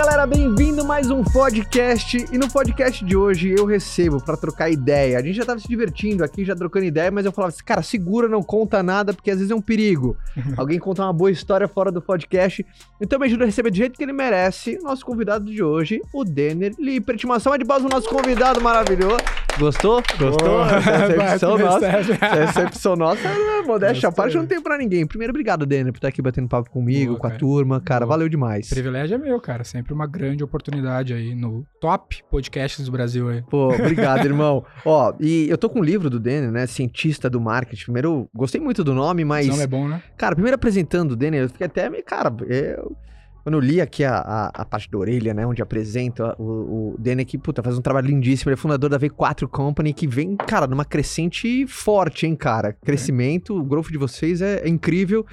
[0.00, 2.24] galera, bem-vindo a mais um podcast.
[2.32, 5.18] E no podcast de hoje eu recebo pra trocar ideia.
[5.18, 7.82] A gente já tava se divertindo aqui, já trocando ideia, mas eu falava assim, cara,
[7.82, 10.16] segura, não conta nada, porque às vezes é um perigo.
[10.56, 12.64] Alguém conta uma boa história fora do podcast.
[12.98, 14.78] Então me ajuda a receber do jeito que ele merece.
[14.82, 17.22] Nosso convidado de hoje, o Denner Lippert.
[17.26, 19.18] Uma salva de palmas pro nosso convidado maravilhoso.
[19.60, 20.02] Gostou?
[20.18, 20.64] Gostou?
[20.64, 21.90] Essa recepção nossa.
[21.90, 25.06] Recepção nossa, é modéstia à parte, eu não tenho pra ninguém.
[25.06, 27.38] Primeiro, obrigado, Denner, por estar aqui batendo papo comigo, Boa, com a cara.
[27.38, 27.80] turma.
[27.80, 28.16] Cara, Boa.
[28.16, 28.70] valeu demais.
[28.70, 29.62] Privilégio é meu, cara.
[29.62, 33.42] Sempre uma grande oportunidade aí no top podcasts do Brasil aí.
[33.42, 34.64] Pô, obrigado, irmão.
[34.84, 36.66] Ó, e eu tô com um livro do Denner, né?
[36.66, 37.84] Cientista do marketing.
[37.84, 39.42] Primeiro, eu gostei muito do nome, mas.
[39.42, 40.02] Esse nome é bom, né?
[40.16, 42.02] Cara, primeiro apresentando o Denner, eu fiquei até meio.
[42.02, 42.96] Cara, eu.
[43.42, 45.46] Quando eu li aqui a, a, a parte da orelha, né?
[45.46, 48.50] Onde apresenta o, o que, puta, faz um trabalho lindíssimo.
[48.50, 52.72] Ele é fundador da V4 Company, que vem, cara, numa crescente forte, hein, cara?
[52.72, 55.24] Crescimento, o growth de vocês é, é incrível.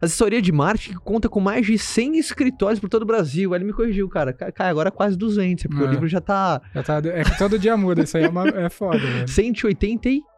[0.00, 3.52] Assessoria de marketing que conta com mais de 100 escritórios por todo o Brasil.
[3.52, 4.32] Aí ele me corrigiu, cara.
[4.32, 5.86] Cai, agora é quase 200, porque É.
[5.86, 8.48] o livro já tá Já tá, é que todo dia muda, isso aí é, uma-
[8.48, 9.28] é foda, velho.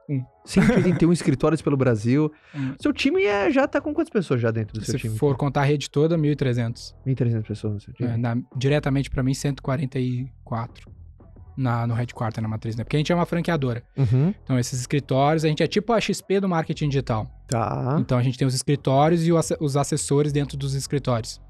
[0.08, 2.30] 181 181 escritórios pelo Brasil.
[2.54, 2.74] Hum.
[2.80, 5.16] Seu time é, já tá com quantas pessoas já dentro do seu Se time?
[5.18, 6.94] for contar a rede toda, 1.300.
[7.06, 8.10] 1.300 pessoas no seu time.
[8.10, 10.90] É, na- diretamente pra mim, 144.
[11.56, 12.82] Na, no headquarter, na matriz, né?
[12.82, 13.84] Porque a gente é uma franqueadora.
[13.96, 14.34] Uhum.
[14.42, 17.30] Então, esses escritórios, a gente é tipo a XP do marketing digital.
[17.46, 17.96] Tá.
[18.00, 21.40] Então, a gente tem os escritórios e os assessores dentro dos escritórios.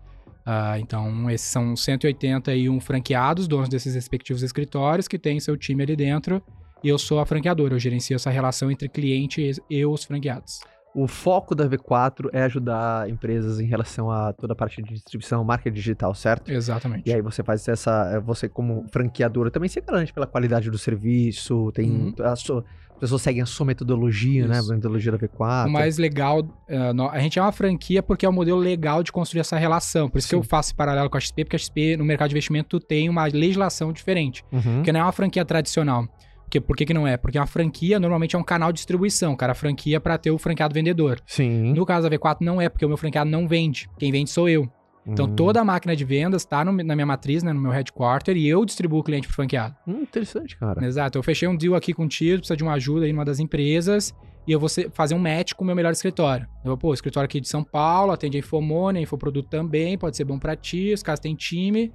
[0.44, 5.96] Ah, então, esses são 181 franqueados, donos desses respectivos escritórios, que têm seu time ali
[5.96, 6.42] dentro.
[6.84, 10.60] E eu sou a franqueadora, eu gerencio essa relação entre cliente e- os franqueados.
[10.94, 15.42] O foco da V4 é ajudar empresas em relação a toda a parte de distribuição,
[15.42, 16.52] marketing digital, certo?
[16.52, 17.08] Exatamente.
[17.08, 18.20] E aí você faz essa.
[18.20, 21.90] Você, como franqueadora, também se garante pela qualidade do serviço, tem.
[21.90, 22.14] Uhum.
[22.22, 24.58] A sua, as pessoas seguem a sua metodologia, né?
[24.58, 24.70] Isso.
[24.70, 25.66] A metodologia da V4.
[25.66, 29.10] O mais legal, eh, a gente é uma franquia porque é o modelo legal de
[29.10, 30.08] construir essa relação.
[30.08, 30.40] Por isso que Sim.
[30.40, 33.08] eu faço esse paralelo com a XP, porque a XP, no mercado de investimento, tem
[33.08, 34.44] uma legislação diferente.
[34.52, 34.76] Uhum.
[34.76, 36.06] Porque não é uma franquia tradicional.
[36.44, 37.16] Porque, por que, que não é?
[37.16, 39.52] Porque uma franquia normalmente é um canal de distribuição, cara.
[39.52, 41.20] A franquia é para ter o franqueado vendedor.
[41.26, 41.72] Sim.
[41.72, 43.88] No caso da V4 não é, porque o meu franqueado não vende.
[43.98, 44.68] Quem vende sou eu.
[45.06, 45.34] Então Hum.
[45.34, 48.64] toda a máquina de vendas está na minha matriz, né, no meu headquarter, e eu
[48.64, 49.74] distribuo o cliente pro franqueado.
[49.86, 50.82] Hum, interessante, cara.
[50.86, 51.18] Exato.
[51.18, 54.14] Eu fechei um deal aqui contigo, precisa de uma ajuda aí numa das empresas,
[54.46, 56.46] e eu vou fazer um match com o meu melhor escritório.
[56.64, 59.98] Eu vou, pô, o escritório aqui de São Paulo, atende a Infomone, a Infoproduto também,
[59.98, 61.92] pode ser bom pra ti, os caras têm time,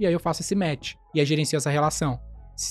[0.00, 0.94] e aí eu faço esse match.
[1.14, 2.18] E aí gerencio essa relação.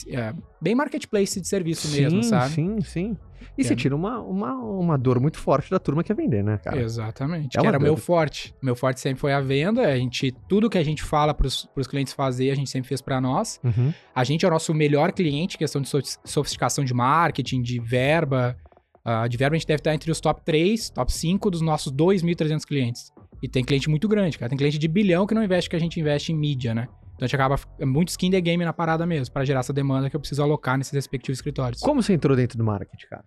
[0.09, 2.53] É, bem marketplace de serviço mesmo, sabe?
[2.53, 3.17] Sim, sim.
[3.57, 3.63] E É.
[3.63, 6.81] você tira uma, uma, uma dor muito forte da turma que é vender, né, cara?
[6.81, 7.57] Exatamente.
[7.57, 8.53] É que era o meu forte.
[8.61, 9.81] Meu forte sempre foi a venda.
[9.87, 13.01] A gente, tudo que a gente fala pros, pros clientes fazer, a gente sempre fez
[13.01, 13.59] pra nós.
[13.63, 13.93] Uhum.
[14.13, 18.57] A gente é o nosso melhor cliente, questão de sofis- sofisticação de marketing, de verba.
[19.03, 21.93] Ah, de verba a gente deve estar entre os top 3, top 5 dos nossos
[21.93, 23.11] 2.300 clientes.
[23.43, 24.49] E tem cliente muito grande, cara.
[24.49, 26.87] Tem cliente de bilhão que não investe o que a gente investe em mídia, né?
[27.15, 29.73] Então a gente acaba é muito skin the game na parada mesmo, pra gerar essa
[29.73, 31.81] demanda que eu preciso alocar nesses respectivos escritórios.
[31.81, 33.23] Como você entrou dentro do marketing, cara?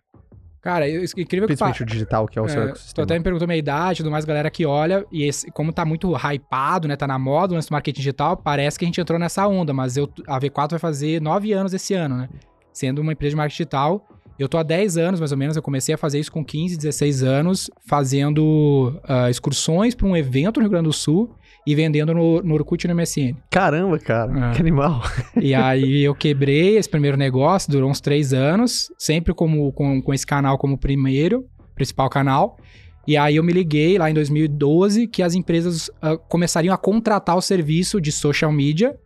[0.61, 3.05] Cara, eu, incrível que Principalmente o digital, que é o seu é, tu ecossistema.
[3.05, 6.13] até me perguntou minha idade, tudo mais, galera que olha, e esse, como tá muito
[6.15, 9.19] hypado, né, tá na moda o lance do marketing digital, parece que a gente entrou
[9.19, 12.29] nessa onda, mas eu, a V4 vai fazer nove anos esse ano, né,
[12.73, 14.09] sendo uma empresa de marketing digital.
[14.37, 16.77] Eu tô há 10 anos, mais ou menos, eu comecei a fazer isso com 15,
[16.77, 21.35] 16 anos, fazendo ah, excursões para um evento no Rio Grande do Sul
[21.69, 23.37] e vendendo no, no Orkut e no MSN.
[23.51, 24.53] Caramba, cara.
[24.53, 24.55] É.
[24.55, 25.03] Que animal.
[25.37, 30.15] E aí eu quebrei esse primeiro negócio, durou uns três anos, sempre como, com, com
[30.15, 32.57] esse canal como primeiro, principal canal.
[33.07, 37.37] E aí eu me liguei lá em 2012 que as empresas ah, começariam a contratar
[37.37, 38.97] o serviço de social media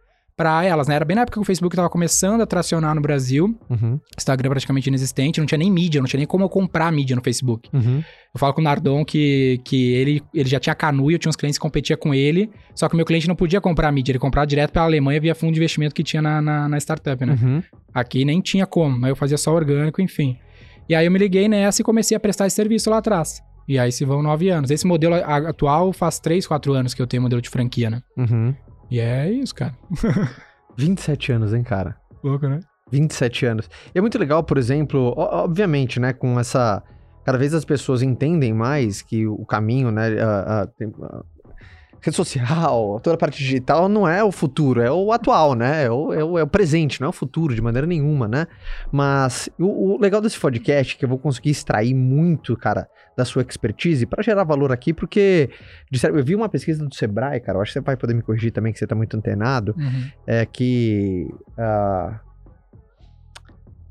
[0.42, 0.96] para elas, né?
[0.96, 4.00] Era bem na época que o Facebook estava começando a tracionar no Brasil, Uhum.
[4.18, 7.22] Instagram praticamente inexistente, não tinha nem mídia, não tinha nem como eu comprar mídia no
[7.22, 7.70] Facebook.
[7.72, 8.02] Uhum.
[8.34, 11.30] Eu falo com o Nardon que, que ele, ele já tinha canu e eu tinha
[11.30, 14.10] uns clientes que competia com ele, só que o meu cliente não podia comprar mídia,
[14.10, 17.24] ele comprava direto pela Alemanha via fundo de investimento que tinha na, na, na startup,
[17.24, 17.38] né?
[17.40, 17.62] Uhum.
[17.94, 20.36] Aqui nem tinha como, mas eu fazia só orgânico, enfim.
[20.88, 23.40] E aí eu me liguei nessa e comecei a prestar esse serviço lá atrás.
[23.68, 24.72] E aí se vão nove anos.
[24.72, 28.02] Esse modelo atual faz três, quatro anos que eu tenho modelo de franquia, né?
[28.16, 28.52] Uhum.
[28.92, 29.74] E é isso, cara.
[30.76, 31.96] 27 anos, hein, cara?
[32.22, 32.60] Louco, né?
[32.90, 33.70] 27 anos.
[33.94, 36.82] E é muito legal, por exemplo, obviamente, né, com essa.
[37.24, 40.68] Cada vez as pessoas entendem mais que o caminho, né, a, a
[42.02, 45.84] rede social, toda a parte digital não é o futuro, é o atual, né?
[45.84, 48.48] É o, é o, é o presente, não é o futuro de maneira nenhuma, né?
[48.90, 53.24] Mas o, o legal desse podcast é que eu vou conseguir extrair muito, cara, da
[53.24, 55.48] sua expertise para gerar valor aqui, porque
[55.94, 58.22] certo, eu vi uma pesquisa do Sebrae, cara, eu acho que você vai poder me
[58.22, 60.10] corrigir também, que você tá muito antenado Uhum.
[60.26, 62.20] é que ah,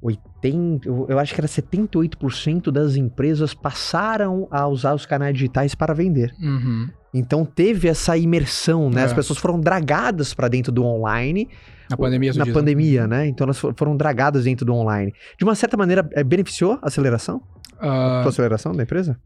[0.02, 5.76] 80, eu eu acho que era 78% das empresas passaram a usar os canais digitais
[5.76, 6.34] para vender.
[6.42, 6.90] Uhum.
[7.14, 9.02] Então teve essa imersão, né?
[9.02, 9.04] É.
[9.06, 11.50] As pessoas foram dragadas para dentro do online
[11.90, 12.54] Na pandemia, na né?
[12.54, 13.28] pandemia, né?
[13.28, 15.14] Então elas fo- foram dragadas dentro do online.
[15.38, 17.42] De uma certa maneira, é, beneficiou a aceleração?
[17.80, 19.20] Ah, A aceleração da empresa?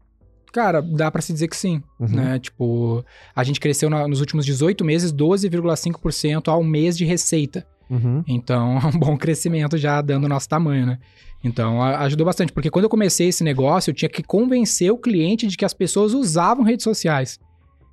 [0.52, 2.08] cara, dá pra se dizer que sim, Uhum.
[2.08, 2.38] né?
[2.38, 3.04] Tipo,
[3.34, 7.66] a gente cresceu na- nos últimos 18 meses 12,5% ao mês de receita.
[7.90, 8.24] Uhum.
[8.26, 10.98] Então, é um bom crescimento já dando o nosso tamanho, né?
[11.44, 14.96] Então, a- ajudou bastante, porque quando eu comecei esse negócio, eu tinha que convencer o
[14.98, 17.38] cliente de que as pessoas usavam redes sociais,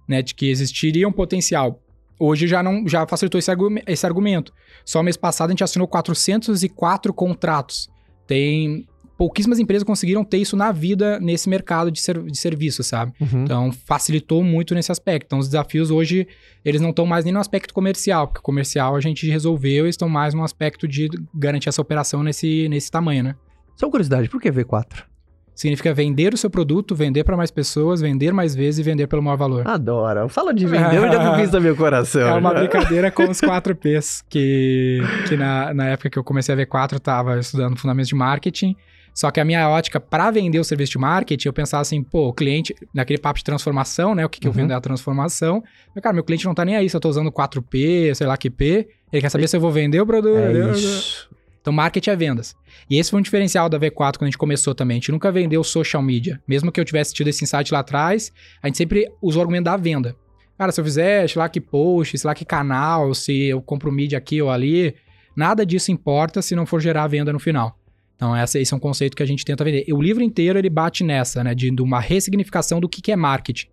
[0.07, 0.21] né?
[0.21, 1.81] De que existiria um potencial.
[2.19, 3.51] Hoje já não já facilitou esse,
[3.87, 4.53] esse argumento.
[4.85, 7.89] Só mês passado a gente assinou 404 contratos.
[8.27, 13.13] Tem pouquíssimas empresas conseguiram ter isso na vida nesse mercado de, ser, de serviço, sabe?
[13.21, 13.43] Uhum.
[13.43, 15.27] Então, facilitou muito nesse aspecto.
[15.27, 16.27] Então, os desafios hoje,
[16.65, 20.09] eles não estão mais nem no aspecto comercial, porque comercial a gente resolveu, eles estão
[20.09, 23.35] mais no aspecto de garantir essa operação nesse, nesse tamanho, né?
[23.75, 25.05] Só curiosidade, por que V4?
[25.55, 29.21] Significa vender o seu produto, vender para mais pessoas, vender mais vezes e vender pelo
[29.21, 29.67] maior valor.
[29.67, 30.27] Adora.
[30.27, 32.21] Fala de vender, eu já conquista meu coração.
[32.27, 32.59] É uma já.
[32.59, 36.65] brincadeira com os 4 Ps, que, que na, na época que eu comecei a ver
[36.65, 38.75] 4, eu tava estudando fundamentos de marketing.
[39.13, 42.29] Só que a minha ótica para vender o serviço de marketing, eu pensava assim, pô,
[42.29, 44.25] o cliente, naquele papo de transformação, né?
[44.25, 44.57] O que, que eu Uhum.
[44.57, 45.63] vendo é a transformação.
[45.95, 48.35] Eu, cara, meu cliente não tá nem aí se eu tô usando 4P, sei lá
[48.35, 48.87] que P.
[49.11, 50.35] Ele quer saber se eu vou vender o produto.
[50.35, 50.71] É entendeu?
[50.71, 51.29] isso.
[51.63, 52.55] Então, marketing é vendas.
[52.89, 54.95] E esse foi um diferencial da V4 quando a gente começou também.
[54.95, 56.41] A gente nunca vendeu social media.
[56.45, 59.63] Mesmo que eu tivesse tido esse insight lá atrás, a gente sempre usou o argumento
[59.63, 60.13] da venda.
[60.57, 63.89] Cara, se eu fizer, sei lá que post, sei lá que canal, se eu compro
[63.93, 64.93] mídia aqui ou ali,
[65.37, 67.79] nada disso importa se não for gerar venda no final.
[68.17, 69.85] Então, esse é um conceito que a gente tenta vender.
[69.87, 71.55] E o livro inteiro, ele bate nessa, né?
[71.55, 73.67] De, de uma ressignificação do que, que é marketing.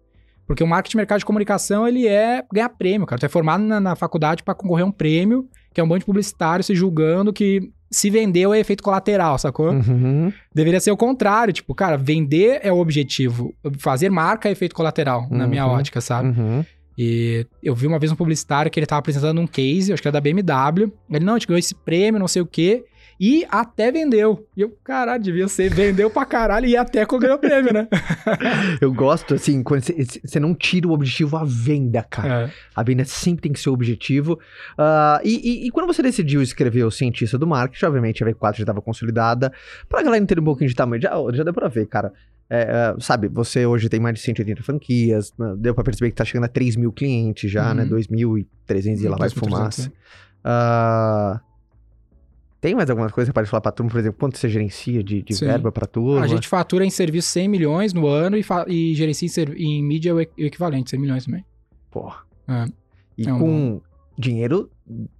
[0.46, 3.18] Porque o marketing mercado de comunicação, ele é ganhar prêmio, cara.
[3.18, 6.00] Tu é formado na, na faculdade para concorrer a um prêmio, que é um monte
[6.00, 9.70] de publicitário se julgando que se vendeu é efeito colateral, sacou?
[9.70, 10.32] Uhum.
[10.54, 15.26] Deveria ser o contrário, tipo, cara, vender é o objetivo, fazer marca é efeito colateral,
[15.30, 15.72] na minha Uhum.
[15.72, 16.28] ótica, sabe?
[16.28, 16.64] Uhum.
[16.96, 20.06] E eu vi uma vez um publicitário que ele tava apresentando um case, acho que
[20.08, 20.92] era da BMW.
[21.10, 22.84] Ele, não, a gente ganhou esse prêmio, não sei o quê.
[23.22, 24.46] E até vendeu.
[24.56, 27.86] E eu, caralho, devia ser, vendeu pra caralho e até ganhou o prêmio, né?
[28.80, 32.44] Eu gosto, assim, quando você- não tira o objetivo à venda, cara.
[32.44, 32.50] É.
[32.74, 34.38] A venda sempre tem que ser o objetivo.
[34.78, 35.34] Ah, e,
[35.64, 38.80] e- e quando você decidiu escrever o Cientista do Marketing, obviamente a V4 já estava
[38.80, 39.52] consolidada.
[39.86, 42.12] Pra galera entender um pouquinho de tamanho, já, já deu pra ver, cara.
[42.48, 46.16] É, é, sabe, você hoje tem mais de 180 franquias, né, deu pra perceber que
[46.16, 47.74] tá chegando a 3 mil clientes já, Uhum.
[47.74, 47.84] né?
[47.84, 49.82] 2.300 e lá vai 2.300, fumaça.
[50.44, 51.40] né?
[52.60, 55.34] Tem mais alguma coisa pode falar pra turma, por exemplo, quanto você gerencia de, de
[55.34, 56.22] verba pra turma?
[56.22, 60.14] A gente fatura em serviço 100 milhões no ano e, e gerencia em, em mídia
[60.14, 61.44] o equivalente, 100 milhões também.
[61.90, 62.18] Porra.
[62.46, 62.66] É.
[63.16, 63.80] E É um com
[64.18, 64.70] dinheiro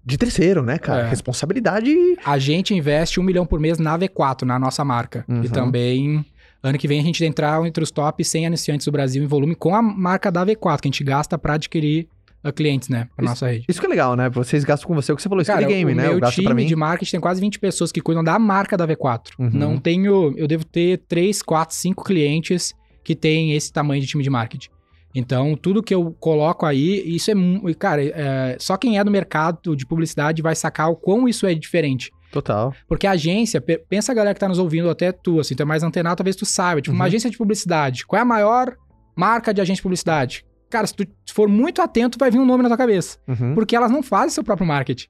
[0.05, 1.07] de terceiro, né, cara?
[1.07, 1.09] É.
[1.09, 1.95] Responsabilidade.
[2.25, 5.25] A gente investe um milhão por mês na V4, na nossa marca.
[5.27, 5.43] Uhum.
[5.43, 6.25] E também,
[6.63, 9.27] ano que vem, a gente vai entrar entre os top 100 anunciantes do Brasil em
[9.27, 12.07] volume com a marca da V4, que a gente gasta pra adquirir
[12.45, 13.09] uh, clientes, né?
[13.17, 13.65] Pra Isso- nossa rede.
[13.69, 14.29] Isso que é legal, né?
[14.31, 16.03] Vocês gastam com você o que você falou, skill Cara, game, o né?
[16.05, 16.67] meu Eu gasto time pra mim.
[16.67, 19.29] de marketing tem quase 20 pessoas que cuidam da marca da V4.
[19.39, 19.51] Uhum.
[19.53, 20.33] Não tenho...
[20.37, 24.69] Eu devo ter 3, 4, 5 clientes que têm esse tamanho de time de marketing.
[25.15, 27.35] Então, tudo que eu coloco aí, isso é...
[27.79, 31.55] Cara, é, só quem é do mercado de publicidade vai sacar o quão isso é
[31.55, 32.13] diferente.
[32.31, 32.73] Total.
[32.87, 35.63] Porque a agência, pe- pensa a galera que tá nos ouvindo, até tu, assim, tu
[35.63, 36.81] é mais antenado, talvez tu saiba.
[36.81, 37.09] Tipo, uma Uhum.
[37.09, 38.07] agência de publicidade.
[38.07, 38.77] Qual é a maior
[39.17, 40.45] marca de agência de publicidade?
[40.71, 43.19] Cara, se tu for muito atento, vai vir um nome na tua cabeça.
[43.27, 43.55] Uhum.
[43.55, 45.09] Porque elas não fazem seu próprio marketing.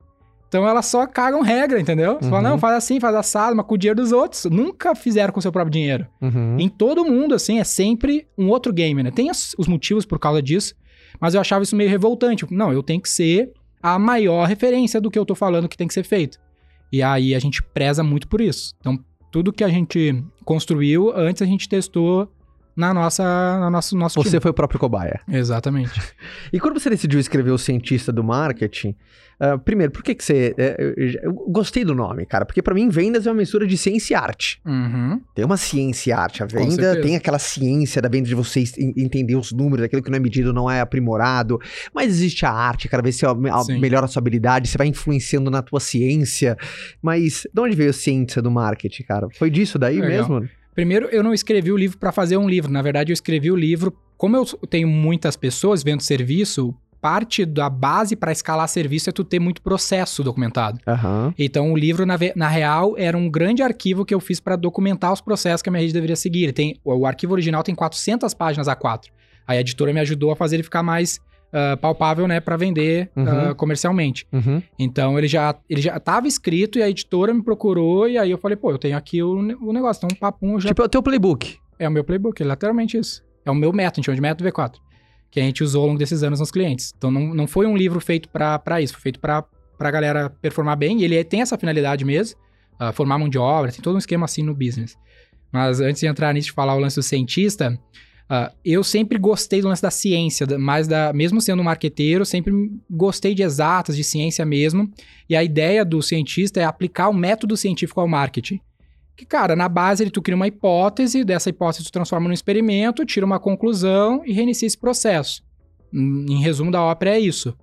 [0.49, 2.15] Então elas só cagam regra, entendeu?
[2.21, 2.51] Você fala, Uhum.
[2.55, 4.47] não, faz assim, faz assado, mas com o dinheiro dos outros.
[4.47, 6.07] Nunca fizeram com o seu próprio dinheiro.
[6.21, 6.57] Uhum.
[6.59, 9.13] Em todo mundo, assim, é sempre um outro game, né?
[9.13, 10.75] Tem os, os motivos por causa disso,
[11.21, 12.45] mas eu achava isso meio revoltante.
[12.51, 13.53] Não, eu tenho que ser
[13.83, 16.39] a maior referência do que eu tô falando que tem que ser feito.
[16.93, 18.75] E aí a gente preza muito por isso.
[18.81, 18.99] Então,
[19.31, 22.29] tudo que a gente construiu, antes a gente testou
[22.77, 23.23] na nossa,
[23.59, 24.41] na nosso, nosso Você time.
[24.41, 25.21] foi o próprio cobaia.
[25.29, 26.01] Exatamente.
[26.53, 28.95] E quando você decidiu escrever o cientista do marketing,
[29.39, 30.55] ah, primeiro, por que que você...
[30.59, 30.77] é,
[31.23, 34.17] eu, gostei do nome, cara, porque pra mim vendas é uma mistura de ciência e
[34.17, 34.61] arte.
[34.67, 35.21] Uhum.
[35.35, 36.43] Tem uma ciência e arte.
[36.43, 40.11] A venda tem aquela ciência da venda de você en- entender os números, aquilo que
[40.11, 41.59] não é medido não é aprimorado.
[41.95, 43.27] Mas existe a arte, cada vez você
[43.79, 46.57] melhora a sua habilidade, você vai influenciando na tua ciência.
[47.01, 49.29] Mas de onde veio a ciência do marketing, cara?
[49.39, 50.29] Foi disso daí Legal.
[50.29, 50.49] mesmo?
[50.75, 52.71] Primeiro, eu não escrevi o livro para fazer um livro.
[52.71, 53.97] Na verdade, eu escrevi o livro.
[54.17, 59.25] Como eu tenho muitas pessoas vendo serviço, parte da base para escalar serviço é tu
[59.25, 60.79] ter muito processo documentado.
[60.87, 61.35] Aham.
[61.39, 65.13] Então, o livro, na, na real, era um grande arquivo que eu fiz para documentar
[65.13, 66.53] os processos que a minha rede deveria seguir.
[66.53, 69.07] Tem, o, o arquivo original tem 400 páginas A4.
[69.47, 71.19] Aí a editora me ajudou a fazer ele ficar mais
[71.53, 73.25] ah, palpável, né, para vender Uhum.
[73.51, 74.27] ah, comercialmente.
[74.33, 74.63] Uhum.
[74.79, 78.39] Então, ele já ele já estava escrito e a editora me procurou e aí eu
[78.39, 80.01] falei, pô, eu tenho aqui o, o negócio.
[80.05, 81.57] Então, um papum já Tipo, é o teu playbook.
[81.79, 83.23] é o meu playbook, é literalmente isso.
[83.45, 84.75] É o meu método, a gente chama de método V4.
[85.31, 86.93] que a gente usou ao longo desses anos nos clientes.
[86.97, 89.45] Então não, não foi um livro feito para isso, foi feito para
[89.79, 91.01] a galera performar bem.
[91.01, 92.39] E ele tem essa finalidade mesmo,
[92.81, 94.97] uh, formar mão de obra, tem todo um esquema assim no business.
[95.53, 97.79] Mas antes de entrar nisso, de falar o lance do cientista,
[98.31, 102.53] uh, eu sempre gostei do lance da ciência, mais da, mesmo sendo um marqueteiro, sempre
[102.89, 104.91] gostei de exatas, de ciência mesmo.
[105.29, 108.61] E a ideia do cientista é aplicar o método científico ao marketing.
[109.17, 113.05] Que, cara, na base ele tu cria uma hipótese, dessa hipótese tu transforma num experimento,
[113.05, 115.43] tira uma conclusão e reinicia esse processo.
[115.93, 117.55] Em resumo da ópera é isso.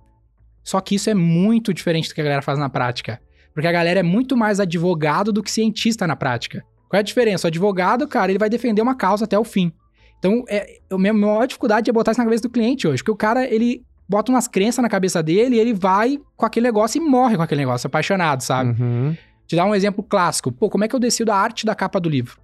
[0.62, 3.20] Só que isso é muito diferente do que a galera faz na prática.
[3.54, 6.62] Porque a galera é muito mais advogado do que cientista na prática.
[6.88, 7.46] Qual é a diferença?
[7.46, 9.72] O advogado, cara, ele vai defender uma causa até o fim.
[10.18, 13.02] Então, é, a minha maior dificuldade é botar isso na cabeça do cliente hoje.
[13.02, 16.66] Porque o cara, ele bota umas crenças na cabeça dele e ele vai com aquele
[16.66, 18.80] negócio e morre com aquele negócio, apaixonado, sabe?
[18.80, 19.16] Uhum.
[19.46, 20.50] Te dar um exemplo clássico.
[20.50, 22.38] Pô, como é que eu decido a arte da capa do livro?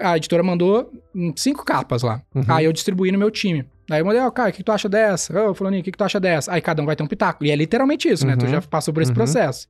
[0.00, 0.90] A editora mandou
[1.36, 2.22] cinco capas lá.
[2.34, 2.44] Uhum.
[2.48, 3.66] Aí eu distribuí no meu time.
[3.90, 5.38] Aí eu mandei, ó, oh, cara, o que, tu acha dessa?
[5.38, 6.52] Ô, oh, fulaninho, o que, que tu acha dessa?
[6.52, 7.44] Aí cada um vai ter um pitaco.
[7.44, 8.30] E é literalmente isso, uhum.
[8.30, 8.36] né?
[8.36, 8.52] Tu uhum.
[8.52, 9.16] já passou por esse uhum.
[9.16, 9.68] processo.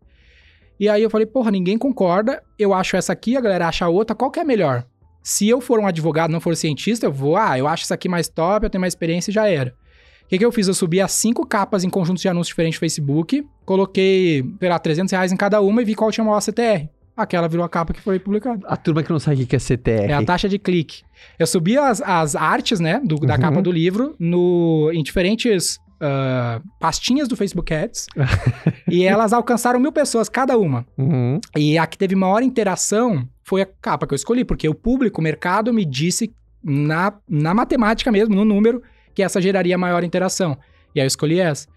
[0.78, 2.42] E aí eu falei, porra, ninguém concorda.
[2.58, 4.14] Eu acho essa aqui, a galera acha a outra.
[4.14, 4.84] Qual que é melhor?
[5.22, 8.08] Se eu for um advogado, não for cientista, eu vou, ah, eu acho essa aqui
[8.08, 9.74] mais top, eu tenho mais experiência e já era.
[10.24, 10.66] O que, que eu fiz?
[10.66, 14.78] Eu subi as cinco capas em conjuntos de anúncios diferentes no Facebook, coloquei, sei lá,
[14.78, 16.88] 300 reais em cada uma e vi qual tinha maior CTR.
[17.14, 18.66] Aquela virou a capa que foi publicada.
[18.66, 20.10] A turma que não sabe o que é CTR.
[20.10, 21.02] É a taxa de clique.
[21.38, 23.40] Eu subi as, as artes, né, do, da uhum.
[23.40, 28.06] capa do livro no, em diferentes uh, pastinhas do Facebook Ads.
[28.90, 30.86] e elas alcançaram mil pessoas cada uma.
[30.96, 31.38] Uhum.
[31.54, 35.20] E a que teve maior interação foi a capa que eu escolhi, porque o público,
[35.20, 38.82] o mercado, me disse na, na matemática mesmo, no número,
[39.14, 40.56] que essa geraria maior interação.
[40.94, 41.68] E aí eu escolhi essa.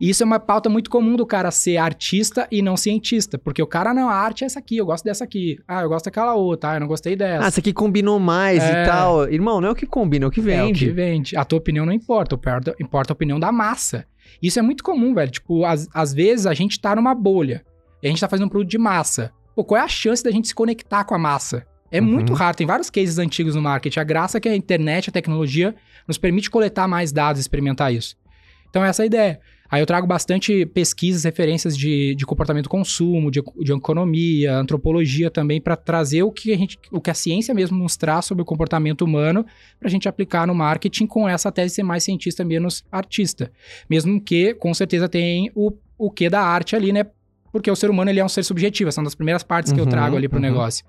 [0.00, 3.38] E isso é uma pauta muito comum do cara ser artista e não cientista.
[3.38, 5.56] Porque o cara, não, a arte é essa aqui, eu gosto dessa aqui.
[5.68, 7.44] Ah, eu gosto daquela outra, ah, eu não gostei dessa.
[7.44, 8.82] Ah, essa aqui combinou mais é...
[8.82, 9.32] e tal.
[9.32, 10.84] Irmão, não é o que combina, é o que vende.
[10.84, 11.36] É o que vende.
[11.36, 12.34] A tua opinião não importa,
[12.80, 14.04] importa a opinião da massa.
[14.42, 15.30] Isso é muito comum, velho.
[15.30, 17.64] Tipo, às, às vezes a gente tá numa bolha
[18.02, 19.32] e a gente tá fazendo um produto de massa.
[19.54, 21.66] Pô, qual é a chance da gente se conectar com a massa?
[21.90, 22.06] É uhum.
[22.06, 23.98] muito raro, tem vários cases antigos no marketing.
[23.98, 25.74] A graça é que a internet, a tecnologia,
[26.06, 28.16] nos permite coletar mais dados e experimentar isso.
[28.68, 29.40] Então, essa é a ideia.
[29.70, 35.60] Aí eu trago bastante pesquisas, referências de, de comportamento consumo, de, de economia, antropologia também,
[35.60, 38.44] para trazer o que, a gente, o que a ciência mesmo nos traz sobre o
[38.44, 39.46] comportamento humano,
[39.78, 43.52] para a gente aplicar no marketing com essa tese de ser mais cientista, menos artista.
[43.88, 47.04] Mesmo que, com certeza, tem o, o que da arte ali, né?
[47.52, 49.70] Porque o ser humano ele é um ser subjetivo, essa é uma das primeiras partes
[49.70, 50.48] uhum, que eu uhum, trago ali para o uhum.
[50.48, 50.84] negócio.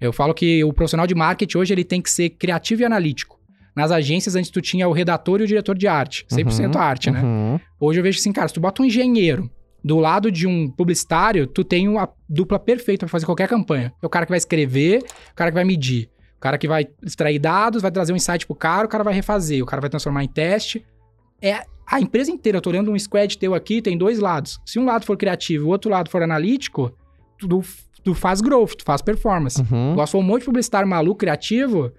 [0.00, 3.36] Eu falo que o profissional de marketing hoje ele tem que ser criativo e analítico.
[3.74, 6.26] Nas agências, antes tu tinha o redator e o diretor de arte.
[6.30, 7.22] 100% uhum, arte, né?
[7.22, 7.60] Uhum.
[7.78, 9.50] Hoje eu vejo assim, cara, se tu bota um engenheiro
[9.84, 13.92] do lado de um publicitário, tu tem uma dupla perfeita para fazer qualquer campanha.
[14.02, 16.08] É o cara que vai escrever, o cara que vai medir.
[16.36, 19.14] O cara que vai extrair dados, vai trazer um insight pro cara, o cara vai
[19.14, 20.84] refazer, o cara vai transformar em teste.
[21.40, 22.58] É a empresa inteira.
[22.58, 24.58] Eu tô olhando um squad teu aqui, tem dois lados.
[24.64, 26.92] Se um lado for criativo e o outro lado for analítico,
[27.38, 27.62] tu,
[28.02, 29.60] tu faz growth, tu faz performance.
[29.60, 29.94] Uhum.
[29.94, 31.92] Gosto um monte de publicitário maluco, criativo,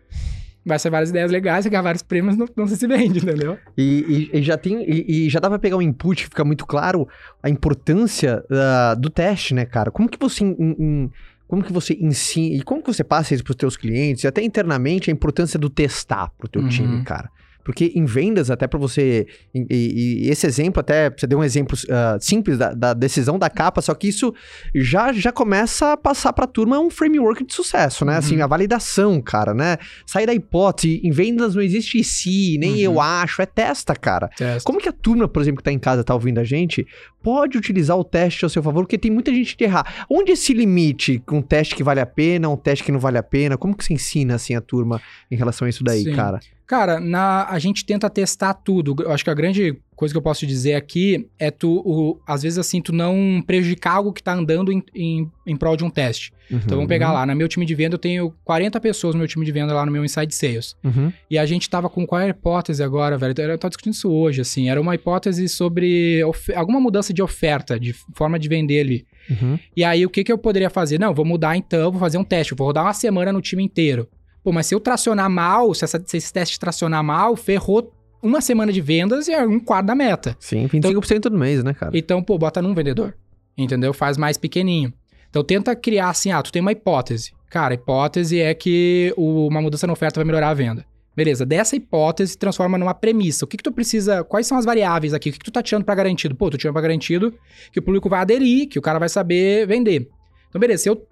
[0.66, 3.58] vai ser várias ideias legais, ganhar vários prêmios, não, não sei se vende, entendeu?
[3.78, 6.66] E, e, e já tem, e, e, já dá pra pegar um input, fica muito
[6.66, 7.08] claro
[7.42, 9.90] a importância uh, do teste, né, cara?
[9.90, 10.44] Como que você...
[10.44, 11.12] In, in,
[11.48, 14.44] como que você ensina e como que você passa isso pros teus clientes e até
[14.44, 16.68] internamente a importância do testar pro teu uhum.
[16.68, 17.30] time, cara?
[17.68, 19.28] Porque em vendas, até para você.
[19.54, 23.50] E, e, esse exemplo, até você deu um exemplo uh, simples da, da, decisão da
[23.50, 24.34] capa, só que isso
[24.74, 28.16] já, já começa a passar para a turma um framework de sucesso, né?
[28.16, 28.36] Assim, uhum.
[28.36, 29.78] Assim, a validação, cara, né?
[30.06, 31.02] Sair da hipótese.
[31.04, 32.78] Em vendas não existe se, nem uhum.
[32.80, 34.30] eu acho, é testa, cara.
[34.30, 34.64] Testa.
[34.64, 36.88] Como que a turma, por exemplo, que tá em casa, tá ouvindo a gente,
[37.22, 38.84] pode utilizar o teste ao seu favor?
[38.84, 40.06] Porque tem muita gente de errar.
[40.10, 41.22] Onde esse limite?
[41.30, 43.58] Um teste que vale a pena, um teste que não vale a pena?
[43.58, 46.16] Como que você ensina, assim, a turma em relação a isso daí, Sim.
[46.16, 46.40] cara?
[46.68, 48.94] Cara, na, a gente tenta testar tudo.
[49.02, 52.20] Eu acho que a grande coisa que eu posso te dizer aqui é tu, o,
[52.28, 55.86] às vezes assim, tu não prejudicar algo que tá andando em, em, em prol de
[55.86, 56.34] um teste.
[56.52, 57.14] Uhum, então vamos pegar uhum.
[57.14, 59.74] lá, no meu time de venda eu tenho 40 pessoas no meu time de venda
[59.74, 60.76] lá no meu Inside Sales.
[60.84, 61.12] Uhum.
[61.32, 63.34] E a gente tava com qual é a hipótese agora, velho?
[63.38, 64.70] Eu tava discutindo isso hoje, assim.
[64.70, 66.22] Era uma hipótese sobre
[66.54, 69.06] alguma mudança de oferta, de forma de vender ali.
[69.30, 69.58] Uhum.
[69.76, 71.00] E aí, o que, que eu poderia fazer?
[71.00, 72.54] Não, vou mudar então, vou fazer um teste.
[72.54, 74.08] Vou rodar uma semana no time inteiro.
[74.44, 78.42] Pô, mas se eu tracionar mal, se, essa, se esse teste tracionar mal, ferrou uma
[78.42, 80.36] semana de vendas e é um quarto da meta.
[80.40, 81.98] Sim, 25% então, do mês, né, cara?
[81.98, 83.16] Então, pô, bota num vendedor.
[83.58, 83.94] Entendeu?
[83.94, 84.94] Faz mais pequenininho.
[85.30, 87.34] Então, tenta criar assim, ah, tu tem uma hipótese.
[87.50, 90.86] Cara, a hipótese é que o, uma mudança na oferta vai melhorar a venda.
[91.16, 93.44] Beleza, dessa hipótese transforma numa premissa.
[93.44, 95.30] O que, que tu precisa, quais são as variáveis aqui?
[95.30, 96.36] O que, que tu tá tirando para garantido?
[96.36, 97.34] Pô, tu tirando pra garantido
[97.72, 100.08] que o público vai aderir, que o cara vai saber vender.
[100.48, 101.08] Então, beleza, se eu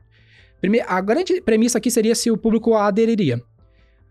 [0.87, 3.41] a grande premissa aqui seria se o público aderiria.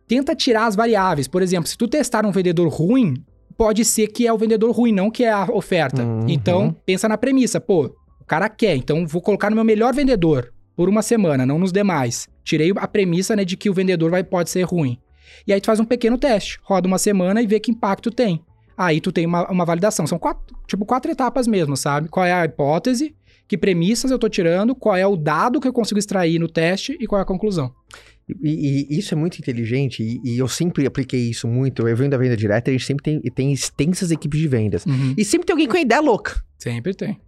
[0.06, 1.26] Tenta tirar as variáveis.
[1.26, 3.14] Por exemplo, se tu testar um vendedor ruim,
[3.56, 6.02] pode ser que é o vendedor ruim, não que é a oferta.
[6.02, 6.26] Uhum.
[6.28, 7.86] Então, pensa na premissa, pô,
[8.20, 11.72] o cara quer, então vou colocar no meu melhor vendedor por uma semana, não nos
[11.72, 12.28] demais.
[12.42, 14.98] Tirei a premissa, né, de que o vendedor vai, pode ser ruim.
[15.46, 18.42] E aí tu faz um pequeno teste, roda uma semana e vê que impacto tem.
[18.76, 20.06] Aí tu tem uma, uma validação.
[20.06, 22.08] São quatro, tipo, quatro etapas mesmo, sabe?
[22.08, 23.14] Qual é a hipótese,
[23.46, 26.96] que premissas eu tô tirando, qual é o dado que eu consigo extrair no teste
[27.00, 27.72] e qual é a conclusão.
[28.42, 31.86] E, e isso é muito inteligente e, e eu sempre apliquei isso muito.
[31.86, 34.86] Eu venho da venda direta, a gente sempre tem, tem extensas equipes de vendas.
[34.86, 35.14] Uhum.
[35.16, 36.42] E sempre tem alguém com a ideia louca.
[36.58, 37.18] Sempre tem.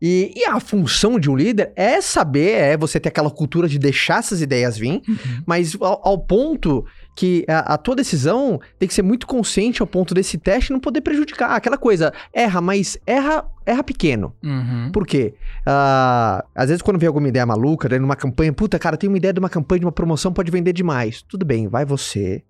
[0.00, 3.78] E, e a função de um líder é saber, é você ter aquela cultura de
[3.78, 5.42] deixar essas ideias vir, Uhum.
[5.46, 6.84] mas ao, ao ponto
[7.16, 10.78] que a, a tua decisão tem que ser muito consciente ao ponto desse teste não
[10.78, 11.52] poder prejudicar.
[11.52, 14.34] Aquela coisa, erra, mas erra, erra pequeno.
[14.44, 14.90] Uhum.
[14.92, 15.34] Por quê?
[15.64, 19.16] Ah, às vezes quando vem alguma ideia maluca, né, numa campanha, puta, cara, tem uma
[19.16, 21.22] ideia de uma campanha, de uma promoção, pode vender demais.
[21.22, 22.44] Tudo bem, vai você,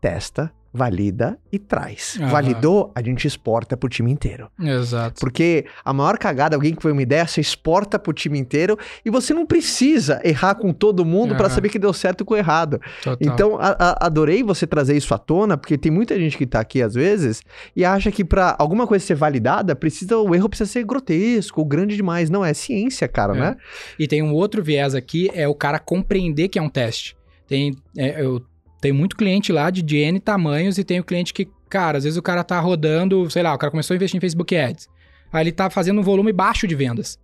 [0.00, 2.16] testa, valida e traz.
[2.20, 2.28] Aham.
[2.30, 4.48] Validou, a gente exporta pro time inteiro.
[4.60, 5.20] Exato.
[5.20, 9.10] Porque a maior cagada, alguém que foi uma ideia, você exporta pro time inteiro e
[9.10, 11.54] você não precisa errar com todo mundo pra Aham.
[11.54, 12.80] saber que deu certo com errado.
[13.02, 13.16] Total.
[13.20, 16.60] Então, a- a- adorei você trazer isso à tona, porque tem muita gente que tá
[16.60, 17.42] aqui às vezes
[17.74, 21.96] e acha que pra alguma coisa ser validada, precisa o erro precisa ser grotesco grande
[21.96, 22.30] demais.
[22.30, 23.40] Não, é ciência, cara, É.
[23.40, 23.56] né?
[23.98, 27.16] E tem um outro viés aqui, é o cara compreender que é um teste.
[27.48, 28.40] Tem, é, eu
[28.80, 32.16] tenho muito cliente lá de, de N tamanhos e tenho cliente que, cara, às vezes
[32.16, 34.88] o cara tá rodando, sei lá, o cara começou a investir em Facebook Ads.
[35.32, 37.18] Aí ele tá fazendo um volume baixo de vendas.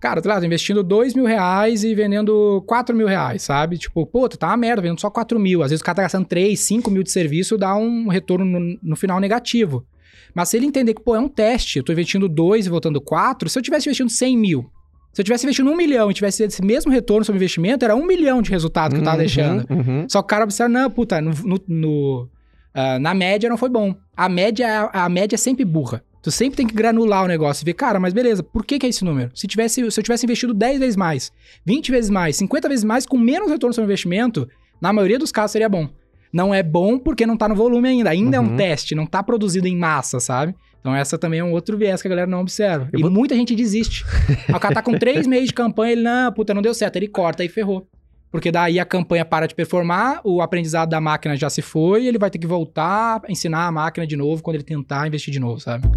[0.00, 3.76] Cara, sei lá, tô investindo 2 mil reais e vendendo 4 mil reais, sabe?
[3.76, 5.62] Tipo, puta, tá uma merda, vendendo só 4 mil.
[5.62, 8.78] Às vezes o cara tá gastando 3, 5 mil de serviço, dá um retorno no,
[8.82, 9.86] no final negativo.
[10.34, 13.00] Mas se ele entender que, pô, é um teste, eu tô investindo 2 e voltando
[13.00, 14.70] 4, se eu tivesse investindo 100 mil,
[15.12, 17.94] se eu tivesse investindo um milhão e tivesse esse mesmo retorno sobre o investimento, era
[17.96, 19.66] um milhão de resultado que eu tava Uhum, deixando.
[19.70, 20.06] uhum.
[20.08, 22.28] Só que o cara observa, não, puta, no, no- no,
[22.74, 23.94] ah, na média não foi bom.
[24.16, 26.02] A média, a média é sempre burra.
[26.22, 28.84] Tu sempre tem que granular o negócio e ver, cara, mas beleza, por que, que
[28.86, 29.30] é esse número?
[29.34, 31.32] Se, tivesse, se eu tivesse investido 10 vezes mais,
[31.64, 34.46] 20 vezes mais, 50 vezes mais, com menos retorno sobre o investimento,
[34.82, 35.88] na maioria dos casos seria bom.
[36.32, 38.10] Não é bom porque não tá no volume ainda.
[38.10, 38.52] Ainda é Uhum.
[38.52, 40.54] um teste, não tá produzido em massa, sabe?
[40.80, 42.88] Então essa também é um outro viés que a galera não observa.
[42.92, 44.04] Eu e vou- muita gente desiste.
[44.48, 46.96] O cara tá com três meses de campanha, ele, não, puta, não deu certo.
[46.96, 47.86] Ele corta e ferrou.
[48.32, 52.16] Porque daí a campanha para de performar, o aprendizado da máquina já se foi, ele
[52.16, 55.40] vai ter que voltar a ensinar a máquina de novo quando ele tentar investir de
[55.40, 55.88] novo, sabe?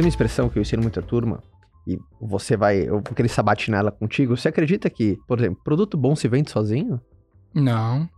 [0.00, 1.42] Tem uma expressão que eu ensino muito a turma,
[1.86, 4.34] e você vai, eu vou querer sabatinar ela contigo.
[4.34, 6.98] Você acredita que, por exemplo, produto bom se vende sozinho?
[7.54, 8.08] Não,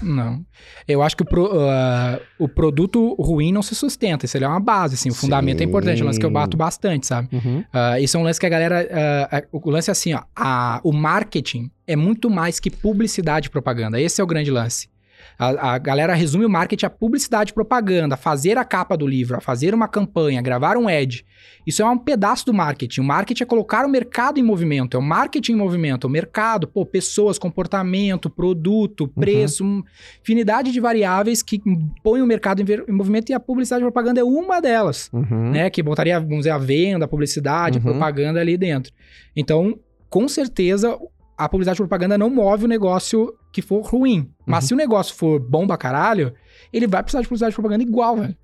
[0.00, 0.42] não.
[0.86, 4.24] Eu acho que o, pro- ah, o produto ruim não se sustenta.
[4.24, 5.10] Isso é uma base, assim.
[5.10, 7.28] O fundamento é importante, é um lance que eu bato bastante, sabe?
[7.32, 7.64] Uhum.
[7.72, 8.88] Ah, isso é um lance que a galera.
[9.30, 10.22] ah, o lance é assim, ó.
[10.34, 14.00] a- o marketing é muito mais que publicidade e propaganda.
[14.00, 14.88] Esse é o grande lance.
[15.38, 19.06] A, a galera resume o marketing a publicidade e propaganda, a fazer a capa do
[19.06, 21.24] livro, a fazer uma campanha, gravar um ad.
[21.66, 23.02] Isso é um pedaço do marketing.
[23.02, 24.96] O marketing é colocar o mercado em movimento.
[24.96, 26.06] É o marketing em movimento.
[26.06, 29.84] O mercado, pô, pessoas, comportamento, produto, preço, uma
[30.22, 31.62] infinidade de variáveis que
[32.02, 35.50] põem o mercado em, em movimento e a publicidade e propaganda é uma delas Uhum.
[35.52, 35.70] né?
[35.70, 37.92] Que botaria, vamos dizer, a venda, a publicidade, a Uhum.
[37.92, 38.92] propaganda ali dentro.
[39.36, 39.78] Então,
[40.10, 40.98] com certeza,
[41.38, 44.28] a publicidade propaganda não move o negócio que for ruim.
[44.44, 44.68] Mas Uhum.
[44.68, 46.34] se o negócio for bom pra caralho,
[46.72, 48.36] ele vai precisar de publicidade propaganda igual, velho.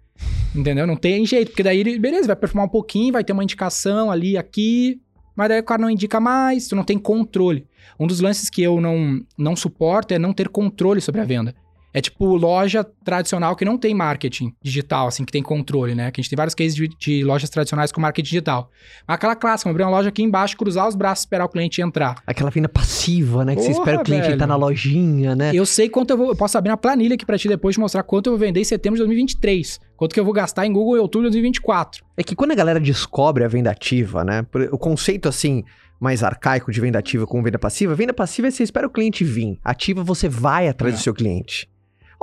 [0.55, 0.87] Entendeu?
[0.87, 1.49] Não tem jeito.
[1.49, 5.01] Porque daí, ele, beleza, vai performar um pouquinho, vai ter uma indicação ali, aqui.
[5.35, 7.67] Mas daí o cara não indica mais, tu não tem controle.
[7.99, 11.53] Um dos lances que eu não, não suporto é não ter controle sobre a venda.
[11.95, 16.11] É tipo loja tradicional que não tem marketing digital, assim, que tem controle, né?
[16.11, 18.69] Que a gente tem vários cases de, de lojas tradicionais com marketing digital.
[19.07, 22.17] Mas aquela clássica, abrir uma loja aqui embaixo, cruzar os braços, esperar o cliente entrar.
[22.27, 23.55] Aquela venda passiva, né?
[23.55, 25.53] Que você Porra, espera o cliente entrar na lojinha, né?
[25.55, 26.29] Eu sei quanto eu vou.
[26.31, 28.61] Eu posso abrir uma planilha aqui pra ti depois te mostrar quanto eu vou vender
[28.61, 29.79] em setembro de 2023.
[29.97, 32.05] Quanto que eu vou gastar em Google em outubro de 2024.
[32.17, 34.45] É que quando a galera descobre a venda ativa, né?
[34.73, 35.63] O conceito assim
[36.01, 39.25] mais arcaico de venda ativa com venda passiva, venda passiva é você espera o cliente
[39.25, 39.59] vir.
[39.65, 40.97] Ativa você vai atrás É.
[40.97, 41.69] do seu cliente.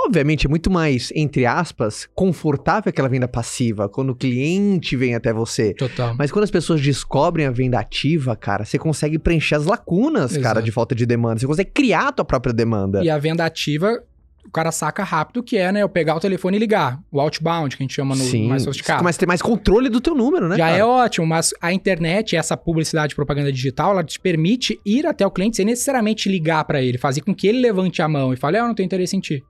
[0.06, 5.32] Obviamente é muito mais, entre aspas, confortável aquela venda passiva, quando o cliente vem até
[5.32, 5.74] você.
[5.74, 6.16] Total.
[6.18, 10.42] Mas quando as pessoas descobrem a venda ativa, cara, você consegue preencher as lacunas, cara,
[10.42, 10.64] Exato.
[10.64, 11.40] de falta de demanda.
[11.40, 13.04] Você consegue criar a tua própria demanda.
[13.04, 14.02] E a venda ativa,
[14.46, 15.84] o cara saca rápido que é, né?
[15.84, 17.00] Eu pegar o telefone e ligar.
[17.12, 19.00] O outbound, que a gente chama no Sim, mais você sofisticado.
[19.00, 20.58] começa a ter mais controle do teu número, né?
[20.58, 20.78] Já cara?
[20.78, 25.26] é ótimo, mas a internet, essa publicidade e propaganda digital, ela te permite ir até
[25.26, 28.36] o cliente sem necessariamente ligar pra ele, fazer com que ele levante a mão e
[28.36, 29.44] fale, ah, eu não tenho interesse em ti.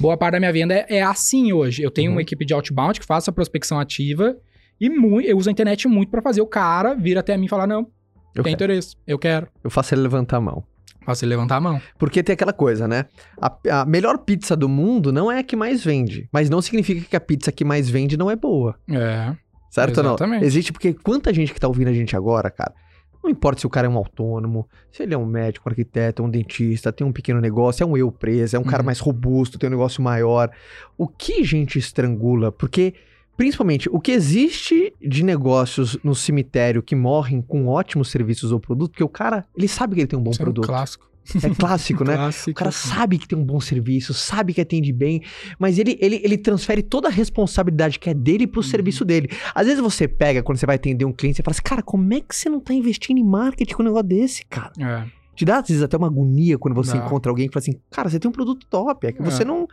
[0.00, 1.82] Boa parte da minha venda é, é assim hoje.
[1.82, 2.16] Eu tenho Uhum.
[2.16, 4.36] uma equipe de outbound que faz essa prospecção ativa
[4.80, 4.86] e
[5.26, 7.88] eu uso a internet muito pra fazer o cara vir até mim e falar, não,
[8.34, 9.48] eu, tem interesse, eu quero.
[9.64, 10.62] eu faço ele levantar a mão.
[11.04, 11.80] Faço ele levantar a mão.
[11.98, 13.06] Porque tem aquela coisa, né?
[13.40, 16.28] A, a melhor pizza do mundo não é a que mais vende.
[16.30, 18.76] Mas não significa que a pizza que mais vende não é boa.
[18.90, 19.34] É.
[19.70, 20.10] Certo ou não?
[20.12, 20.44] Exatamente.
[20.44, 22.74] Existe porque quanta gente que tá ouvindo a gente agora, cara.
[23.22, 26.22] Não importa se o cara é um autônomo, se ele é um médico, um arquiteto,
[26.22, 28.86] um dentista, tem um pequeno negócio, é um eu preso, é um cara Uhum.
[28.86, 30.50] mais robusto, tem um negócio maior.
[30.96, 32.50] O que gente estrangula?
[32.52, 32.94] Porque,
[33.36, 38.92] principalmente, o que existe de negócios no cemitério que morrem com ótimos serviços ou produto,
[38.92, 40.66] porque o cara, ele sabe que ele tem um bom Isso é um produto.
[40.66, 41.06] clássico.
[41.42, 42.14] É clássico, né?
[42.16, 42.50] Clássico.
[42.50, 45.22] O cara sabe que tem um bom serviço, sabe que atende bem,
[45.58, 48.66] mas ele, ele, ele transfere toda a responsabilidade que é dele pro Uhum.
[48.66, 49.28] serviço dele.
[49.54, 52.12] Às vezes você pega, quando você vai atender um cliente, você fala assim, cara, como
[52.14, 54.72] é que você não tá investindo em marketing com um negócio desse, cara?
[54.78, 55.04] É.
[55.34, 57.04] Te dá, às vezes, até uma agonia quando você Dá.
[57.06, 59.24] encontra alguém que fala assim, cara, você tem um produto top, é que É.
[59.24, 59.66] você não...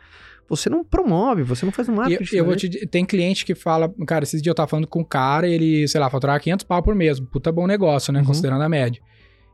[0.47, 2.35] Você não promove, você não faz um eu, marketing.
[2.35, 5.03] eu vou te Tem cliente que fala, cara, esses dias eu tava falando com um
[5.03, 7.19] cara, ele, sei lá, faturava 500 pau por mês.
[7.19, 8.19] Puta bom negócio, né?
[8.19, 8.25] Uhum.
[8.27, 9.01] Considerando a média.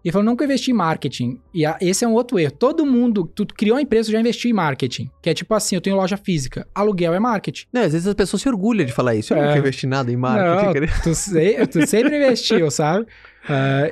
[0.04, 1.40] E ele falou, nunca investi em marketing.
[1.54, 2.52] E a- esse é um outro erro.
[2.52, 5.10] Todo mundo, tu criou uma empresa, já investiu em marketing.
[5.22, 6.68] Que é tipo assim, eu tenho loja física.
[6.74, 7.66] Aluguel é marketing.
[7.72, 9.34] Não, às vezes as pessoas se orgulham de falar isso.
[9.34, 9.48] Eu É.
[9.48, 10.80] nunca investi nada em marketing.
[10.80, 13.06] Não, tu, se- tu sempre investiu, sabe?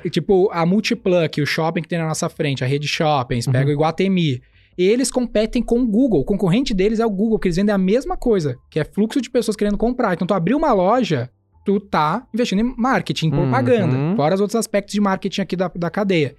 [0.03, 3.53] E tipo, a Multiplug, o shopping que tem na nossa frente, a rede shoppings, Uhum.
[3.53, 4.41] pega o Iguatemi.
[4.77, 6.21] Eles competem com o Google.
[6.21, 9.19] O concorrente deles é o Google, que eles vendem a mesma coisa, que é fluxo
[9.21, 10.13] de pessoas querendo comprar.
[10.13, 11.29] Então, tu abriu uma loja,
[11.69, 13.95] tu tá investindo em marketing, em propaganda.
[13.95, 14.15] Uhum.
[14.15, 16.35] Fora os outros aspectos de marketing aqui da, da cadeia.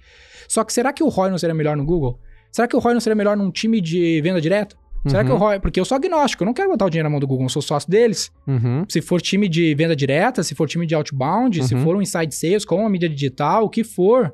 [0.47, 2.19] Só que será que o ROI não seria melhor no Google?
[2.51, 4.75] Será que o ROI não seria melhor num time de venda direta?
[5.07, 5.39] Será que o Uhum.
[5.39, 5.59] ROI...
[5.61, 7.49] Porque eu sou agnóstico, eu não quero botar o dinheiro na mão do Google, eu
[7.49, 8.29] sou sócio deles.
[8.45, 8.83] Uhum.
[8.89, 11.83] Se for time de venda direta, se for time de outbound, se Uhum.
[11.83, 14.33] for um inside sales, com uma mídia digital, o que for.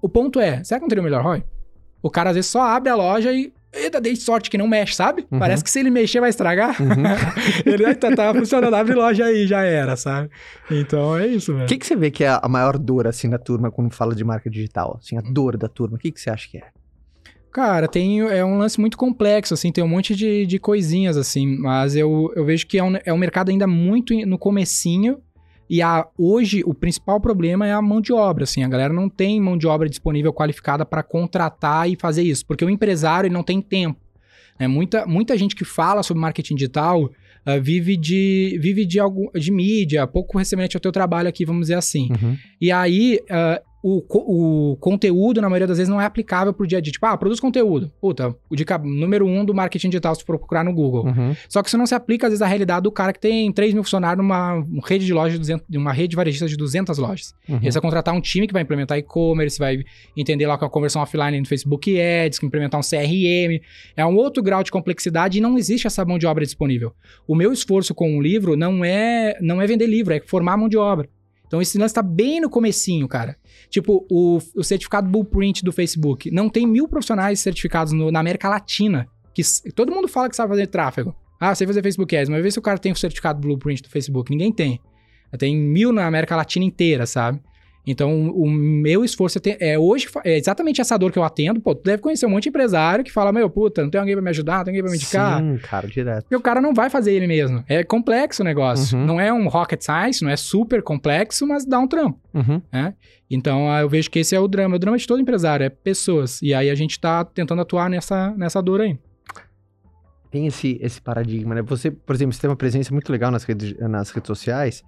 [0.00, 1.44] O ponto é, será que não teria o melhor ROI?
[2.02, 3.52] O cara às vezes só abre a loja e.
[3.72, 5.26] Eita, dei sorte que não mexe, sabe?
[5.30, 5.38] Uhum.
[5.38, 6.80] Parece que se ele mexer vai estragar.
[6.80, 7.02] Uhum.
[7.64, 10.30] ele "Eita, tava funcionando, abre loja aí, já era, sabe?
[10.70, 11.64] Então é isso, velho.
[11.64, 14.14] O que, que você vê que é a maior dor, assim, da turma quando fala
[14.14, 14.98] de marca digital?
[15.02, 16.64] Assim, a dor da turma, o que, que você acha que é?
[17.52, 21.46] Cara, tem, é um lance muito complexo, assim, tem um monte de, de coisinhas, assim,
[21.58, 25.18] mas eu, eu vejo que é um, é um mercado ainda muito no comecinho,
[25.72, 29.08] e a, hoje o principal problema é a mão de obra, assim, a galera não
[29.08, 33.42] tem mão de obra disponível qualificada para contratar e fazer isso, porque o empresário não
[33.42, 33.98] tem tempo.
[34.60, 34.68] né?
[34.68, 37.10] muita, muita gente que fala sobre marketing digital
[37.46, 41.62] ah, vive, de, vive de, algum, de mídia, pouco semelhante ao teu trabalho aqui, vamos
[41.62, 42.10] dizer assim.
[42.10, 42.36] Uhum.
[42.60, 44.02] E aí, ah, o,
[44.72, 46.92] o conteúdo, na maioria das vezes, não é aplicável pro dia a dia.
[46.92, 47.90] Tipo, ah, produz conteúdo.
[48.00, 51.06] Puta, o dica número um do marketing digital, se procurar no Google.
[51.06, 51.34] Uhum.
[51.48, 53.74] Só que isso não se aplica, às vezes, à realidade do cara que tem 3
[53.74, 56.56] mil funcionários numa uma rede de lojas, de 200 de uma rede de varejistas de
[56.56, 57.34] 200 lojas.
[57.48, 57.58] Uhum.
[57.60, 59.82] Ele vai contratar um time que vai implementar e-commerce, vai
[60.16, 63.60] entender lá com a conversão offline no Facebook Ads, que implementar um CRM.
[63.96, 66.92] É um outro grau de complexidade e não existe essa mão de obra disponível.
[67.26, 70.68] O meu esforço com o livro não é, não é vender livro, é formar mão
[70.68, 71.08] de obra.
[71.52, 73.36] Então esse lance tá bem no comecinho, cara.
[73.68, 76.30] Tipo, o, o certificado Blueprint do Facebook.
[76.30, 79.06] Não tem mil profissionais certificados no- na América Latina.
[79.34, 79.42] Que
[79.74, 81.14] todo mundo fala que sabe fazer tráfego.
[81.38, 83.90] Ah, sei fazer Facebook Ads, mas vê se o cara tem o certificado Blueprint do
[83.90, 84.30] Facebook.
[84.30, 84.80] Ninguém tem.
[85.38, 87.38] Tem mil na América Latina inteira, sabe?
[87.84, 91.60] Então, o meu esforço é, ter- é hoje, é exatamente essa dor que eu atendo.
[91.60, 94.14] Pô, tu deve conhecer um monte de empresário que fala, meu, puta, não tem alguém
[94.14, 95.40] pra me ajudar, não tem alguém pra me indicar.
[95.40, 96.22] Sim, cara, direto.
[96.22, 97.64] Porque o cara não vai fazer ele mesmo.
[97.68, 98.96] É complexo o negócio.
[98.96, 99.04] Uhum.
[99.06, 102.20] Não é um rocket science, não é super complexo, mas dá um trampo.
[102.32, 102.62] Uhum.
[103.28, 104.76] Então, ah, eu vejo que esse é o drama.
[104.76, 106.40] O drama de todo empresário é pessoas.
[106.40, 108.96] E aí a gente tá tentando atuar nessa, nessa dor aí.
[110.30, 111.62] Tem esse, esse paradigma, né?
[111.62, 114.82] Você, por exemplo, você tem uma presença muito legal nas redes, nas redes sociais.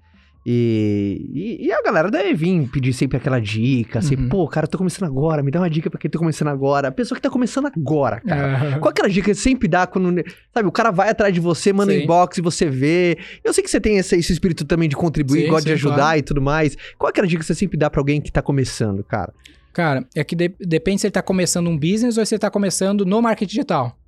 [0.47, 1.31] E,
[1.63, 4.29] e, e a galera deve vir pedir sempre aquela dica, assim, Uhum.
[4.29, 6.89] pô, cara, tô começando agora, me dá uma dica pra quem tá começando agora.
[6.89, 8.75] A pessoa que tá começando agora, cara.
[8.75, 11.33] Ah, Qual é aquela dica que você sempre dá quando, sabe, o cara vai atrás
[11.33, 13.17] de você, manda um inbox e você vê.
[13.43, 15.75] Eu sei que você tem esse, esse espírito também de contribuir, Sim, gosta de sim,
[15.75, 16.19] ajudar claro.
[16.19, 16.77] e tudo mais.
[16.99, 19.33] Qual é aquela dica que você sempre dá pra alguém que tá começando, cara?
[19.73, 22.51] Cara, é que de- depende se ele tá começando um business ou se ele tá
[22.51, 23.99] começando no marketing digital.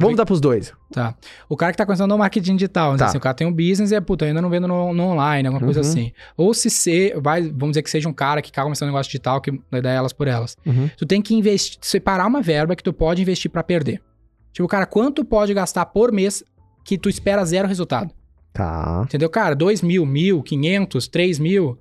[0.00, 0.72] Vamos vê- dar pros dois.
[0.92, 1.14] Tá.
[1.48, 2.98] O cara que tá começando no marketing digital, né?
[2.98, 3.06] Tá.
[3.06, 5.02] assim, o cara tem um business e é, puta, eu ainda não vendo no, no
[5.04, 5.86] online, alguma coisa Uhum.
[5.86, 6.12] assim.
[6.36, 9.10] Ou se ser, vai, vamos dizer que seja um cara que tá começando um negócio
[9.10, 10.56] digital, que vai dar elas por elas.
[10.64, 10.88] Uhum.
[10.96, 14.00] Tu tem que investir, separar uma verba que tu pode investir pra perder.
[14.52, 16.42] Tipo, cara, quanto pode gastar por mês
[16.84, 18.10] que tu espera zero resultado?
[18.52, 19.02] Tá.
[19.04, 19.28] Entendeu?
[19.28, 21.78] Cara, 2 mil, mil, 500, 3 mil.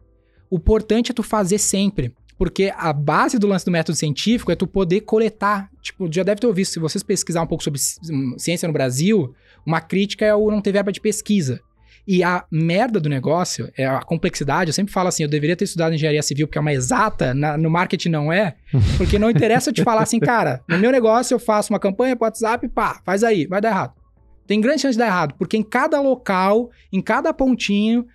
[0.49, 2.13] O importante é tu fazer sempre.
[2.37, 5.69] Porque a base do lance do método científico é tu poder coletar.
[5.81, 7.79] Tipo, já deve ter ouvido, se vocês pesquisar um pouco sobre
[8.37, 9.33] ciência no Brasil,
[9.65, 11.61] uma crítica é o não ter verba de pesquisa.
[12.07, 15.65] E a merda do negócio, é a complexidade, eu sempre falo assim, eu deveria ter
[15.65, 18.55] estudado engenharia civil porque é uma exata, na, no marketing não é,
[18.97, 22.15] porque não interessa eu te falar assim, cara, no meu negócio eu faço uma campanha
[22.15, 23.93] pro WhatsApp, pá, faz aí, vai dar errado.
[24.47, 28.05] Tem grande chance de dar errado, porque em cada local, em cada pontinho,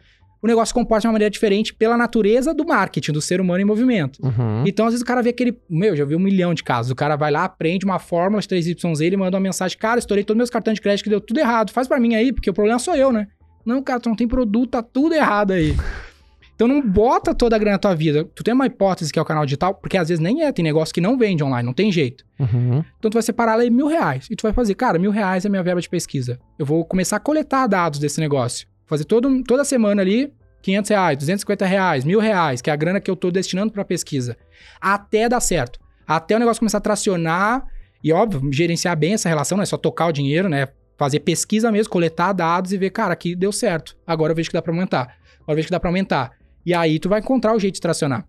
[0.43, 3.65] o negócio comporta de uma maneira diferente pela natureza do marketing, do ser humano em
[3.65, 4.19] movimento.
[4.21, 4.65] Uhum.
[4.67, 5.57] Então, às vezes o cara vê aquele.
[5.71, 6.91] Meu, já vi um milhão de casos.
[6.91, 10.25] O cara vai lá, aprende uma fórmula de 3YZ, ele manda uma mensagem: Cara, estourei
[10.25, 11.71] todos meus cartões de crédito que deu tudo errado.
[11.71, 13.29] Faz para mim aí, porque o problema sou eu, né?
[13.65, 15.77] Não, cara, tu não tem produto, tá tudo errado aí.
[16.55, 18.25] Então não bota toda a grana na tua vida.
[18.37, 20.63] Tu tem uma hipótese que é o canal digital, porque às vezes nem é, tem
[20.63, 22.25] negócio que não vende online, não tem jeito.
[22.39, 22.85] Uhum.
[22.99, 25.49] Então tu vai separar ali mil reais e tu vai fazer, cara, mil reais é
[25.49, 26.39] minha verba de pesquisa.
[26.57, 28.69] Eu vou começar a coletar dados desse negócio.
[28.93, 33.01] Fazer todo, toda semana ali 500 reais, 250 reais, mil reais, que é a grana
[33.01, 34.37] que eu tô destinando para pesquisa.
[34.79, 35.81] Até dar certo.
[36.07, 37.67] Até o negócio começar a tracionar
[38.05, 40.69] e, óbvio, gerenciar bem essa relação, não é só tocar o dinheiro, né?
[40.99, 43.97] Fazer pesquisa mesmo, coletar dados e ver, cara, aqui deu certo.
[44.07, 45.17] Agora eu vejo que dá para aumentar.
[45.41, 46.33] Agora eu vejo que dá para aumentar.
[46.67, 48.29] E aí tu vai encontrar o jeito de tracionar.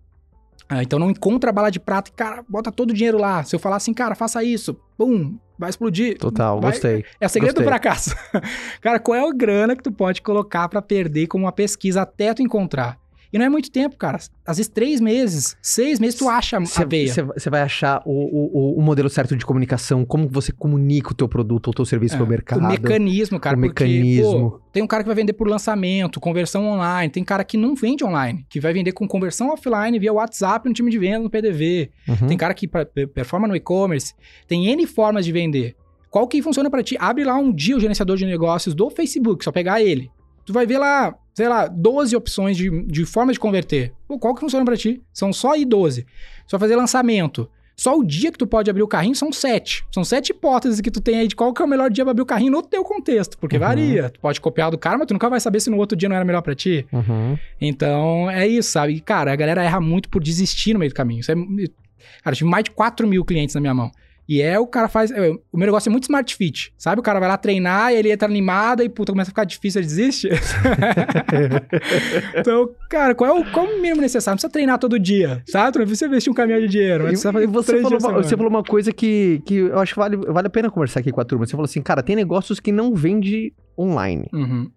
[0.68, 3.44] Ah, então não encontra a bala de prata e, cara, bota todo o dinheiro lá.
[3.44, 6.18] Se eu falar assim, cara, faça isso, pum, vai explodir.
[6.18, 6.72] Total, vai...
[6.72, 7.04] gostei.
[7.20, 7.64] É o segredo gostei.
[7.64, 8.16] do fracasso.
[8.80, 12.32] cara, qual é a grana que tu pode colocar para perder como uma pesquisa até
[12.32, 12.98] tu encontrar?
[13.34, 14.16] E não é muito tempo, cara.
[14.46, 17.12] Às vezes três meses, seis meses, tu acha a veia.
[17.12, 21.28] Você vai achar o, o, o, modelo certo de comunicação, como você comunica o teu
[21.28, 22.64] produto ou o teu serviço é, pro mercado.
[22.64, 23.56] O mecanismo, cara.
[23.56, 24.52] O porque, mecanismo.
[24.52, 27.10] Pô, tem um cara que vai vender por lançamento, conversão online.
[27.10, 30.72] Tem cara que não vende online, que vai vender com conversão offline via WhatsApp no
[30.72, 31.90] time de venda, no PDV.
[32.06, 32.28] Uhum.
[32.28, 32.68] Tem cara que
[33.12, 34.14] performa no e-commerce.
[34.46, 35.74] Tem N formas de vender.
[36.08, 36.96] Qual que funciona para ti?
[37.00, 40.08] Abre lá um dia o gerenciador de negócios do Facebook, só pegar ele.
[40.46, 43.92] Tu vai ver lá, sei lá, 12 opções de, de forma de converter.
[44.06, 45.02] Pô, qual que funciona para ti?
[45.12, 46.06] São só aí 12.
[46.46, 47.50] Só fazer lançamento.
[47.76, 49.84] Só o dia que tu pode abrir o carrinho são sete.
[49.90, 52.12] São sete hipóteses que tu tem aí de qual que é o melhor dia pra
[52.12, 53.36] abrir o carrinho no teu contexto.
[53.36, 53.62] Porque uhum.
[53.62, 54.10] varia.
[54.10, 56.14] Tu pode copiar do cara, mas tu nunca vai saber se no outro dia não
[56.14, 56.86] era melhor para ti.
[56.92, 57.36] Uhum.
[57.60, 58.92] Então, é isso, sabe?
[58.92, 61.20] E, cara, a galera erra muito por desistir no meio do caminho.
[61.20, 61.34] Isso é...
[61.34, 63.90] Cara, eu tive mais de 4 mil clientes na minha mão.
[64.28, 65.10] E é o cara faz.
[65.10, 66.72] É, o meu negócio é muito smart fit.
[66.78, 67.00] Sabe?
[67.00, 69.80] O cara vai lá treinar e ele entra animado e puta, começa a ficar difícil,
[69.80, 70.28] ele desiste.
[72.34, 74.34] então, cara, qual é, o, qual é o mínimo necessário?
[74.34, 75.78] Não precisa treinar todo dia, sabe?
[75.78, 77.12] Não precisa investir um caminhão de dinheiro.
[77.12, 80.46] E, você, falou uma, você falou uma coisa que, que eu acho que vale, vale
[80.46, 81.46] a pena conversar aqui com a turma.
[81.46, 84.28] Você falou assim, cara, tem negócios que não vende online.
[84.32, 84.70] Uhum.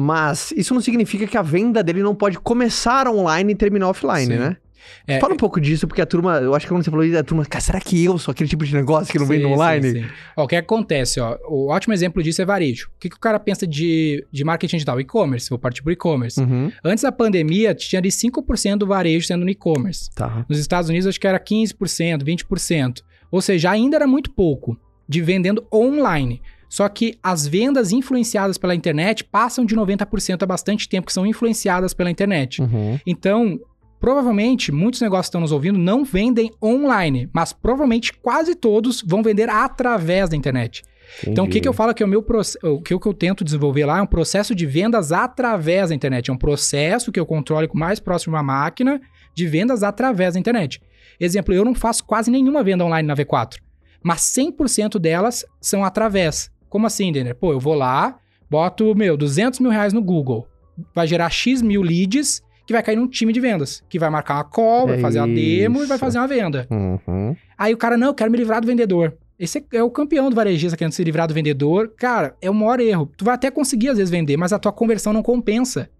[0.00, 4.26] Mas isso não significa que a venda dele não pode começar online e terminar offline,
[4.26, 4.38] Sim.
[4.38, 4.56] né?
[5.06, 7.18] É, Fala um pouco disso, porque a turma, eu acho que quando você falou isso,
[7.18, 9.42] a turma, cara, será que eu sou aquele tipo de negócio que não sim, vem
[9.42, 9.90] no online?
[9.90, 10.08] Sim, sim.
[10.36, 12.88] Ó, o que acontece, ó, o ótimo exemplo disso é varejo.
[12.96, 15.00] O que, que o cara pensa de, de marketing digital?
[15.00, 16.40] E-commerce, vou partir pro e-commerce.
[16.40, 16.70] Uhum.
[16.84, 20.10] Antes da pandemia, tinha ali 5% do varejo sendo no e-commerce.
[20.14, 20.44] Tá.
[20.48, 23.02] Nos Estados Unidos, acho que era 15%, 20%.
[23.30, 26.40] Ou seja, ainda era muito pouco de vendendo online.
[26.70, 31.26] Só que as vendas influenciadas pela internet passam de 90% há bastante tempo que são
[31.26, 32.62] influenciadas pela internet.
[32.62, 32.96] Uhum.
[33.04, 33.58] Então,
[34.00, 39.22] Provavelmente, muitos negócios que estão nos ouvindo não vendem online, mas provavelmente quase todos vão
[39.22, 40.82] vender através da internet.
[41.18, 41.30] Entendi.
[41.32, 42.24] Então, o que, que eu falo que é o meu
[42.62, 46.30] o que, eu tento desenvolver lá é um processo de vendas através da internet.
[46.30, 49.00] É um processo que eu controle com mais próximo à máquina
[49.34, 50.80] de vendas através da internet.
[51.18, 53.58] Exemplo, eu não faço quase nenhuma venda online na V4,
[54.02, 56.50] mas 100% delas são através.
[56.70, 57.34] Como assim, Denner?
[57.34, 60.48] Pô, eu vou lá, boto, meu, 200 mil reais no Google,
[60.94, 64.36] vai gerar X mil leads que vai cair num time de vendas, que vai marcar
[64.36, 66.68] uma call, vai fazer uma demo e vai fazer uma venda.
[66.70, 67.34] Uhum.
[67.58, 69.12] Aí o cara, não, eu quero me livrar do vendedor.
[69.36, 71.92] Esse é o campeão do varejista querendo se livrar do vendedor.
[71.96, 73.10] Cara, é o maior erro.
[73.16, 75.90] Tu vai até conseguir, às vezes, vender, mas a tua conversão não compensa.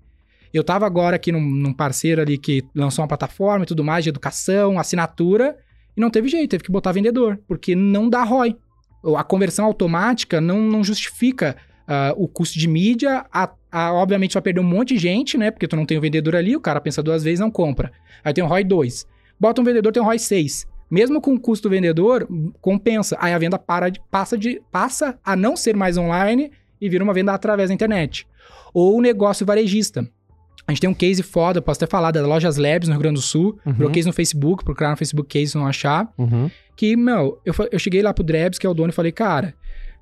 [0.55, 4.05] Eu tava agora aqui num, num parceiro ali que lançou uma plataforma e tudo mais
[4.05, 5.57] de educação, assinatura,
[5.97, 8.57] e não teve jeito, teve que botar vendedor, porque não dá ROI.
[9.17, 11.57] A conversão automática não, não justifica
[11.89, 15.51] uh, o custo de mídia, a, a, obviamente vai perder um monte de gente, né?
[15.51, 17.93] Porque tu não tem o vendedor ali, o cara pensa duas vezes não compra.
[18.25, 19.07] Aí tem o ROI 2.
[19.39, 20.67] Bota um vendedor, tem um ROI 6.
[20.91, 22.29] Mesmo com o custo do vendedor,
[22.61, 23.17] compensa.
[23.21, 27.05] Aí a venda para de, passa, de, passa a não ser mais online e vira
[27.05, 28.27] uma venda através da internet.
[28.75, 30.09] Ou o negócio varejista.
[30.67, 33.17] A gente tem um case foda, posso até falar, da Lojas Labs no Rio Grande
[33.17, 33.59] do Sul.
[33.65, 33.91] Uhum.
[34.07, 36.13] no Facebook, procurar no Facebook case não achar.
[36.19, 36.51] Uhum.
[36.77, 39.55] Que, meu, eu, eu cheguei lá pro Drebs, que é o dono, e falei, cara,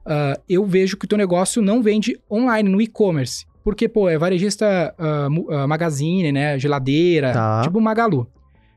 [0.07, 3.47] uh, eu vejo que o teu negócio não vende online, no e-commerce.
[3.69, 6.59] Porque, pô, é varejista uh, uh, magazine, né?
[6.59, 7.61] Geladeira, tá.
[7.63, 8.27] tipo Magalu.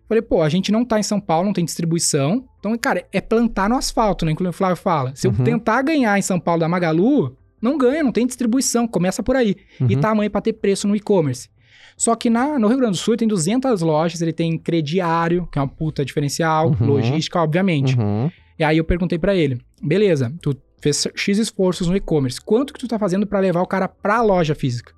[0.07, 2.43] Falei, pô, a gente não tá em São Paulo, não tem distribuição.
[2.59, 4.33] Então, cara, é plantar no asfalto, né?
[4.33, 5.13] Inclusive o Flávio fala.
[5.15, 5.45] Se eu Uhum.
[5.45, 9.55] tentar ganhar em São Paulo da Magalu, não ganha, não tem distribuição, começa por aí.
[9.79, 9.87] Uhum.
[9.89, 11.47] E tamanho para ter preço no e-commerce.
[11.95, 15.57] Só que na, no Rio Grande do Sul tem 200 lojas, ele tem crediário, que
[15.57, 16.87] é uma puta diferencial, Uhum.
[16.87, 17.97] logística, obviamente.
[17.97, 18.29] Uhum.
[18.59, 22.79] E aí eu perguntei pra ele, beleza, tu fez X esforços no e-commerce, quanto que
[22.79, 24.93] tu tá fazendo pra levar o cara pra loja física?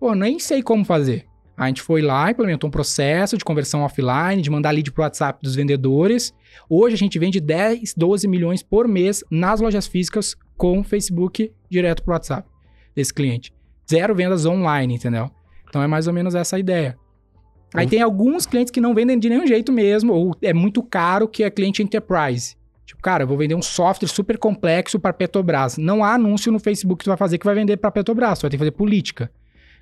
[0.00, 1.26] Pô, nem sei como fazer.
[1.56, 5.40] A gente foi lá, implementou um processo de conversão offline, de mandar lead pro WhatsApp
[5.42, 6.32] dos vendedores.
[6.70, 12.04] Hoje a gente vende 10, 12 milhões por mês nas lojas físicas com Facebook direto
[12.04, 12.48] pro WhatsApp
[12.94, 13.52] desse cliente.
[13.90, 15.30] Zero vendas online, entendeu?
[15.68, 16.96] Então é mais ou menos essa a ideia.
[17.74, 17.90] Aí Uhum.
[17.90, 21.42] tem alguns clientes que não vendem de nenhum jeito mesmo, ou é muito caro, que
[21.42, 22.56] é cliente enterprise.
[23.02, 25.76] Cara, eu vou vender um software super complexo para Petrobras.
[25.78, 28.42] Não há anúncio no Facebook que tu vai fazer que vai vender para Petrobras, tu
[28.42, 29.30] vai ter que fazer política.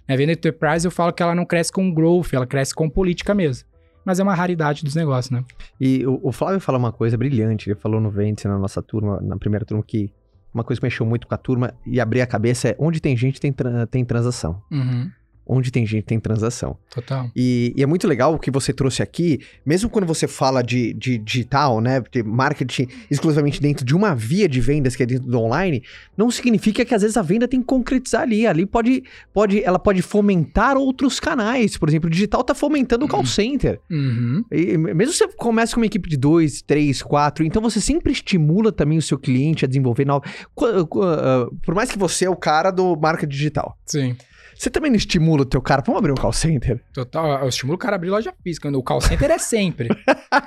[0.08, 0.16] Né?
[0.16, 3.66] Venda enterprise, eu falo que ela não cresce com growth, ela cresce com política mesmo.
[4.04, 5.44] Mas é uma raridade dos negócios, né?
[5.80, 9.20] E o, o Flávio fala uma coisa brilhante, ele falou no Vente, na nossa turma,
[9.20, 10.12] na primeira turma, que
[10.54, 13.16] uma coisa que mexeu muito com a turma e abrir a cabeça é onde tem
[13.16, 14.62] gente tem, tra- tem transação.
[14.70, 15.10] Uhum,
[15.46, 16.76] Onde tem gente tem transação.
[16.90, 17.30] total.
[17.34, 20.92] E, e é muito legal o que você trouxe aqui, mesmo quando você fala de,
[20.94, 22.02] de digital, né?
[22.10, 25.82] De marketing exclusivamente dentro de uma via de vendas que é dentro do online,
[26.16, 28.46] não significa que às vezes a venda tem que concretizar ali.
[28.46, 31.76] Ali pode, pode, ela pode fomentar outros canais.
[31.76, 33.78] Por exemplo, o digital tá fomentando o call center.
[33.90, 37.80] Uhum, E mesmo se você começa com uma equipe de dois, três, quatro, então você
[37.80, 40.28] sempre estimula também o seu cliente a desenvolver novos.
[40.54, 44.16] Por mais que você é o cara do marketing digital, sim.
[44.58, 45.82] Você também não estimula o teu cara.
[45.84, 46.80] Vamos abrir um call center?
[46.92, 47.42] Total.
[47.42, 48.68] Eu estimulo o cara a abrir loja física.
[48.70, 49.88] O call center é sempre.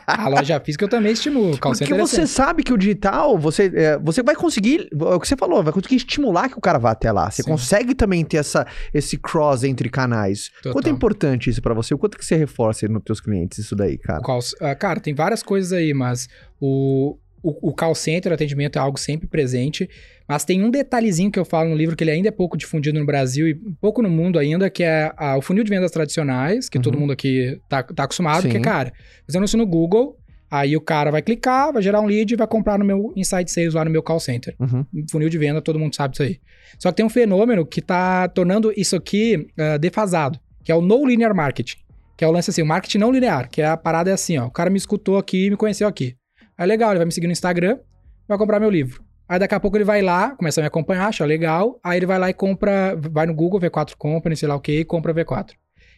[0.08, 1.54] a loja física eu também estimulo.
[1.54, 2.28] O call Porque center é você sempre.
[2.30, 5.72] sabe que o digital, você, é, você vai conseguir, é o que você falou, vai
[5.74, 7.30] conseguir estimular que o cara vá até lá.
[7.30, 7.50] Você Sim.
[7.52, 10.50] consegue também ter essa, esse cross entre canais.
[10.58, 10.74] Total.
[10.74, 11.94] Quanto é importante isso pra você?
[11.94, 14.22] O quanto que você reforça nos teus clientes isso daí, cara?
[14.22, 16.28] Call- ah, cara, tem várias coisas aí, mas
[16.60, 19.90] o, o, o call center, o atendimento é algo sempre presente.
[20.28, 23.00] Mas tem um detalhezinho que eu falo no livro que ele ainda é pouco difundido
[23.00, 26.70] no Brasil e pouco no mundo ainda, que é a- o funil de vendas tradicionais,
[26.70, 27.02] que todo Uhum.
[27.02, 28.50] mundo aqui tá, tá acostumado, Sim.
[28.50, 28.94] que, cara,
[29.28, 30.16] você anúncio no Google,
[30.52, 33.50] aí o cara vai clicar, vai gerar um lead e vai comprar no meu Inside
[33.52, 34.56] Sales lá no meu call center.
[34.60, 34.86] Uhum.
[35.12, 36.40] funil de venda, todo mundo sabe disso aí.
[36.78, 40.82] Só que tem um fenômeno que tá tornando isso aqui ah, defasado, que é o
[40.82, 41.78] no linear marketing.
[42.16, 44.38] Que é o lance assim, o marketing não linear, que é a parada é assim,
[44.38, 46.16] ó, o cara me escutou aqui, me conheceu aqui.
[46.60, 47.80] Aí legal, ele vai me seguir no Instagram,
[48.28, 49.02] vai comprar meu livro.
[49.30, 52.06] Aí daqui a pouco ele vai lá, começa a me acompanhar, acha legal, aí ele
[52.06, 55.14] vai lá e compra, vai no Google V4 Company, sei lá o que, e compra
[55.14, 55.52] V4.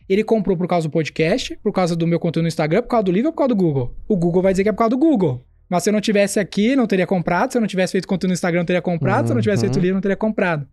[0.07, 3.03] Ele comprou por causa do podcast, por causa do meu conteúdo no Instagram, por causa
[3.05, 3.95] do livro ou por causa do Google?
[4.07, 5.43] O Google vai dizer que é por causa do Google.
[5.69, 7.51] Mas se eu não tivesse aqui, não teria comprado.
[7.51, 9.27] Se eu não tivesse feito conteúdo no Instagram, não teria comprado.
[9.27, 9.71] Se eu não tivesse Uhum.
[9.71, 10.67] feito livro, não teria comprado.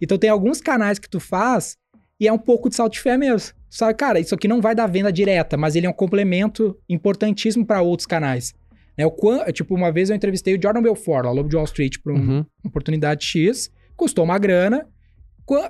[0.00, 1.76] Então tem alguns canais que tu faz
[2.20, 3.54] e é um pouco de salto de fé mesmo.
[3.70, 7.64] Sabe, cara, isso aqui não vai dar venda direta, mas ele é um complemento importantíssimo
[7.64, 8.52] para outros canais.
[8.96, 11.64] Né, o quan- tipo, uma vez eu entrevistei o Jordan Belfort, lá, Lobo de Wall
[11.64, 12.44] Street, para uma Uhum.
[12.64, 14.86] oportunidade X, custou uma grana,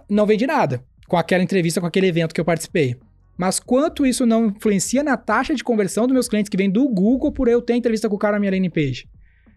[0.09, 2.97] não vendi nada com aquela entrevista, com aquele evento que eu participei.
[3.37, 6.89] Mas quanto isso não influencia na taxa de conversão dos meus clientes que vêm do
[6.89, 9.09] Google por eu ter entrevista com o cara na minha landing page?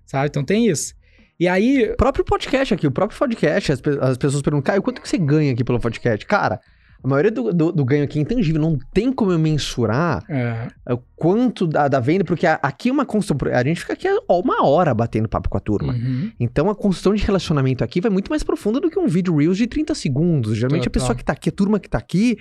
[0.06, 0.28] Sabe?
[0.28, 0.94] Então tem isso.
[1.40, 4.82] E aí, O próprio podcast aqui, o próprio podcast, as, pe- as pessoas perguntam, Caio,
[4.82, 6.26] quanto que você ganha aqui pelo podcast?
[6.26, 6.60] Cara,
[7.06, 10.68] a maioria do, do, do ganho aqui é intangível, não tem como eu mensurar é,
[10.94, 14.08] o quanto da, da venda, porque a- aqui é uma construção, a gente fica aqui
[14.30, 15.94] uma hora batendo papo com a turma.
[15.94, 19.36] uhum, Então a construção de relacionamento aqui vai muito mais profunda do que um vídeo
[19.38, 20.58] Reels de 30 segundos.
[20.58, 21.02] Geralmente a Total.
[21.02, 22.38] pessoa que tá aqui, a turma que tá aqui,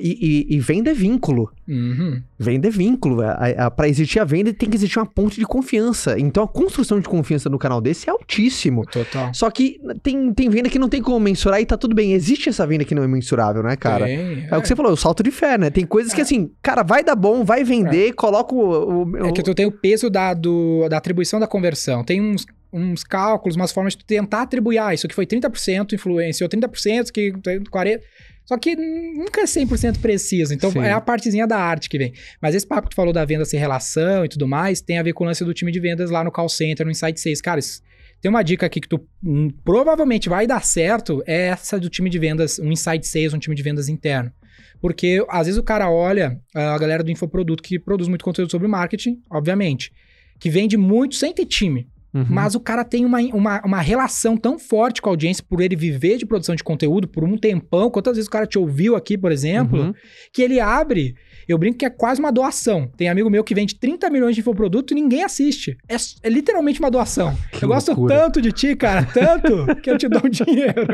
[0.00, 1.50] e, e, e venda é vínculo.
[1.68, 3.22] uhum, Venda é vínculo.
[3.22, 6.18] A, a, pra existir a venda tem que existir uma ponte de confiança.
[6.18, 8.84] Então a construção de confiança no canal desse é altíssimo.
[8.86, 9.32] total.
[9.34, 12.12] Só que tem, tem venda que não tem como mensurar e tá tudo bem.
[12.12, 14.05] Existe essa venda que não é mensurável, né, cara?
[14.06, 15.70] Tem, É, o que você falou, o salto de fé, né?
[15.70, 19.02] Tem coisas que assim, cara, vai dar bom, vai vender, coloca o.
[19.04, 22.02] o- É que tu tem o peso da, do- da atribuição da conversão.
[22.04, 24.78] Tem uns, uns cálculos, umas formas de tu tentar atribuir.
[24.78, 27.32] Ah, isso aqui foi 30%, influenciou 30%, isso aqui
[27.70, 28.00] 40%.
[28.44, 30.54] Só que nunca é 100% preciso.
[30.54, 30.78] Então Sim.
[30.78, 32.12] é a partezinha da arte que vem.
[32.40, 35.02] Mas esse papo que tu falou da venda sem relação e tudo mais, tem a
[35.02, 37.40] ver com o lance do time de vendas lá no call center, no Insight 6.
[37.40, 37.82] Cara, isso-
[38.20, 42.10] tem uma dica aqui que tu hum, provavelmente vai dar certo, é essa do time
[42.10, 44.32] de vendas, um Insight 6, um time de vendas interno.
[44.80, 48.50] Porque às vezes o cara olha ah, a galera do infoproduto que produz muito conteúdo
[48.50, 49.92] sobre marketing, obviamente,
[50.38, 51.88] que vende muito sem ter time.
[52.14, 52.26] Uhum.
[52.30, 55.76] Mas o cara tem uma, uma, uma relação tão forte com a audiência por ele
[55.76, 57.90] viver de produção de conteúdo por um tempão.
[57.90, 59.94] Quantas vezes o cara te ouviu aqui, por exemplo, Uhum.
[60.32, 61.14] que ele abre.
[61.48, 62.88] Eu brinco que é quase uma doação.
[62.96, 65.76] Tem amigo meu que vende 30 milhões de infoproduto e ninguém assiste.
[65.88, 67.36] É, é literalmente uma doação.
[67.52, 68.14] Que eu gosto loucura.
[68.16, 70.86] tanto de ti, cara, tanto, que eu te dou um dinheiro.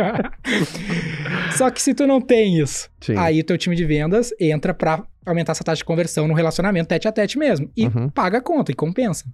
[1.56, 3.16] Só que se tu não tem isso, Sim.
[3.16, 6.88] aí o teu time de vendas entra pra aumentar essa taxa de conversão no relacionamento
[6.88, 7.70] tete a tete mesmo.
[7.76, 8.08] E Uhum.
[8.08, 9.24] paga a conta e compensa.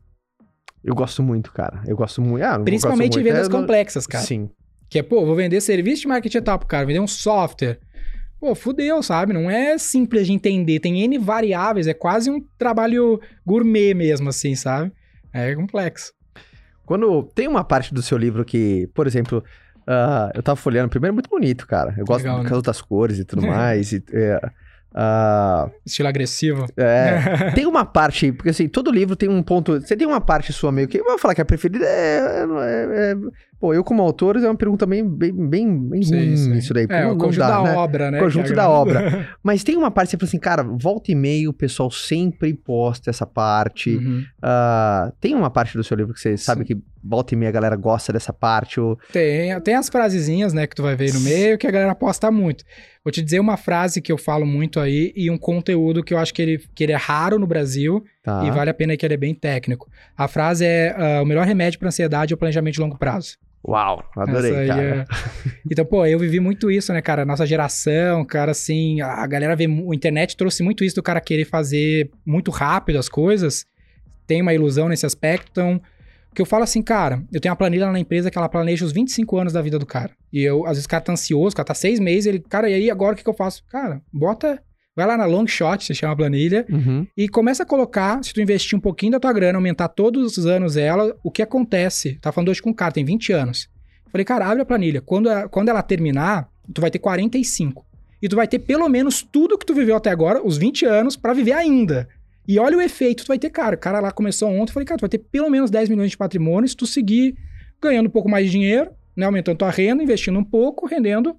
[0.85, 1.83] Eu gosto muito, cara.
[1.87, 2.43] Eu gosto muito.
[2.45, 4.25] Ah, Principalmente gosto em muito, vendas é, complexas, cara.
[4.25, 4.49] Sim.
[4.89, 7.79] Que é, pô, vou vender serviço de marketing pro cara, vender um software.
[8.41, 9.33] Pô, fudeu, sabe?
[9.33, 14.55] Não é simples de entender, tem N variáveis, é quase um trabalho gourmet mesmo, assim,
[14.55, 14.93] sabe?
[15.33, 16.13] É complexo.
[16.87, 19.45] Quando tem uma parte do seu livro que, por exemplo,
[19.87, 21.95] uh, eu tava folheando, primeiro é muito bonito, cara.
[21.99, 22.57] Eu gosto Legal, das né?
[22.57, 23.93] outras cores e tudo mais.
[23.93, 24.41] e, é,
[24.95, 26.65] ah, Estilo agressivo.
[26.77, 29.81] é, tem uma parte, porque assim, todo livro tem um ponto.
[29.81, 30.99] Você tem uma parte sua meio que.
[30.99, 32.19] Eu vou falar que a preferida é.
[32.19, 33.17] é- é-
[33.61, 36.55] pô, eu como autor, é uma pergunta bem, bem, bem, bem Sim, ruim sim.
[36.57, 36.87] isso daí.
[36.89, 37.77] É, não- o conjunto dá, da né?
[37.77, 38.19] obra, né?
[38.21, 39.29] Conjunto é da obra.
[39.43, 42.55] Mas tem uma parte que você fala assim, cara, volta e meia o pessoal sempre
[42.55, 43.97] posta essa parte.
[43.97, 44.25] Uhum.
[44.41, 47.53] Ah, tem uma parte do seu livro que você sabe que volta e meia a
[47.53, 48.79] galera gosta dessa parte?
[48.81, 48.99] Ou...
[49.13, 52.31] Tem, tem as frasezinhas, né, que tu vai ver no meio, que a galera posta
[52.31, 52.65] muito.
[53.05, 56.19] Vou te dizer uma frase que eu falo muito aí e um conteúdo que eu
[56.19, 58.45] acho que ele, que ele é raro no Brasil Tá.
[58.45, 59.89] e vale a pena que ele é bem técnico.
[60.15, 63.39] A frase é: ah, o melhor remédio para ansiedade é o planejamento de longo prazo.
[63.67, 64.83] Uau, adorei, cara.
[64.83, 65.07] é-
[65.71, 67.25] Então, pô, eu vivi muito isso, né, cara?
[67.25, 69.65] Nossa geração, cara, assim, a galera vê.
[69.67, 73.67] A internet trouxe muito isso do cara querer fazer muito rápido as coisas.
[74.27, 75.49] Tem uma ilusão nesse aspecto.
[75.51, 75.81] Então,
[76.31, 78.49] o que eu falo assim, cara, eu tenho uma planilha lá na empresa que ela
[78.49, 80.13] planeja os 25 anos da vida do cara.
[80.33, 82.71] E eu, às vezes, o cara tá ansioso, o cara tá seis meses, ele, cara,
[82.71, 83.65] e aí agora o que, que eu faço?
[83.69, 84.63] Cara, bota.
[84.99, 87.07] Vai lá na long shot, se chama a planilha, Uhum.
[87.17, 90.45] e começa a colocar, se tu investir um pouquinho da tua grana, aumentar todos os
[90.45, 92.19] anos ela, o que acontece?
[92.21, 93.69] Tá falando hoje com um cara, tem 20 anos.
[94.11, 95.01] Falei, cara, abre a planilha.
[95.01, 97.87] Quando, a- quando ela terminar, tu vai ter 45.
[98.21, 101.15] E tu vai ter pelo menos tudo que tu viveu até agora, os 20 anos,
[101.15, 102.09] pra viver ainda.
[102.49, 103.77] E olha o efeito, tu vai ter, cara.
[103.77, 106.11] O cara lá começou ontem, eu falei, cara, tu vai ter pelo menos 10 milhões
[106.11, 107.37] de patrimônio se tu seguir
[107.81, 109.27] ganhando um pouco mais de dinheiro, né?
[109.27, 111.37] Aumentando tua renda, investindo um pouco, rendendo.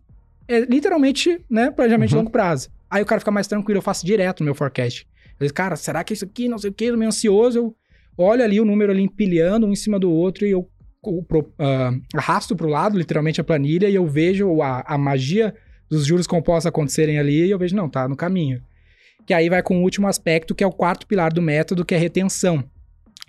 [0.47, 1.69] É literalmente, né?
[1.71, 2.21] Planejamento de Uhum.
[2.21, 2.69] longo prazo.
[2.89, 5.07] Aí o cara fica mais tranquilo, eu faço direto no meu forecast.
[5.39, 7.75] Eu digo, cara, será que isso aqui, não sei o que, meio ansioso, eu
[8.17, 10.69] olho ali o número ali empilhando um em cima do outro e eu
[11.57, 15.53] ah, arrasto pro lado, literalmente, a planilha e eu vejo a, a magia
[15.89, 18.61] dos juros compostos acontecerem ali e eu vejo, não, tá no caminho.
[19.25, 21.95] Que aí vai com o último aspecto, que é o quarto pilar do método, que
[21.95, 22.63] é retenção.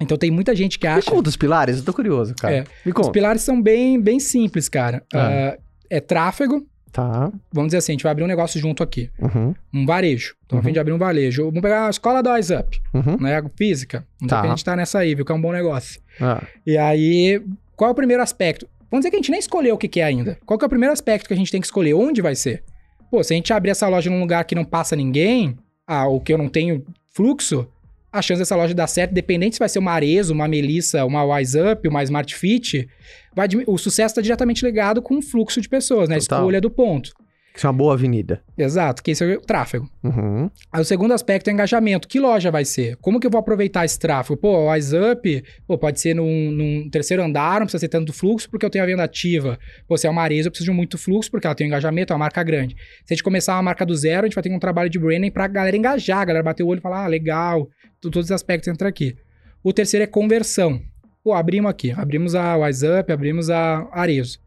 [0.01, 1.11] Então tem muita gente que Me acha...
[1.11, 2.57] conta os pilares, eu tô curioso, cara.
[2.57, 2.61] É.
[2.85, 3.13] Me Os conta.
[3.13, 5.05] pilares são bem, bem simples, cara.
[5.13, 5.51] Ah.
[5.53, 5.59] Ah,
[5.91, 7.31] é tráfego, Tá.
[7.53, 9.11] vamos dizer assim, a gente vai abrir um negócio junto aqui.
[9.19, 9.55] Uhum.
[9.73, 10.35] Um varejo.
[10.47, 10.67] Então, a Uhum.
[10.67, 11.45] fim de abrir um varejo.
[11.47, 13.17] Vamos pegar a escola da Wise Up, Uhum.
[13.21, 13.43] né?
[13.57, 14.05] Física.
[14.21, 14.41] Vamos Tá.
[14.43, 15.25] a gente tá nessa aí, viu?
[15.25, 16.01] Que é um bom negócio.
[16.21, 16.43] Ah.
[16.67, 17.43] E aí,
[17.77, 18.67] qual é o primeiro aspecto?
[18.91, 20.37] Vamos dizer que a gente nem escolheu o que, que é ainda.
[20.45, 21.95] Qual que é o primeiro aspecto que a gente tem que escolher?
[21.95, 22.65] Onde vai ser?
[23.11, 26.21] Pô, se a gente abrir essa loja num lugar que não passa ninguém, ah, ou
[26.21, 26.85] que eu não tenho
[27.15, 27.69] fluxo,
[28.13, 31.25] a chance dessa loja dar certo, dependente se vai ser uma Arezo, uma Melissa, uma
[31.25, 32.89] Wise Up, uma Smart Fit,
[33.35, 36.17] vai, o sucesso está diretamente ligado com o fluxo de pessoas, né?
[36.17, 37.13] A escolha do ponto.
[37.55, 38.43] Isso é uma boa avenida.
[38.57, 39.91] Exato, que esse é o tráfego.
[40.03, 40.51] Uhum.
[40.73, 42.07] Aí o segundo aspecto é engajamento.
[42.07, 42.97] Que loja vai ser?
[42.97, 44.37] Como que eu vou aproveitar esse tráfego?
[44.37, 48.13] Pô, o Wise Up, pô, pode ser num, num terceiro andar, não precisa ser tanto
[48.13, 49.59] fluxo porque eu tenho a venda ativa.
[49.87, 52.13] Pô, se é uma Arezzo, eu preciso de muito fluxo porque ela tem um engajamento,
[52.13, 52.77] é uma marca grande.
[53.05, 54.99] Se a gente começar uma marca do zero, a gente vai ter um trabalho de
[54.99, 57.69] branding pra galera engajar, a galera bater o olho e falar, ah, legal,
[58.01, 59.17] todos os aspectos entram aqui.
[59.63, 60.81] O terceiro é conversão.
[61.23, 64.39] Pô, abrimos aqui, abrimos a Wise Up, abrimos a Arezzo.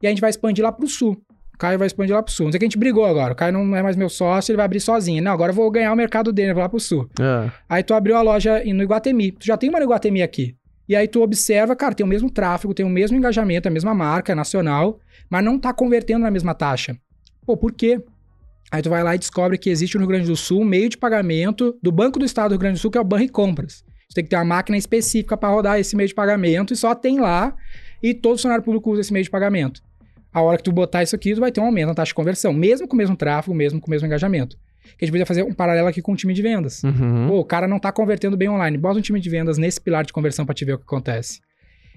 [0.00, 1.20] E a gente vai expandir lá pro sul.
[1.60, 2.46] O Caio vai expandir lá pro sul.
[2.46, 3.34] Não sei que a gente brigou agora.
[3.34, 5.22] O Caio não é mais meu sócio, ele vai abrir sozinho.
[5.22, 7.06] Não, agora eu vou ganhar o mercado dele, eu vou lá pro sul.
[7.20, 7.52] Ah.
[7.68, 9.32] Aí tu abriu a loja no Iguatemi.
[9.32, 10.56] Tu já tem uma no Iguatemi aqui.
[10.88, 13.92] E aí tu observa, cara, tem o mesmo tráfego, tem o mesmo engajamento, a mesma
[13.92, 14.98] marca, é nacional,
[15.28, 16.96] mas não tá convertendo na mesma taxa.
[17.44, 18.02] Pô, por quê?
[18.72, 20.88] Aí tu vai lá e descobre que existe no Rio Grande do Sul um meio
[20.88, 23.30] de pagamento do Banco do Estado do Rio Grande do Sul, que é o Banco
[23.32, 23.84] Compras.
[24.08, 26.94] Tu tem que ter uma máquina específica para rodar esse meio de pagamento e só
[26.94, 27.54] tem lá
[28.02, 29.82] e todo funcionário público usa esse meio de pagamento.
[30.32, 32.14] A hora que tu botar isso aqui, tu vai ter um aumento na taxa de
[32.14, 34.56] conversão, mesmo com o mesmo tráfego, mesmo com o mesmo engajamento.
[34.96, 36.82] Que a gente podia fazer um paralelo aqui com o time de vendas.
[36.82, 37.26] Uhum.
[37.28, 38.78] Pô, o cara não tá convertendo bem online.
[38.78, 41.40] Bota um time de vendas nesse pilar de conversão pra te ver o que acontece.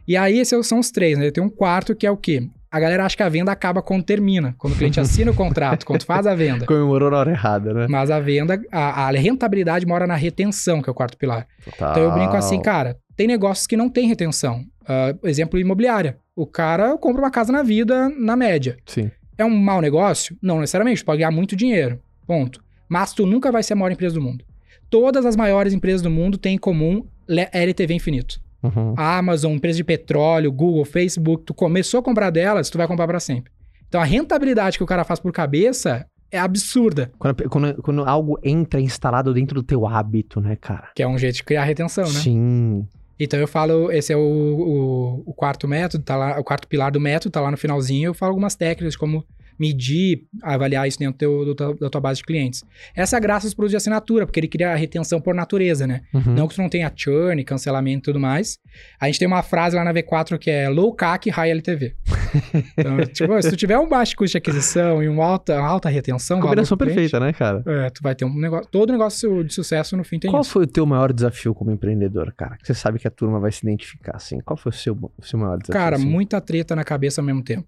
[0.07, 1.31] E aí, esses são os três, né?
[1.31, 2.47] Tem um quarto que é o quê?
[2.69, 4.55] A galera acha que a venda acaba quando termina.
[4.57, 6.65] Quando o cliente assina o contrato, quando faz a venda.
[6.67, 7.87] Comemorou na hora errada, né?
[7.87, 11.47] Mas a venda, a, a rentabilidade mora na retenção, que é o quarto pilar.
[11.67, 14.63] Então eu brinco assim, cara, tem negócios que não tem retenção.
[14.87, 16.17] Ah, exemplo, imobiliária.
[16.35, 18.77] O cara compra uma casa na vida, na média.
[18.85, 19.11] Sim.
[19.37, 20.37] É um mau negócio?
[20.41, 21.99] Não necessariamente, tu pode ganhar muito dinheiro.
[22.27, 22.63] Ponto.
[22.89, 24.43] Mas tu nunca vai ser a maior empresa do mundo.
[24.89, 28.39] Todas as maiores empresas do mundo têm em comum LTV infinito.
[28.61, 28.93] Uhum.
[28.97, 33.07] A Amazon, empresa de petróleo, Google, Facebook, tu começou a comprar delas, tu vai comprar
[33.07, 33.51] para sempre.
[33.87, 38.39] Então a rentabilidade que o cara faz por cabeça é absurda, Quando, quando- quando algo
[38.43, 40.89] entra instalado dentro do teu hábito, né, cara?
[40.95, 42.09] que é um jeito de criar retenção, né?
[42.19, 42.87] Sim.
[43.23, 46.91] Então eu falo, esse é o, o, o quarto método, tá lá, o quarto pilar
[46.91, 49.25] do método, tá lá no finalzinho, eu falo algumas técnicas como
[49.59, 52.63] medir, avaliar isso dentro do teu- do da tua base de clientes.
[52.95, 55.85] Essa é a graça dos produtos de assinatura, porque ele cria a retenção por natureza,
[55.87, 56.01] né?
[56.13, 56.33] Uhum.
[56.33, 58.57] Não que tu não tenha churn, cancelamento e tudo mais.
[58.99, 61.95] A gente tem uma frase lá na V4 que é low CAC, high LTV.
[62.77, 65.87] Então, tipo, se tu tiver um baixo custo de aquisição e uma alta, uma alta
[65.87, 67.63] retenção, Combinação pro cliente, perfeita, né, cara?
[67.85, 68.67] É, tu vai ter um negócio.
[68.71, 70.49] Todo negócio de sucesso no fim tem Qual isso.
[70.51, 72.57] foi o teu maior desafio como empreendedor, cara?
[72.57, 74.39] Que você sabe que a turma vai se identificar, assim.
[74.41, 75.73] Qual foi o seu, o seu maior desafio?
[75.79, 76.05] Cara, assim?
[76.07, 77.67] muita treta na cabeça ao mesmo tempo.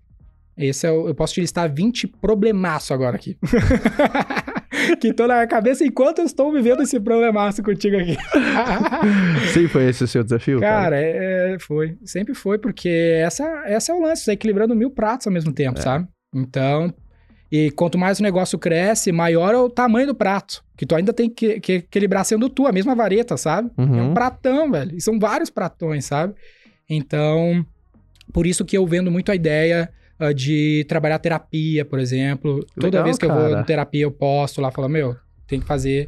[0.58, 3.38] Esse é o, eu posso te listar 20 problemaço agora aqui.
[5.02, 8.16] que tô na minha cabeça enquanto eu estou vivendo esse problemaço contigo aqui.
[9.54, 10.82] Sempre foi esse o seu desafio, cara?
[10.84, 11.98] Cara, é, é, foi.
[12.04, 12.90] Sempre foi, porque
[13.22, 15.54] essa, essa é o lance, você tá equilibrando mil pratos ao mesmo É.
[15.54, 16.08] tempo, sabe?
[16.34, 16.94] Então,
[17.52, 20.64] e quanto mais o negócio cresce, maior é o tamanho do prato.
[20.78, 23.72] Que tu ainda tem que, que equilibrar sendo tu, a mesma vareta, sabe?
[23.78, 24.10] É Uhum.
[24.12, 24.96] um pratão, velho.
[24.96, 26.34] E são vários pratões, sabe?
[26.90, 27.66] Então,
[28.34, 29.90] por isso que eu vendo muito a ideia
[30.20, 32.66] ah, de trabalhar terapia, por exemplo.
[32.76, 33.62] Toda Legal, vez que eu vou cara.
[33.62, 35.16] em terapia, eu posto lá, falo, meu,
[35.48, 36.08] tem que fazer.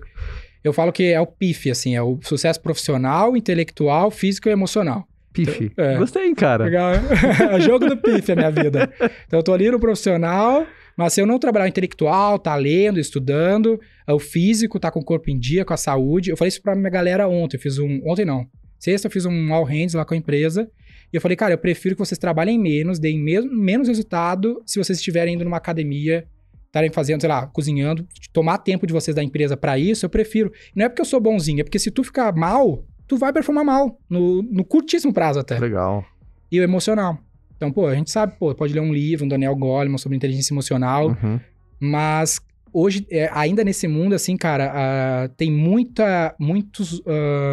[0.63, 5.07] Eu falo que é o PIF, assim, é o sucesso profissional, intelectual, físico e emocional.
[5.33, 5.71] Pife.
[5.77, 5.97] É.
[5.97, 6.65] Gostei, cara?
[6.65, 6.93] Legal.
[6.93, 8.91] é o jogo do PIF a minha vida.
[9.27, 10.65] Então eu tô ali no profissional,
[10.97, 15.29] mas se eu não trabalhar intelectual, tá lendo, estudando, o físico tá com o corpo
[15.29, 16.31] em dia, com a saúde.
[16.31, 18.01] Eu falei isso pra minha galera ontem, eu fiz um.
[18.05, 18.47] Ontem não.
[18.79, 20.69] Sexta eu fiz um all hands lá com a empresa.
[21.11, 24.77] E eu falei, cara, eu prefiro que vocês trabalhem menos, deem mesmo, menos resultado se
[24.77, 26.27] vocês estiverem indo numa academia,
[26.65, 30.51] estarem fazendo, sei lá, cozinhando, tomar tempo de vocês da empresa pra isso, eu prefiro.
[30.75, 33.63] Não é porque eu sou bonzinho, é porque se tu ficar mal, tu vai performar
[33.63, 36.03] mal, no, no curtíssimo prazo até Legal.
[36.51, 37.17] e o emocional.
[37.55, 40.53] Então, pô, a gente sabe, pô, pode ler um livro, um Daniel Goleman sobre inteligência
[40.53, 41.39] emocional, Uhum.
[41.79, 42.39] mas
[42.73, 47.01] hoje, é, ainda nesse mundo, assim, cara, ah, tem muita, muitos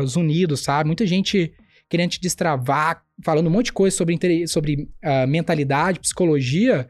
[0.07, 0.89] zunidos, sabe?
[0.89, 1.55] Muita gente
[1.89, 6.89] querendo te destravar, falando um monte de coisa sobre, sobre ah, mentalidade, psicologia,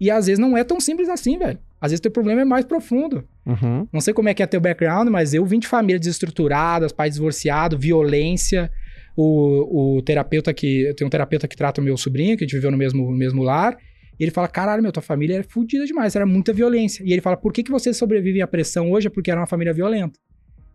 [0.00, 1.58] e às vezes não é tão simples assim, velho.
[1.80, 3.24] Às vezes teu problema é mais profundo.
[3.46, 3.86] Uhum.
[3.92, 7.14] Não sei como é que é teu background, mas eu vim de família desestruturada, pais
[7.14, 8.70] divorciados, violência.
[9.16, 10.82] O, o terapeuta que.
[10.82, 13.10] Eu tenho um terapeuta que trata o meu sobrinho, que a gente viveu no mesmo,
[13.10, 13.76] no mesmo lar.
[14.18, 17.02] E ele fala: caralho, meu, tua família era fodida demais, era muita violência.
[17.04, 19.06] E ele fala: por que, que vocês sobrevivem à pressão hoje?
[19.06, 20.18] É porque era uma família violenta.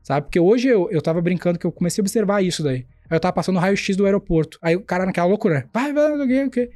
[0.02, 0.26] Sabe?
[0.26, 2.86] Porque hoje eu, eu tava brincando que eu comecei a observar isso daí.
[3.10, 4.58] Aí eu tava passando o raio-x do aeroporto.
[4.62, 5.66] Aí o cara naquela loucura, né?
[5.74, 6.70] Vai, vai, o quê, o quê?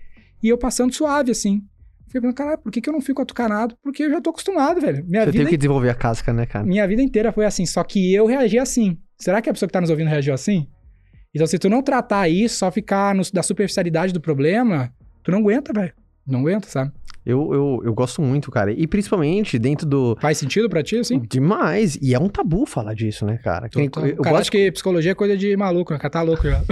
[0.44, 1.62] E eu passando suave, assim.
[2.06, 3.76] Fiquei pensando, caralho, por que, que eu não fico atucanado?
[3.84, 5.04] Porque eu já tô acostumado, velho.
[5.06, 6.66] Minha Você vida tem que desenvolver a casca, né, cara?
[6.66, 8.98] minha vida inteira foi assim, só que eu reagi assim.
[9.18, 10.68] Será que a pessoa que tá nos ouvindo reagiu assim?
[11.34, 15.40] Então, se tu não tratar isso, só ficar no- da superficialidade do problema, tu não
[15.40, 15.94] aguenta, velho.
[16.26, 16.92] Não aguenta, sabe?
[17.30, 18.72] Eu, eu, eu gosto muito, cara.
[18.72, 20.18] E principalmente dentro do.
[20.22, 21.20] Faz sentido pra ti, assim?
[21.20, 21.98] Demais.
[22.02, 23.68] E é um tabu falar disso, né, cara?
[23.68, 24.10] Que nem- Total.
[24.10, 25.98] eu Cara, gosto acho que psicologia é coisa de maluco, né?
[25.98, 26.64] O cara tá louco já.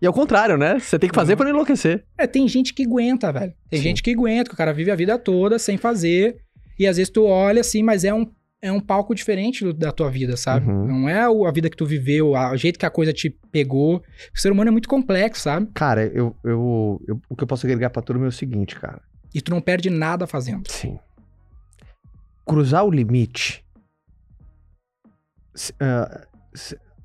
[0.00, 0.78] E é o contrário, né?
[0.78, 1.36] Você tem que fazer Uhum.
[1.38, 2.04] pra não enlouquecer.
[2.18, 3.52] É, tem gente que aguenta, velho.
[3.70, 3.84] Tem Sim.
[3.88, 6.36] gente que aguenta, que o cara vive a vida toda sem fazer.
[6.78, 8.26] E às vezes tu olha assim, mas é um,
[8.60, 10.68] é um palco diferente do- da tua vida, sabe?
[10.70, 10.86] Uhum.
[10.86, 13.96] Não é a vida que tu viveu, a- o jeito que a coisa te pegou.
[14.34, 15.68] O ser humano é muito complexo, sabe?
[15.74, 19.00] Cara, eu, eu, eu- o que eu posso agregar pra turma é o seguinte, cara.
[19.34, 20.70] E tu não perde nada fazendo.
[20.70, 20.98] Sim.
[22.46, 23.64] Cruzar o limite.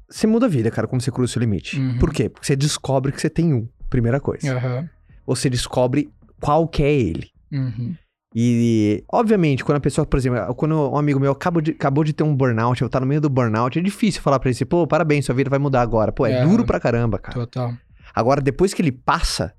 [0.10, 1.80] Você muda a vida, cara, quando você cruza o seu limite.
[1.80, 1.98] Uhum.
[2.00, 2.30] Por quê?
[2.30, 4.56] Porque você descobre que você tem um, primeira coisa.
[4.56, 4.90] Aham.
[5.26, 6.10] Você descobre
[6.40, 7.30] qual que é ele.
[7.52, 7.96] Uhum.
[8.36, 12.14] E, obviamente, quando a pessoa, por exemplo, quando um amigo meu acabou de, acabou de
[12.14, 14.66] ter um burnout, eu tá no meio do burnout, é difícil falar pra ele assim,
[14.66, 16.12] pô, parabéns, sua vida vai mudar agora.
[16.12, 16.44] Pô, é, É.
[16.46, 17.34] duro pra caramba, cara.
[17.38, 17.74] Total.
[18.14, 19.54] Agora, depois que ele passa,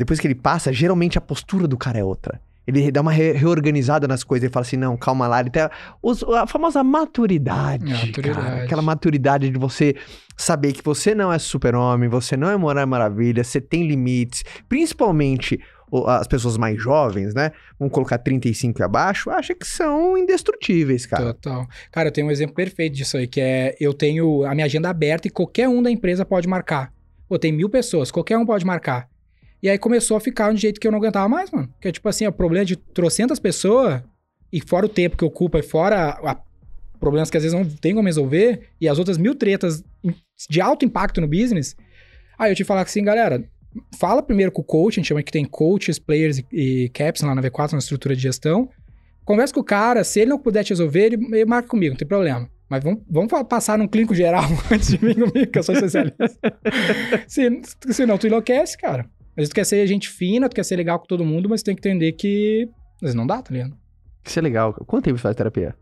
[0.00, 2.40] depois que ele passa, geralmente a postura do cara é outra.
[2.66, 5.62] Ele dá uma re- reorganizada nas coisas, ele fala assim, não, calma lá, ele tem
[5.62, 5.70] a,
[6.02, 8.34] os- a famosa maturidade, Maturidade.
[8.46, 8.64] cara.
[8.64, 9.94] Aquela maturidade de você
[10.36, 15.60] saber que você não é super-homem, você não é Mulher Maravilha, você tem limites, principalmente
[16.06, 17.50] as pessoas mais jovens, né?
[17.78, 21.34] Vamos colocar 35 e abaixo, acha que são indestrutíveis, cara.
[21.34, 21.66] Total.
[21.90, 24.88] Cara, eu tenho um exemplo perfeito disso aí, que é eu tenho a minha agenda
[24.88, 26.92] aberta e qualquer um da empresa pode marcar.
[27.28, 29.08] Pô, tem mil pessoas, qualquer um pode marcar.
[29.62, 31.68] E aí começou a ficar de um jeito que eu não aguentava mais, mano.
[31.80, 34.02] Que é tipo assim, o problema de trocentas pessoas,
[34.52, 36.40] e fora o tempo que ocupa, e fora a-
[36.98, 39.82] problemas que às vezes não tem como resolver, e as outras mil tretas
[40.48, 41.76] de alto impacto no business.
[42.38, 43.44] Aí eu te falar assim, galera,
[43.98, 47.34] fala primeiro com o coach, a gente chama que tem coaches, players e, caps lá
[47.34, 48.68] na V4, na estrutura de gestão.
[49.24, 51.98] Conversa com o cara, se ele não puder te resolver, ele, ele marca comigo, não
[51.98, 52.48] tem problema.
[52.68, 56.30] Mas vamos, vamos passar num clínico geral antes de vir comigo, que eu sou especialista.
[57.28, 57.60] se,
[57.92, 59.08] senão tu enlouquece, cara.
[59.30, 61.62] Às vezes tu quer ser gente fina, tu quer ser legal com todo mundo, mas
[61.62, 63.76] tu tem que entender que às vezes não dá, tá ligado?
[64.24, 64.72] Isso é legal.
[64.86, 65.74] Quanto tempo você faz terapia?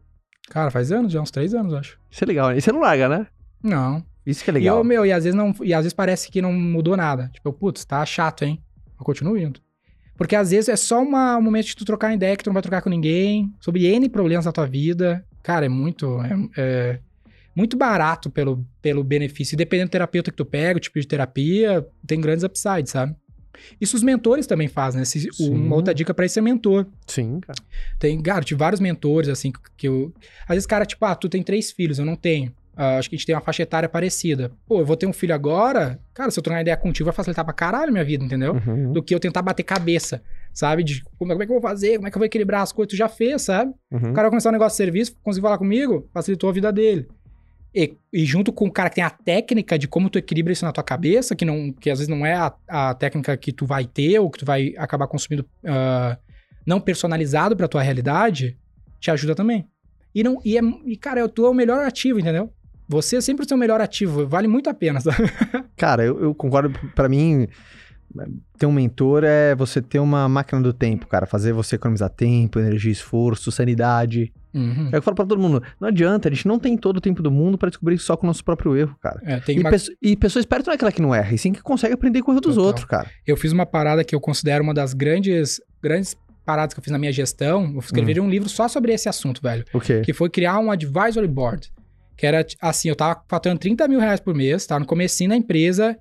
[0.51, 1.99] Cara, faz anos, já uns três anos, acho.
[2.11, 2.57] Isso é legal.
[2.57, 3.27] E você não larga, né?
[3.63, 4.03] Não.
[4.25, 4.79] Isso que é E legal.
[4.79, 5.55] eu, meu, e às vezes não.
[5.63, 7.29] E às vezes parece que não mudou nada.
[7.35, 8.63] Tipo, putz, tá chato, hein?
[8.99, 9.61] Eu continuo indo.
[10.17, 12.55] Porque às vezes é só uma- um momento de tu trocar ideia que tu não
[12.55, 15.25] vai trocar com ninguém, sobre N problemas da tua vida.
[15.43, 16.19] Cara, é muito.
[16.23, 17.01] É, é
[17.55, 19.55] muito barato pelo, pelo benefício.
[19.55, 23.15] E dependendo do terapeuta que tu pega, o tipo de terapia, tem grandes upsides, sabe?
[23.81, 25.05] Isso os mentores também fazem, né?
[25.05, 26.87] Se- uma outra dica pra isso é mentor.
[27.07, 27.59] Sim, cara.
[27.99, 30.13] Tem, cara, tive vários mentores, assim, que eu.
[30.43, 32.53] Às vezes, cara, tipo, ah, tu tem três filhos, eu não tenho.
[32.81, 34.53] Ah, acho que a gente tem uma faixa etária parecida.
[34.65, 35.99] Pô, eu vou ter um filho agora.
[36.15, 38.55] Cara, se eu trocar ideia contigo, vai facilitar pra caralho a minha vida, entendeu?
[38.55, 40.23] Uhum, Do que eu tentar bater cabeça,
[40.55, 40.85] sabe?
[40.85, 42.63] De como é como é que eu vou fazer, como é que eu vou equilibrar
[42.63, 42.91] as coisas.
[42.93, 43.73] Tu já fez, sabe?
[43.91, 43.99] uhum.
[43.99, 47.09] O cara vai começar um negócio de serviço, conseguiu falar comigo, facilitou a vida dele.
[47.75, 50.65] E, e junto com o cara que tem a técnica de como tu equilibra isso
[50.65, 53.67] na tua cabeça, que, não, que às vezes não é a, a técnica que tu
[53.67, 56.17] vai ter ou que tu vai acabar consumindo ah,
[56.67, 58.57] não personalizado pra tua realidade,
[59.01, 59.67] te ajuda também.
[60.15, 62.53] E, não, e, é, e cara, tu é o melhor ativo, entendeu?
[62.89, 65.19] Você é sempre o seu melhor ativo, vale muito a pena, sabe?
[65.77, 66.71] Cara, eu, eu concordo.
[66.95, 67.47] Pra mim,
[68.59, 71.27] ter um mentor é você ter uma máquina do tempo, cara.
[71.27, 74.33] Fazer você economizar tempo, energia, esforço, sanidade.
[74.55, 74.87] Uhum.
[74.87, 75.63] É o que eu falo pra todo mundo.
[75.81, 78.27] Não adianta, a gente não tem todo o tempo do mundo pra descobrir só com
[78.27, 79.21] o nosso próprio erro, cara.
[79.25, 81.53] É, E, uma- pesso- e pessoa esperta não é aquela que não erra, e sim
[81.53, 82.67] que consegue aprender com o erro dos Total.
[82.67, 83.11] outros, cara.
[83.27, 86.91] eu fiz uma parada que eu considero uma das grandes, grandes paradas que eu fiz
[86.91, 87.71] na minha gestão.
[87.75, 89.65] Eu escrevi um livro só sobre esse assunto, velho.
[89.73, 90.01] O quê?
[90.01, 91.71] que foi criar um advisory board.
[92.17, 95.37] Que era assim, eu tava faturando 30 mil reais por mês, tava no comecinho da
[95.37, 95.97] empresa,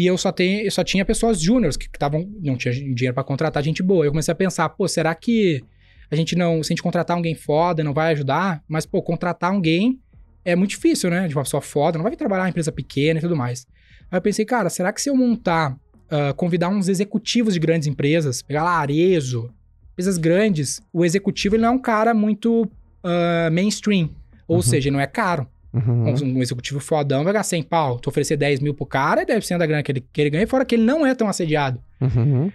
[0.00, 3.22] e eu só, tenho, eu só tinha pessoas júniores que estavam, não tinha dinheiro pra
[3.24, 4.04] contratar gente boa.
[4.04, 5.62] Eu comecei a pensar, pô, será que
[6.10, 8.62] a gente não, se a gente contratar alguém foda, não vai ajudar?
[8.68, 9.98] Mas, pô, contratar alguém
[10.44, 11.28] é muito difícil, né?
[11.28, 13.66] De uma pessoa foda, não vai vir trabalhar em uma empresa pequena e tudo mais.
[14.10, 15.76] Aí eu pensei, cara, será que se eu montar,
[16.10, 19.50] ah, convidar uns executivos de grandes empresas, pegar lá Arezo,
[19.92, 22.68] empresas grandes, o executivo ele não é um cara muito
[23.04, 24.10] ah, mainstream.
[24.48, 24.62] Ou Uhum.
[24.62, 25.46] seja, ele não é caro.
[25.72, 26.08] Uhum.
[26.08, 27.98] Um, um executivo fodão vai gastar 100 pau.
[27.98, 30.46] Tu oferecer 10 mil pro cara, é 10% da grana que ele, que ele ganha,
[30.46, 31.80] fora que ele não é tão assediado.
[32.00, 32.50] Uhum.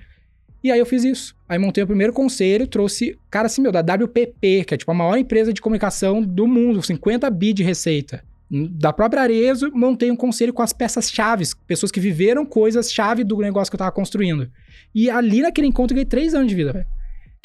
[0.64, 1.36] E aí eu fiz isso.
[1.48, 4.96] Aí montei o primeiro conselho, trouxe, cara assim, meu, da WPP, que é tipo a
[4.96, 8.24] maior empresa de comunicação do mundo, 50 bi de receita.
[8.50, 13.72] Da própria Arezo, montei um conselho com as peças-chaves, pessoas que viveram coisas-chave do negócio
[13.72, 14.50] que eu tava construindo.
[14.94, 16.86] E ali naquele encontro eu ganhei três anos de vida, velho.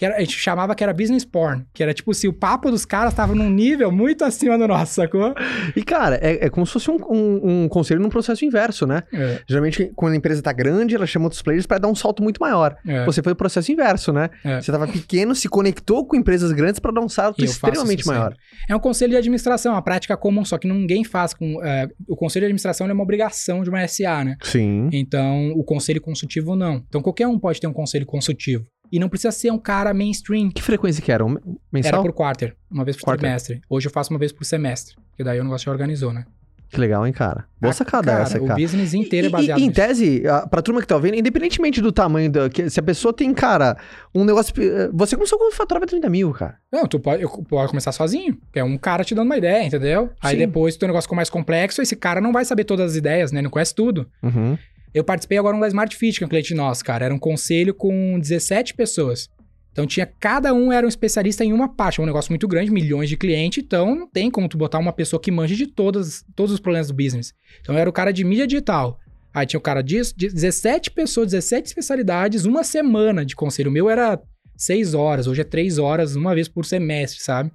[0.01, 2.71] Que era- a gente chamava que era business porn, que era tipo assim, o papo
[2.71, 5.35] dos caras tava num nível muito acima do nosso, sacou?
[5.77, 9.03] E, cara, é, é como se fosse um, um- um conselho num processo inverso, né?
[9.13, 12.23] É, Geralmente, quando a empresa tá grande, ela chama outros players pra dar um salto
[12.23, 12.75] muito maior.
[12.89, 13.05] é.
[13.05, 14.31] Você foi o processo inverso, né?
[14.43, 14.63] É.
[14.63, 18.35] Você tava pequeno, se conectou com empresas grandes pra dar um salto extremamente maior.
[18.71, 21.63] É um conselho de administração, uma prática comum, só que ninguém faz com.
[21.63, 24.37] é, o conselho de administração é uma obrigação de uma SA, né?
[24.43, 24.89] Sim.
[24.95, 26.83] Então, o conselho consultivo não.
[26.89, 28.65] Então, qualquer um pode ter um conselho consultivo.
[28.93, 30.51] E não precisa ser um cara mainstream.
[30.51, 31.25] Que frequência que era?
[31.25, 31.37] Um
[31.73, 31.93] mensal?
[31.95, 33.21] Era por quarter, uma vez por Quarter.
[33.21, 33.61] trimestre.
[33.69, 36.25] Hoje eu faço uma vez por semestre, porque daí o negócio já organizou, né?
[36.73, 37.47] Que legal, hein, cara?
[37.61, 38.55] Boa Ah, sacada essa, O cara.
[38.61, 39.75] business inteiro é E- baseado e, em nisso.
[39.81, 40.23] tese,
[40.53, 42.49] pra turma que tá ouvindo, independentemente do tamanho da.
[42.49, 43.77] que- se a pessoa tem, cara,
[44.15, 44.55] um negócio.
[44.63, 46.59] eh, Você começou com faturava 30 mil, cara.
[46.73, 48.39] Não, tu pode, eu, pode começar sozinho.
[48.53, 50.11] Que é um cara te dando uma ideia, entendeu?
[50.23, 50.39] Aí Sim.
[50.47, 53.33] depois, se o negócio ficou mais complexo, esse cara não vai saber todas as ideias,
[53.33, 53.43] né?
[53.43, 54.07] Não conhece tudo.
[54.23, 54.57] Uhum.
[54.93, 57.05] Eu participei agora um da Smart Fit, que é um cliente nosso, cara.
[57.05, 59.29] Era um conselho com 17 pessoas.
[59.73, 62.01] Então tinha, cada um era um especialista em uma parte.
[62.01, 64.93] É um negócio muito grande, milhões de clientes, então não tem como tu botar uma
[64.93, 67.33] pessoa que manja de todas, todos os problemas do business.
[67.61, 68.99] Então era o cara de mídia digital.
[69.33, 73.71] Aí tinha o cara de 17 pessoas, 17 especialidades, uma semana de conselho.
[73.71, 74.21] O meu era
[74.57, 77.53] 6 horas, hoje é 3 horas, uma vez por semestre, sabe?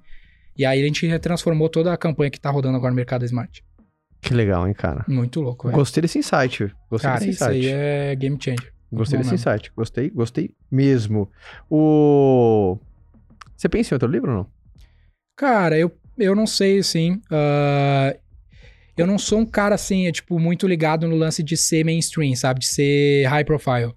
[0.56, 3.62] E aí a gente transformou toda a campanha que tá rodando agora no mercado Smart.
[4.26, 5.04] Que legal, hein, cara.
[5.06, 5.78] Muito louco, velho.
[5.78, 6.74] Gostei desse insight.
[6.90, 7.66] Gostei Cara, desse isso insight.
[7.66, 8.72] aí é game changer.
[8.92, 9.50] Gostei desse mesmo.
[9.50, 9.72] insight.
[9.76, 11.30] Gostei, gostei mesmo.
[11.70, 12.76] O.
[13.56, 14.46] Você pensa em outro livro ou não?
[15.36, 17.20] Cara, eu, eu não sei, assim.
[17.30, 18.16] ah,
[18.96, 22.34] eu não sou um cara, assim, é, tipo, muito ligado no lance de ser mainstream,
[22.34, 22.60] sabe?
[22.60, 23.94] De ser high profile.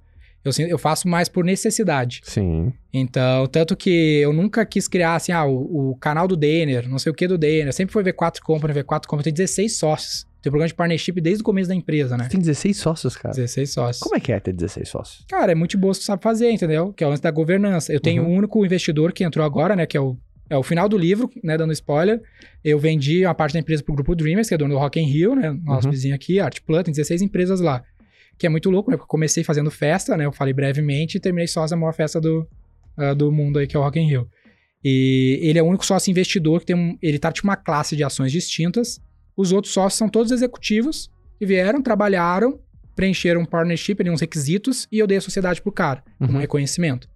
[0.57, 2.21] Eu, eu faço mais por necessidade.
[2.23, 2.73] Sim.
[2.93, 6.97] Então, tanto que eu nunca quis criar, assim, ah, o, o canal do Denner, não
[6.99, 7.71] sei o que do Denner.
[7.73, 9.23] Sempre foi V4 Company, V4 Company.
[9.23, 10.27] Tem 16 sócios.
[10.41, 12.23] Tem programa de partnership desde o começo da empresa, né?
[12.23, 13.35] Você tem 16 sócios, cara.
[13.35, 13.99] 16 sócios.
[14.01, 15.25] Como é que é ter 16 sócios?
[15.29, 16.93] Cara, é muito se tu sabe fazer, entendeu?
[16.93, 17.91] Que é o lance da governança.
[17.91, 18.29] Eu tenho Uhum.
[18.33, 19.85] um único investidor que entrou agora, né?
[19.85, 20.15] Que é o,
[20.49, 21.57] é o final do livro, né?
[21.57, 22.21] Dando spoiler.
[22.63, 25.03] Eu vendi uma parte da empresa pro grupo Dreamers, que é dono do Rock in
[25.11, 25.51] Rio, né?
[25.61, 25.91] Nosso Uhum.
[25.91, 27.83] vizinho aqui, Art Plan, tem 16 empresas lá.
[28.39, 28.95] Que é muito louco, né?
[28.97, 30.25] Porque eu comecei fazendo festa, né?
[30.25, 32.47] Eu falei brevemente e terminei sócio da maior festa do,
[32.97, 34.27] ah, do mundo aí, que é o Rock in Rio.
[34.83, 36.97] E ele é o único sócio investidor que tem um.
[37.01, 38.99] Ele tá tipo uma classe de ações distintas.
[39.35, 42.59] Os outros sócios são todos executivos que vieram, trabalharam,
[42.95, 46.39] preencheram um partnership, ali, uns requisitos, e eu dei a sociedade pro cara, como Uhum.
[46.39, 47.09] reconhecimento.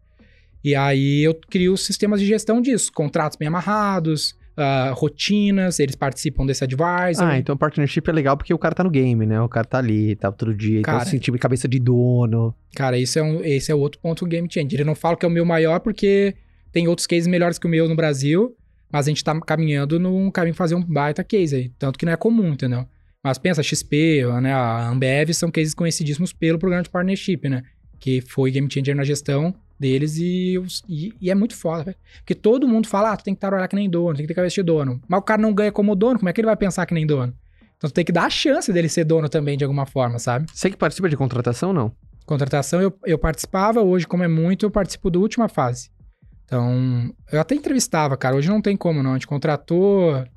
[0.63, 6.45] E aí eu crio sistemas de gestão disso, contratos bem amarrados, ah, rotinas, eles participam
[6.45, 7.24] desse advisor.
[7.26, 9.41] Ah, então partnership é legal porque o cara tá no game, né?
[9.41, 11.06] O cara tá ali, tá todo dia, então Cara.
[11.06, 12.56] se sentir cabeça de dono.
[12.76, 14.82] Cara, esse é, um, esse é outro ponto game changer.
[14.82, 16.36] Eu não falo que é o meu maior porque
[16.72, 18.56] tem outros cases melhores que o meu no Brasil,
[18.91, 21.72] mas a gente tá caminhando num caminho fazer um baita case aí.
[21.80, 22.86] Tanto que não é comum, entendeu?
[23.24, 27.64] Mas pensa, a XP, né, a Ambev são cases conhecidíssimos pelo programa de partnership, né?
[28.04, 30.55] que foi game changer na gestão deles e,
[30.88, 31.97] e, e é muito foda, velho.
[32.19, 34.34] Porque todo mundo fala, ah, tu tem que trabalhar que nem dono, tem que ter
[34.34, 35.01] cabeça de dono.
[35.07, 37.05] Mas o cara não ganha como dono, como é que ele vai pensar que nem
[37.05, 37.34] dono?
[37.75, 40.45] Então tu tem que dar a chance dele ser dono também, de alguma forma, sabe?
[40.53, 41.91] Você que participa de contratação, não?
[42.25, 45.89] Contratação eu, eu participava, hoje, como é muito, eu participo da última fase.
[46.45, 48.38] Então, eu até entrevistava, cara.
[48.38, 49.11] Hoje não tem como, não.
[49.11, 50.27] A gente contratou, sei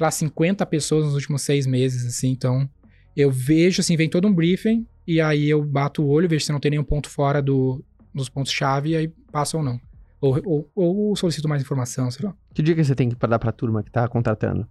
[0.00, 2.30] lá, 50 pessoas nos últimos seis meses, assim.
[2.30, 2.68] Então,
[3.16, 6.52] eu vejo, assim, vem todo um briefing, e aí eu bato o olho, vejo se
[6.52, 7.84] não tem nenhum ponto fora do,
[8.14, 9.80] dos pontos-chave, e aí passa ou não.
[10.20, 12.34] Ou, ou, ou solicito mais informação, sei lá.
[12.54, 14.66] Que dica você tem que dar pra turma que tá contratando?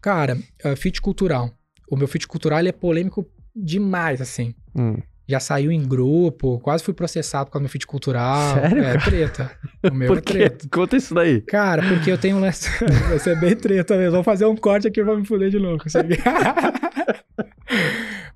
[0.00, 1.50] Cara, uh, fit cultural.
[1.90, 4.54] O meu fit cultural, ele é polêmico demais, assim.
[4.74, 4.96] Hum.
[5.26, 8.54] Já saiu em grupo, quase fui processado por causa do meu fit cultural.
[8.54, 9.50] Sério, É treta.
[9.90, 10.68] O meu é treta.
[10.70, 11.40] Conta isso daí.
[11.42, 12.68] Cara, porque eu tenho um lance.
[13.08, 14.12] Vai ser bem treta mesmo.
[14.12, 15.86] Vou fazer um corte aqui pra me fuder de louco.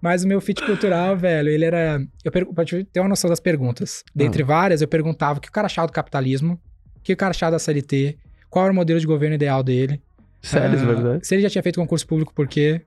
[0.00, 2.00] Mas o meu fit cultural, velho, ele era.
[2.24, 2.54] Eu pergu...
[2.54, 4.04] Pra te ter uma noção das perguntas.
[4.14, 6.60] Dentre várias, eu perguntava o que o cara achava do capitalismo,
[6.96, 8.16] o que o cara achava da CLT,
[8.48, 10.00] qual era o modelo de governo ideal dele.
[10.40, 11.26] Sério, é Ah, verdade?
[11.26, 12.82] Se ele já tinha feito concurso público, por quê?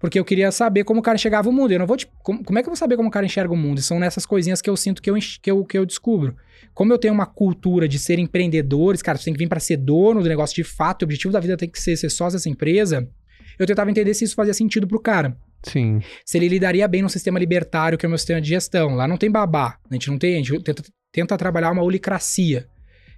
[0.00, 1.70] Porque eu queria saber como o cara enxergava o mundo.
[1.70, 2.08] Eu não vou te...
[2.24, 3.78] como, como é que eu vou saber como o cara enxerga o mundo?
[3.78, 6.34] E são nessas coisinhas que eu sinto que eu, enx- que eu, que eu descubro.
[6.74, 9.76] Como eu tenho uma cultura de ser empreendedores, cara, você tem que vir pra ser
[9.76, 12.48] dono do negócio de fato, o objetivo da vida tem que ser ser sócio dessa
[12.48, 13.08] empresa.
[13.56, 15.36] Eu tentava entender se isso fazia sentido pro cara.
[15.62, 16.00] Sim.
[16.24, 18.94] Se ele lidaria bem no sistema libertário, que é o meu sistema de gestão.
[18.94, 19.78] Lá não tem babá.
[19.90, 20.82] A gente não tem, a gente tenta,
[21.12, 22.66] tenta trabalhar uma olicracia.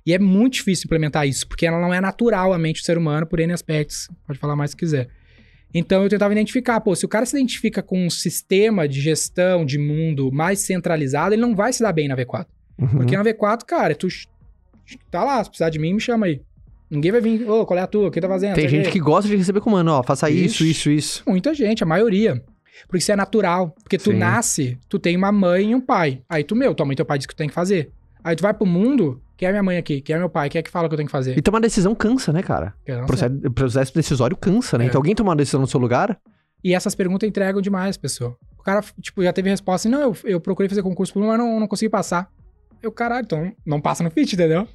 [0.07, 2.99] E é muito difícil implementar isso, porque ela não é natural a mente do ser
[2.99, 4.09] humano por N aspectos.
[4.27, 5.09] Pode falar mais se quiser.
[5.73, 9.65] Então eu tentava identificar, pô, se o cara se identifica com um sistema de gestão
[9.65, 12.47] de mundo mais centralizado, ele não vai se dar bem na V4.
[12.79, 12.89] Uhum.
[12.89, 14.07] Porque na V4, cara, tu
[15.11, 16.41] tá lá, se precisar de mim, me chama aí.
[16.91, 18.09] Ninguém vai vir, ô, qual é a tua?
[18.09, 18.55] O que tá fazendo?
[18.55, 20.71] Tem gente que gosta de receber comando, ó, faça isso, Ixi.
[20.71, 21.23] isso, isso.
[21.27, 22.43] Muita gente, a maioria.
[22.87, 23.75] Porque isso é natural.
[23.83, 24.19] Porque tu Sim.
[24.19, 26.23] nasce, tu tem uma mãe e um pai.
[26.29, 27.91] Aí tu, meu, tua mãe e teu pai diz que tu tem que fazer.
[28.23, 30.01] Aí tu vai pro mundo, quem é minha mãe aqui?
[30.01, 30.49] Quem é meu pai?
[30.49, 31.37] Quem é que fala que eu tenho que fazer?
[31.37, 32.75] E tomar decisão cansa, né, cara?
[32.85, 32.97] Sei.
[33.07, 34.85] processo, processo decisório cansa, né?
[34.85, 34.87] É.
[34.89, 36.19] Então alguém tomar uma decisão no seu lugar,
[36.63, 38.37] E essas perguntas entregam demais, pessoa.
[38.59, 41.39] O cara, tipo, já teve resposta assim, não, eu, eu procurei fazer concurso público, mas
[41.39, 42.29] não, não consegui passar.
[42.83, 44.67] Eu, caralho, então não passa no fit, entendeu?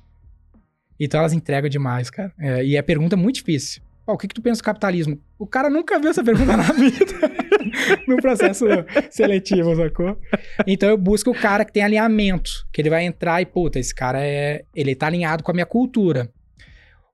[0.99, 2.31] Então elas entregam demais, cara.
[2.39, 3.81] É, e é pergunta muito difícil.
[4.05, 5.19] Ó, o que, que tu pensa do capitalismo?
[5.37, 7.13] O cara nunca viu essa pergunta na vida.
[8.07, 8.65] no processo
[9.11, 10.17] seletivo, sacou?
[10.65, 12.49] Então eu busco o cara que tem alinhamento.
[12.73, 14.63] Que ele vai entrar e, puta, esse cara é.
[14.75, 16.29] Ele tá alinhado com a minha cultura.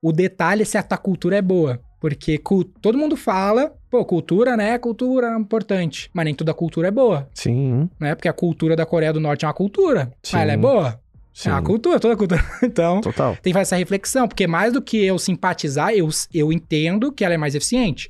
[0.02, 1.82] O detalhe é se a tua cultura é boa.
[2.00, 2.40] Porque
[2.82, 4.78] todo mundo fala, pô, cultura, né?
[4.78, 6.10] Cultura é importante.
[6.14, 8.14] Mas nem toda cultura é boa, sim, né?
[8.14, 10.12] Porque a cultura da Coreia do Norte é uma cultura.
[10.22, 10.34] Sim.
[10.34, 11.02] Mas ela é boa?
[11.36, 11.50] Sim.
[11.50, 12.44] É uma cultura, toda cultura.
[12.64, 13.34] Então, Total.
[13.42, 14.28] tem que fazer essa reflexão.
[14.28, 18.10] Porque mais do que eu simpatizar, eu, eu entendo que ela é mais eficiente.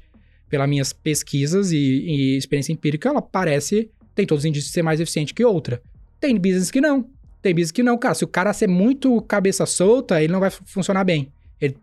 [0.49, 4.83] Pelas minhas pesquisas e, e experiência empírica, ela parece, tem todos os indícios de ser
[4.83, 5.81] mais eficiente que outra.
[6.21, 7.09] Tem business que não.
[7.41, 8.13] Tem business que não, cara.
[8.15, 11.31] Se o cara ser muito cabeça solta, ele não vai fu- funcionar bem.
[11.59, 11.75] Ele,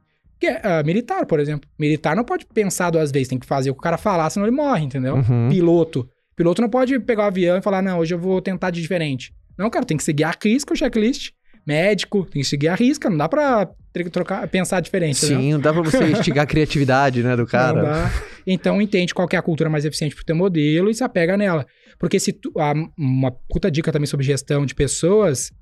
[0.63, 1.69] ah, militar, por exemplo.
[1.79, 4.47] Militar não pode pensar duas vezes, tem que fazer o que o cara falar, senão
[4.47, 5.17] ele morre, entendeu?
[5.17, 5.49] Uhum.
[5.51, 6.09] Piloto.
[6.35, 9.33] Piloto não pode pegar o avião e falar, não, hoje eu vou tentar de diferente.
[9.63, 11.31] Não, cara, tem que seguir a risca, o checklist.
[11.65, 13.71] Médico, tem que seguir a risca, não dá pra
[14.11, 15.41] trocar, pensar diferente, entendeu?
[15.41, 17.83] Sim, não dá pra você instigar a criatividade, né, do Não cara.
[17.83, 18.13] dá.
[18.45, 21.65] Então entende qual é a cultura mais eficiente pro teu modelo e se apega nela.
[22.01, 22.53] Porque se tu,
[22.99, 25.53] uma puta dica também sobre gestão de pessoas,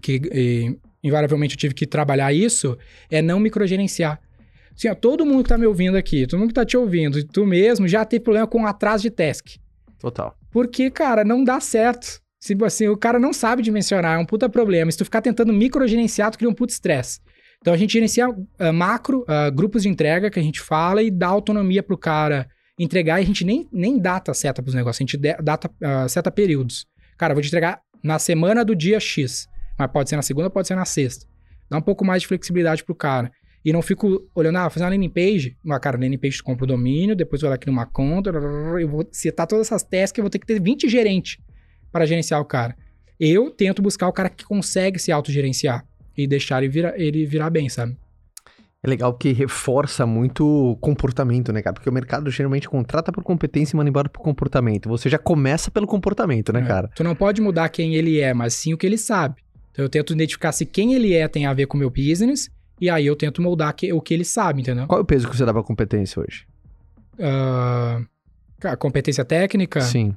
[0.00, 2.78] que eh, invariavelmente eu tive que trabalhar isso,
[3.10, 4.20] é não microgerenciar.
[4.76, 7.18] Assim, ó, todo mundo que tá me ouvindo aqui, todo mundo que tá te ouvindo,
[7.18, 9.56] e tu mesmo já teve problema com atraso de task.
[9.98, 10.32] Total.
[10.52, 12.22] Porque, cara, não dá certo.
[12.44, 14.92] Se, assim, o cara não sabe dimensionar, é um puta problema.
[14.92, 17.18] Se tu ficar tentando microgerenciar, tu cria um puta estresse.
[17.58, 18.26] Então a gente gerencia
[18.58, 22.46] ah, macro, ah, grupos de entrega que a gente fala e dá autonomia pro cara
[22.78, 23.18] entregar.
[23.18, 26.84] E a gente nem, nem data seta pros negócios, a gente data, ah, seta períodos.
[27.16, 29.48] Cara, eu vou te entregar na semana do dia X.
[29.78, 31.24] Mas pode ser na segunda, pode ser na sexta.
[31.70, 33.32] Dá um pouco mais de flexibilidade pro cara.
[33.64, 35.56] E não fico olhando, ah, fazer uma landing page.
[35.64, 38.28] Mas, cara, landing page tu compra o domínio, depois vai lá aqui numa conta,
[38.78, 41.38] eu vou setar todas essas tasks, eu vou ter que ter 20 gerentes
[41.94, 42.76] para gerenciar o cara.
[43.20, 45.84] Eu tento buscar o cara que consegue se autogerenciar
[46.18, 47.96] e deixar ele virar, ele virar bem, sabe?
[48.82, 51.72] É legal porque reforça muito o comportamento, né, cara?
[51.74, 54.88] Porque o mercado geralmente contrata por competência e manda embora por comportamento.
[54.88, 56.64] Você já começa pelo comportamento, né, É.
[56.66, 56.88] cara?
[56.96, 59.36] Tu não pode mudar quem ele é, mas sim o que ele sabe.
[59.70, 62.50] Então eu tento identificar se quem ele é tem a ver com o meu business,
[62.80, 64.86] e aí eu tento moldar que- o que ele sabe, entendeu?
[64.88, 66.44] Qual é o peso que você dá pra competência hoje?
[68.60, 69.80] Cara, competência técnica.
[69.80, 70.14] Sim.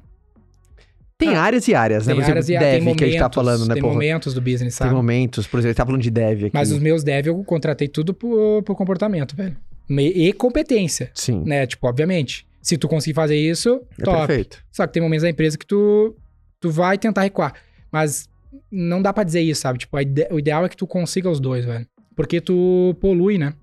[1.18, 2.12] Tem Ah, áreas e áreas, né?
[2.12, 3.82] Tem Por exemplo, áreas e dev tem que a gente tá momentos, falando, né, Tem
[3.82, 3.94] porra?
[3.94, 4.94] momentos do business, Tem sabe?
[4.94, 6.50] momentos, por exemplo, ele tá falando de dev aqui.
[6.54, 9.56] Mas os meus dev eu contratei tudo por, por comportamento, velho.
[9.90, 11.66] E competência, Sim, né?
[11.66, 12.46] Tipo, obviamente.
[12.62, 14.26] Se tu conseguir fazer isso, é top.
[14.26, 14.62] perfeito.
[14.70, 16.14] Só que tem momentos da empresa que tu,
[16.60, 17.54] tu vai tentar recuar.
[17.90, 18.28] Mas
[18.70, 19.78] não dá pra dizer isso, sabe?
[19.78, 21.86] Tipo, a ide- o ideal é que tu consiga os dois, velho.
[22.14, 23.54] Porque tu polui, né?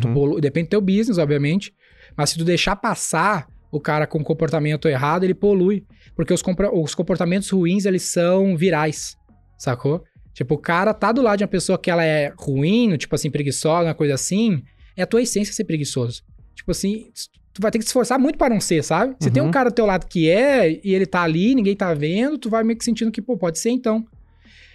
[0.00, 0.14] Tu Uhum.
[0.14, 1.74] polui- depende do teu business, obviamente.
[2.16, 5.84] Mas se tu deixar passar o cara com comportamento errado, ele polui.
[6.16, 6.42] Porque os,
[6.72, 9.16] os comportamentos ruins, eles são virais,
[9.56, 10.02] sacou?
[10.32, 13.30] Tipo, o cara tá do lado de uma pessoa que ela é ruim, tipo assim,
[13.30, 14.62] preguiçosa, uma coisa assim,
[14.96, 16.22] é a tua essência ser preguiçoso.
[16.54, 17.10] Tipo assim,
[17.52, 19.16] tu vai ter que se esforçar muito para não ser, sabe?
[19.20, 19.50] Se tem um Uhum.
[19.52, 22.62] cara do teu lado que é, e ele tá ali, ninguém tá vendo, tu vai
[22.62, 24.04] meio que sentindo que, pô, pode ser então.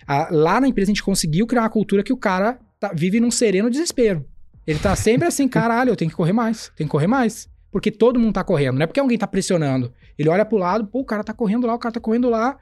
[0.06, 3.20] Ah, lá na empresa a gente conseguiu criar uma cultura que o cara tá- vive
[3.22, 4.26] num sereno desespero.
[4.68, 7.48] Ele tá sempre assim, caralho, eu tenho que correr mais, tenho que correr mais.
[7.74, 9.92] Porque todo mundo tá correndo, não é porque alguém tá pressionando.
[10.18, 12.58] Ele olha pro lado, pô, o cara tá correndo lá, o cara tá correndo lá.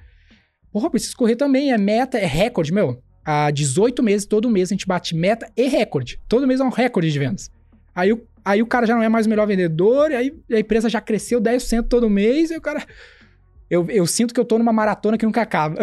[0.71, 3.03] Porra, preciso correr também, é meta, é recorde, meu.
[3.23, 6.19] Há 18 meses, todo mês a gente bate meta e recorde.
[6.27, 7.51] Todo mês é um recorde de vendas.
[7.93, 10.99] Aí aí o cara já não é mais o melhor vendedor, aí a empresa já
[10.99, 12.85] cresceu 10% todo mês, e o cara.
[13.71, 15.77] Eu, eu sinto que eu tô numa maratona que nunca acaba.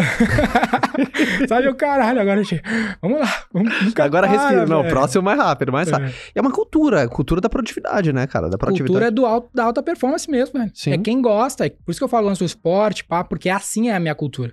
[1.49, 2.62] Sabe, o caralho, agora gente.
[3.01, 4.66] Vamos lá, vamos, nunca Agora para, respira.
[4.66, 4.93] Não, velho.
[4.93, 6.11] próximo mais rápido, mais rápido.
[6.11, 6.39] É.
[6.39, 8.51] É uma cultura, cultura da produtividade, né, cara?
[8.51, 8.89] Da produtividade.
[8.93, 10.70] Cultura é do alto, da alta performance mesmo, velho.
[10.74, 10.93] Sim.
[10.93, 11.64] É quem gosta.
[11.64, 14.14] é Por isso que eu falo antes do esporte, pá, porque assim é a minha
[14.14, 14.53] cultura.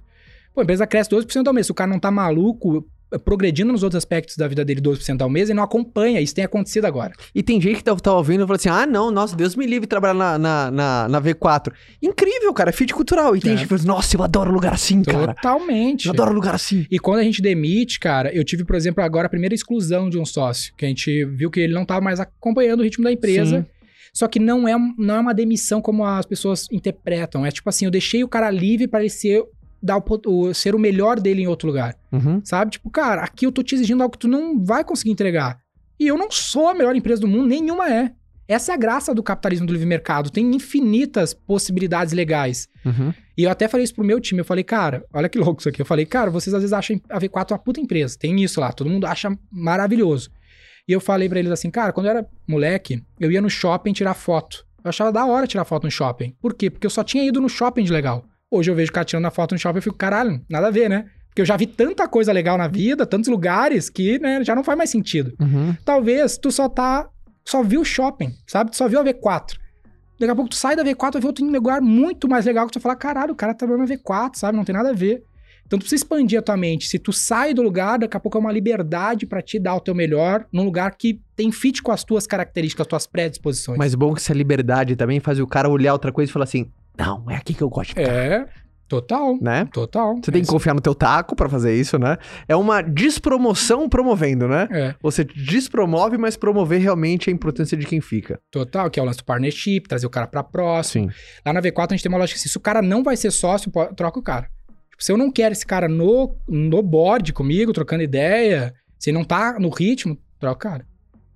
[0.54, 1.66] Pô, a empresa cresce 12% ao mês.
[1.66, 2.88] Se o cara não tá maluco,
[3.24, 6.20] progredindo nos outros aspectos da vida dele 12% ao mês, ele não acompanha.
[6.22, 7.14] Isso tem acontecido agora.
[7.34, 9.66] E tem gente que tá, tá ouvindo e fala assim: ah, não, nossa, Deus me
[9.66, 11.72] livre trabalhar na, na, na, na V4.
[12.02, 13.36] Incrível, cara, é fit cultural.
[13.36, 13.58] E tem É.
[13.58, 15.34] gente que fala assim, nossa, eu adoro lugar assim, cara.
[15.34, 16.06] Totalmente.
[16.08, 16.86] Eu adoro lugar assim.
[16.90, 20.18] E quando a gente demite, cara, eu tive, por exemplo, agora a primeira exclusão de
[20.18, 23.12] um sócio, que a gente viu que ele não estava mais acompanhando o ritmo da
[23.12, 23.60] empresa.
[23.62, 23.66] Sim.
[24.14, 27.46] Só que não é, não é uma demissão como as pessoas interpretam.
[27.46, 29.44] É tipo assim, eu deixei o cara livre para ele ser,
[29.86, 31.96] dar o o, ser o melhor dele em outro lugar.
[32.12, 32.42] Uhum.
[32.44, 32.72] Sabe?
[32.72, 35.60] Tipo, cara, aqui eu tô te exigindo algo que tu não vai conseguir entregar.
[36.00, 38.12] E eu não sou a melhor empresa do mundo, nenhuma é.
[38.48, 40.30] Essa é a graça do capitalismo do livre mercado.
[40.30, 42.68] Tem infinitas possibilidades legais.
[42.86, 43.12] Uhum.
[43.36, 44.42] E eu até falei isso pro meu time.
[44.42, 45.82] Eu falei, cara, olha que louco isso aqui.
[45.82, 48.18] Eu falei, cara, vocês às vezes acham a V4 uma puta empresa.
[48.20, 48.72] Tem isso lá.
[48.72, 50.30] Todo mundo acha maravilhoso.
[50.88, 53.94] E eu falei pra eles assim, cara, quando eu era moleque, eu ia no shopping
[53.94, 54.64] tirar foto.
[54.84, 56.36] Eu achava da hora tirar foto no shopping.
[56.40, 56.70] Por quê?
[56.70, 58.24] Porque eu só tinha ido no shopping de legal.
[58.56, 60.72] Hoje eu vejo o cara tirando a foto no shopping e fico, caralho, nada a
[60.72, 61.06] ver, né?
[61.28, 64.64] Porque eu já vi tanta coisa legal na vida, tantos lugares, que né, já não
[64.64, 65.34] faz mais sentido.
[65.42, 65.76] Uhum.
[65.84, 67.10] Talvez tu só tá.
[67.44, 68.72] Só viu o shopping, sabe?
[68.72, 69.58] Tu só viu a V4.
[70.18, 72.72] Daqui a pouco tu sai da V4 vai ver outro lugar muito mais legal que
[72.72, 74.58] tu fala, caralho, o cara tá trabalhando na V4, sabe?
[74.58, 75.22] Não tem nada a ver.
[75.66, 76.88] Então tu precisa expandir a tua mente.
[76.88, 79.82] Se tu sai do lugar, daqui a pouco é uma liberdade pra te dar o
[79.82, 83.78] teu melhor num lugar que tem fit com as tuas características, as tuas predisposições.
[83.78, 86.72] Mas bom que essa liberdade também faz o cara olhar outra coisa e falar assim:
[86.98, 88.12] não, é aqui que eu gosto de ficar.
[88.12, 88.46] É,
[88.88, 89.38] total.
[89.42, 89.66] Né?
[89.74, 90.16] Total.
[90.16, 92.18] Você tem que confiar no teu taco pra fazer isso, né?
[92.48, 94.68] É uma despromoção promovendo, né?
[94.72, 98.40] É, Você despromove, mas promover realmente a importância de quem fica.
[98.52, 101.12] total, que é o lance do partnership, trazer o cara pra próximo.
[101.12, 101.18] Sim.
[101.46, 103.32] Lá na V4 a gente tem uma lógica assim, se o cara não vai ser
[103.32, 104.50] sócio, troca o cara.
[104.92, 109.18] Tipo, se eu não quero esse cara no, no board comigo, trocando ideia, se ele
[109.18, 110.86] não tá no ritmo, troca o cara.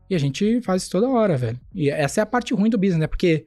[0.10, 1.60] E a gente faz isso toda hora, velho.
[1.74, 3.05] E essa é a parte ruim do business, né?
[3.07, 3.45] Porque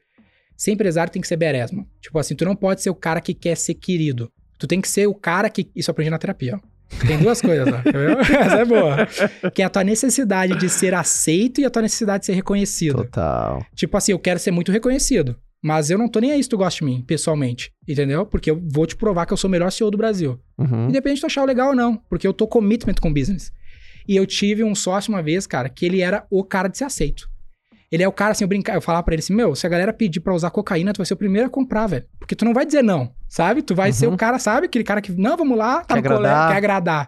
[0.62, 1.84] ser empresário tem que ser beresma.
[2.00, 4.30] Tipo assim, tu não pode ser o cara que quer ser querido.
[4.56, 5.68] Tu tem que ser o cara que...
[5.74, 7.04] Isso eu aprendi na terapia, ó.
[7.04, 7.82] Tem duas coisas, ó.
[7.90, 8.18] Ver?
[8.30, 9.50] Essa é boa.
[9.50, 12.98] Que é a tua necessidade de ser aceito e a tua necessidade de ser reconhecido.
[12.98, 13.66] Total.
[13.74, 15.34] Tipo assim, eu quero ser muito reconhecido.
[15.60, 17.72] Mas eu não tô nem aí se tu gosta de mim, pessoalmente.
[17.88, 18.24] Entendeu?
[18.24, 20.38] Porque eu vou te provar que eu sou o melhor CEO do Brasil.
[20.56, 20.90] Uhum.
[20.90, 21.96] Independente de tu achar legal ou não.
[22.08, 23.50] Porque eu tô commitment com o business.
[24.06, 26.84] E eu tive um sócio uma vez, cara, que ele era o cara de ser
[26.84, 27.31] aceito.
[27.93, 29.70] Ele é o cara, assim, eu brincar, eu falava pra ele assim, meu, se a
[29.70, 32.07] galera pedir pra usar cocaína, tu vai ser o primeiro a comprar, velho.
[32.18, 33.61] Porque tu não vai dizer não, sabe?
[33.61, 33.93] Tu vai Uhum.
[33.95, 34.64] ser o cara, sabe?
[34.66, 36.49] Aquele cara que, não, vamos lá, tá Quer no colégio, agradar.
[36.51, 37.07] quer agradar.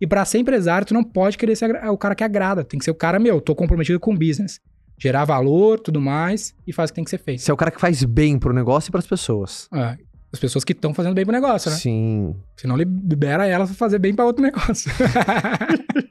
[0.00, 2.64] E pra ser empresário, tu não pode querer ser o cara que agrada.
[2.64, 4.58] Tem que ser o cara, meu, tô comprometido com o business.
[4.98, 7.40] Gerar valor, tudo mais, e faz o que tem que ser feito.
[7.40, 9.68] Você é o cara que faz bem pro negócio e pras pessoas.
[9.72, 9.96] É,
[10.34, 11.76] as pessoas que estão fazendo bem pro negócio, né?
[11.76, 12.34] Sim.
[12.56, 14.90] Senão libera elas pra fazer bem pra outro negócio.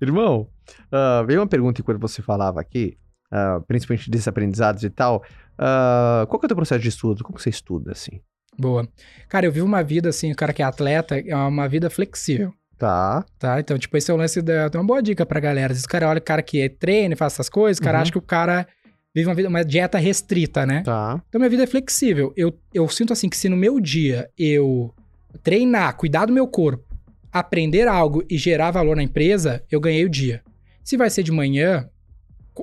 [0.00, 0.48] Irmão,
[0.92, 2.96] ah, veio uma pergunta enquanto você falava aqui,
[3.30, 5.22] ah, principalmente desses aprendizados e tal.
[5.58, 7.24] Ah, qual que é o teu processo de estudo?
[7.24, 8.20] Como que você estuda, assim?
[8.58, 8.86] Boa.
[9.28, 12.52] Cara, eu vivo uma vida assim, o cara que é atleta, é uma vida flexível.
[12.76, 13.24] Tá.
[13.38, 13.60] Tá?
[13.60, 14.70] Então, tipo, esse é o lance da.
[14.70, 15.66] Tem uma boa dica pra galera.
[15.72, 17.82] Às vezes o cara olha o cara que é treina e faz essas coisas, o
[17.82, 18.02] cara Uhum.
[18.02, 18.66] acha que o cara
[19.14, 20.82] vive uma, vida, uma dieta restrita, né?
[20.82, 21.22] Tá.
[21.28, 22.32] Então, minha vida é flexível.
[22.36, 24.94] Eu, eu sinto assim que se no meu dia eu
[25.42, 26.84] treinar, cuidar do meu corpo,
[27.32, 30.42] aprender algo e gerar valor na empresa, eu ganhei o dia.
[30.82, 31.88] Se vai ser de manhã,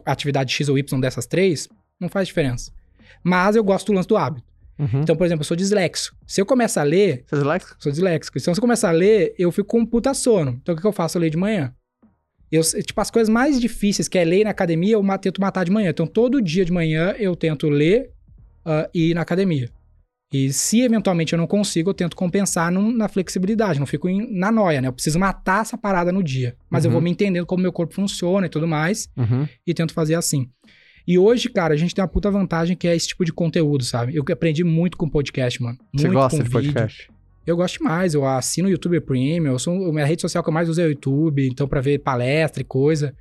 [0.06, 1.70] atividade X ou Y dessas três,
[2.00, 2.72] não faz diferença.
[3.24, 4.46] Mas eu gosto do lance do hábito.
[4.78, 5.02] Uhum.
[5.02, 6.16] Então, por exemplo, eu sou disléxico.
[6.28, 7.76] Se eu começar a ler, Você é disléxico?
[7.80, 8.38] sou disléxico.
[8.38, 10.60] Então, se eu começar a ler, eu fico com um puta sono.
[10.62, 11.18] Então, o que, que eu faço?
[11.18, 11.74] Eu leio de manhã.
[12.52, 15.66] Eu, tipo, as coisas mais difíceis, que é ler na academia, eu ma- tento matar
[15.66, 15.90] de manhã.
[15.90, 18.12] Então, todo dia de manhã eu tento ler
[18.66, 19.70] ah, e ir na academia.
[20.34, 24.52] E se eventualmente eu não consigo, eu tento compensar num- na flexibilidade, não fico na
[24.52, 24.88] noia, né?
[24.90, 26.56] Eu preciso matar essa parada no dia.
[26.70, 26.94] Mas eu Uhum.
[26.94, 29.48] vou me entendendo como meu corpo funciona e tudo mais, Uhum.
[29.66, 30.50] e tento fazer assim.
[31.08, 33.86] E hoje, cara, a gente tem uma puta vantagem que é esse tipo de conteúdo,
[33.86, 34.14] sabe?
[34.16, 35.78] Eu aprendi muito com podcast, mano.
[35.96, 36.74] Você muito gosta de vídeo.
[36.74, 37.10] podcast?
[37.48, 40.50] Eu gosto demais, eu assino o YouTube Premium, eu sou, a minha rede social que
[40.50, 43.16] eu mais uso é o YouTube, então pra ver palestra e coisa.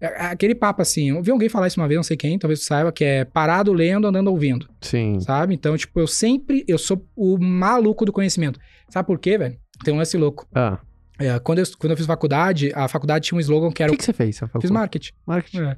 [0.00, 2.38] É- é Aquele papo assim, eu vi alguém falar isso uma vez, não sei quem,
[2.38, 5.20] talvez tu saiba, que é parado lendo, andando ouvindo, Sim.
[5.20, 5.54] sabe?
[5.54, 8.58] Então, tipo, eu sempre, eu sou o maluco do conhecimento.
[8.88, 9.56] Sabe por quê, velho?
[9.84, 10.44] Tem um lance louco.
[10.52, 10.78] Ah.
[11.20, 13.90] É, quando, eu, quando eu fiz faculdade, a faculdade tinha um slogan que era...
[13.90, 14.40] que, o- que você fez?
[14.60, 15.12] Fiz marketing.
[15.26, 15.62] marketing.
[15.62, 15.76] É.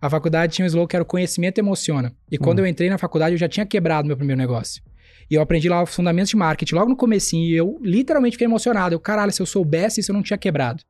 [0.00, 2.12] A faculdade tinha um slogan que era o conhecimento emociona.
[2.30, 2.62] E quando Hum.
[2.62, 4.82] eu entrei na faculdade, eu já tinha quebrado meu primeiro negócio.
[5.30, 7.44] E eu aprendi lá os fundamentos de marketing logo no comecinho.
[7.44, 8.94] E eu literalmente fiquei emocionado.
[8.94, 10.82] Eu, caralho, se eu soubesse isso, eu não tinha quebrado.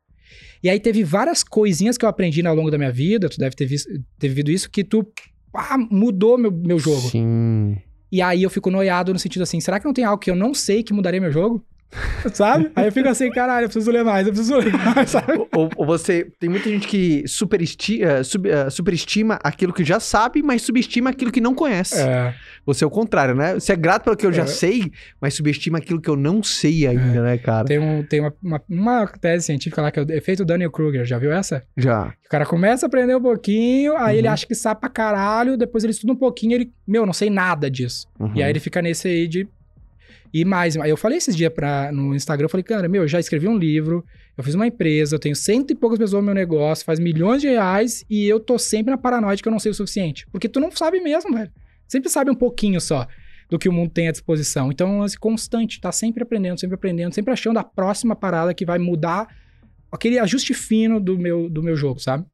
[0.63, 3.29] E aí teve várias coisinhas que eu aprendi ao longo da minha vida.
[3.29, 5.07] Tu deve ter, visto, ter vivido isso, que tu
[5.91, 7.09] mudou meu, meu jogo.
[7.09, 7.77] Sim.
[8.11, 10.37] E aí eu fico noiado no sentido assim, será que não tem algo que eu
[10.37, 11.65] não sei que mudaria meu jogo?
[12.33, 12.71] Sabe?
[12.77, 15.33] Aí eu fico assim, caralho, eu preciso ler mais, eu preciso ler mais, sabe?
[15.55, 16.31] ou, ou- você.
[16.39, 21.11] Tem muita gente que superesti, eh, sub- eh, superestima aquilo que já sabe, mas subestima
[21.11, 22.01] aquilo que não conhece.
[22.01, 22.35] É.
[22.65, 23.55] Você é o contrário, né?
[23.55, 24.47] Você é grato pelo que eu já É.
[24.47, 27.65] sei, mas subestima aquilo que eu não sei ainda, né, cara?
[27.67, 31.19] Tem, um, tem uma, uma, uma tese científica lá que é o efeito Daniel-Kruger, já
[31.19, 31.65] viu essa?
[31.77, 32.15] Já.
[32.25, 34.35] O cara começa a aprender um pouquinho, aí ele Uhum.
[34.35, 37.69] acha que sabe pra caralho, depois ele estuda um pouquinho, ele, meu, não sei nada
[37.71, 38.07] disso.
[38.19, 38.33] Uhum.
[38.37, 39.49] E aí ele fica nesse aí de.
[40.33, 43.19] E mais, eu falei esses dias pra, no Instagram, eu falei, cara, meu, eu já
[43.19, 44.05] escrevi um livro,
[44.37, 47.43] eu fiz uma empresa, eu tenho cento e poucas pessoas no meu negócio, faz milhões
[47.43, 50.27] de reais, e eu tô sempre na paranoia de que eu não sei o suficiente.
[50.31, 51.51] Porque tu não sabe mesmo, velho.
[51.89, 53.07] Sempre sabe um pouquinho só
[53.51, 54.71] do que o mundo tem à disposição.
[54.71, 58.55] Então é um lance constante, tá sempre aprendendo, sempre aprendendo, sempre achando a próxima parada
[58.55, 59.27] que vai mudar
[59.91, 62.25] aquele ajuste fino do meu, do meu jogo, sabe?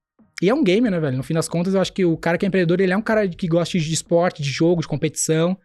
[0.42, 1.16] E é um game, né, velho?
[1.16, 3.02] No fim das contas, eu acho que o cara que é empreendedor, ele é um
[3.02, 5.56] cara que gosta de esporte, de jogo, de competição.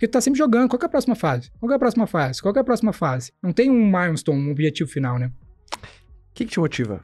[0.00, 0.66] Porque tu tá sempre jogando.
[0.66, 1.50] Qual que é a próxima fase?
[1.60, 2.40] Qual que é a próxima fase?
[2.40, 3.34] Qual que é a próxima fase?
[3.42, 5.30] Não tem um milestone, um objetivo final, né?
[5.74, 5.78] O
[6.32, 7.02] que, que te motiva?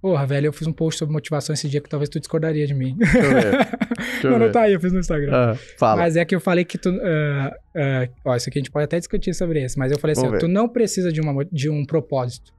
[0.00, 2.72] Porra, velho, eu fiz um post sobre motivação esse dia que talvez tu discordaria de
[2.72, 2.96] mim.
[2.96, 3.68] Deixa eu ver.
[3.92, 5.30] Deixa não, não tá aí, eu fiz no Instagram.
[5.34, 6.00] Ah, fala.
[6.00, 6.88] Mas é que eu falei que tu.
[6.88, 10.12] ah, ah, ó, isso aqui a gente pode até discutir sobre isso, mas eu falei
[10.12, 12.54] assim: Vamos ó, tu não precisa de, uma, de um propósito.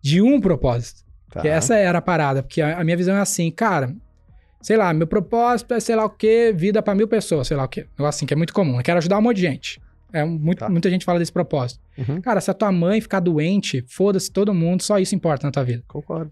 [0.00, 1.02] De um propósito.
[1.28, 1.40] Tá.
[1.40, 3.92] Que essa era a parada, porque a, a minha visão é assim, cara.
[4.62, 7.64] Sei lá, meu propósito é sei lá o quê, vida pra mil pessoas, sei lá
[7.64, 7.80] o quê.
[7.98, 8.76] Negócio assim, que é muito comum.
[8.78, 9.80] Eu quero ajudar um monte de gente.
[10.12, 10.68] É, muito, Tá.
[10.68, 11.80] Muita gente fala desse propósito.
[11.98, 15.50] Uhum, Cara, se a tua mãe ficar doente, foda-se todo mundo, só isso importa na
[15.50, 15.82] tua vida.
[15.88, 16.30] Concordo.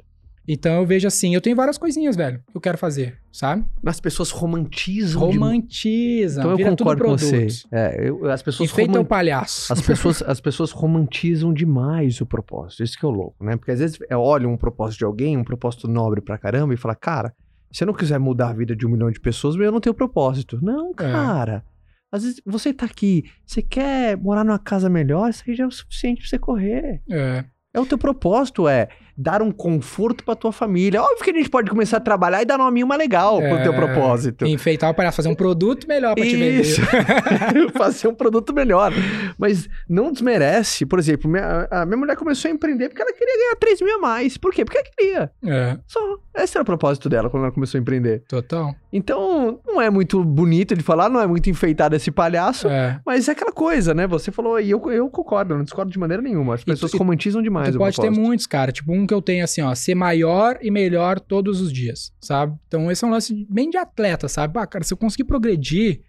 [0.49, 3.65] Então eu vejo assim, eu tenho várias coisinhas, velho, que eu quero fazer, sabe?
[3.87, 7.47] As pessoas romantizam de- Romantizam, Então eu vira concordo tudo com você.
[7.71, 9.73] É, eu- as pessoas roman- o palhaço.
[9.73, 12.83] As pessoas, as pessoas romantizam demais o propósito.
[12.83, 13.57] Isso que é o louco, né?
[13.57, 16.77] Porque às vezes eu olho um propósito de alguém, um propósito nobre pra caramba, e
[16.77, 17.33] fala, cara,
[17.73, 19.95] se eu não quiser mudar a vida de um milhão de pessoas, eu não tenho
[19.95, 20.59] propósito.
[20.63, 21.65] Não, cara.
[22.13, 25.67] Às vezes você tá aqui, você quer morar numa casa melhor, isso aí já é
[25.67, 27.01] o suficiente pra você correr.
[27.09, 27.45] É.
[27.73, 28.89] É o teu propósito, é
[29.23, 31.03] dar um conforto pra tua família.
[31.03, 33.63] Óbvio que a gente pode começar a trabalhar e dar nominho mais legal pro É.
[33.63, 34.47] teu propósito.
[34.47, 36.61] Enfeitar o palhaço, fazer um produto melhor pra te vender.
[36.63, 36.81] Isso.
[37.77, 38.93] Fazer um produto melhor.
[39.39, 40.87] Mas não desmerece.
[40.87, 43.97] Por exemplo, minha, a minha mulher começou a empreender porque ela queria ganhar 3 mil
[43.97, 44.37] a mais.
[44.39, 44.65] Por quê?
[44.65, 45.31] Porque ela queria.
[45.47, 46.01] É, Só.
[46.37, 48.23] Esse era o propósito dela quando ela começou a empreender.
[48.29, 48.75] total.
[48.93, 52.69] Então, não é muito bonito de falar, não é muito enfeitado esse palhaço.
[52.69, 52.99] É.
[53.05, 54.07] Mas é aquela coisa, né?
[54.07, 56.55] Você falou, e eu, eu concordo, não discordo de maneira nenhuma.
[56.55, 58.27] As pessoas e romantizam demais Tu pode ter propósito.
[58.27, 58.73] muitos, cara.
[58.73, 62.57] Tipo, um que eu tenho assim, ó, ser maior e melhor todos os dias, sabe?
[62.69, 64.57] Então, esse é um lance bem de atleta, sabe?
[64.57, 66.03] Ah, cara, se eu conseguir progredir,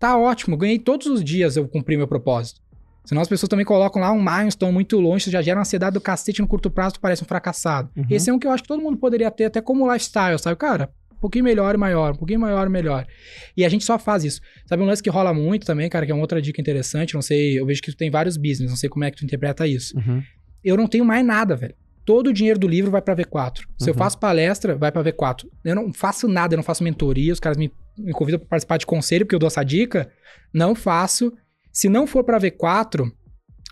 [0.00, 0.56] tá ótimo.
[0.56, 2.60] Ganhei todos os dias eu cumpri meu propósito.
[3.04, 6.40] Senão as pessoas também colocam lá um milestone muito longe, já gera ansiedade do cacete
[6.40, 7.88] no curto prazo, tu parece um fracassado.
[7.96, 8.04] Uhum.
[8.10, 10.56] Esse é um que eu acho que todo mundo poderia ter, até como lifestyle, sabe?
[10.56, 13.06] Cara, um pouquinho melhor e maior, um pouquinho maior e melhor.
[13.56, 14.40] E a gente só faz isso.
[14.66, 17.22] Sabe um lance que rola muito também, cara, que é uma outra dica interessante, não
[17.22, 19.66] sei, eu vejo que tu tem vários business, não sei como é que tu interpreta
[19.68, 20.20] isso Uhum.
[20.64, 21.74] eu não tenho mais nada, velho.
[22.10, 23.58] Todo o dinheiro do livro vai pra V4.
[23.78, 23.98] Se eu Uhum.
[23.98, 25.44] faço palestra, vai pra V4.
[25.64, 28.78] Eu não faço nada, eu não faço mentoria, os caras me, me convidam pra participar
[28.78, 30.10] de conselho, porque eu dou essa dica.
[30.52, 31.32] Não faço.
[31.72, 33.08] Se não for pra V4,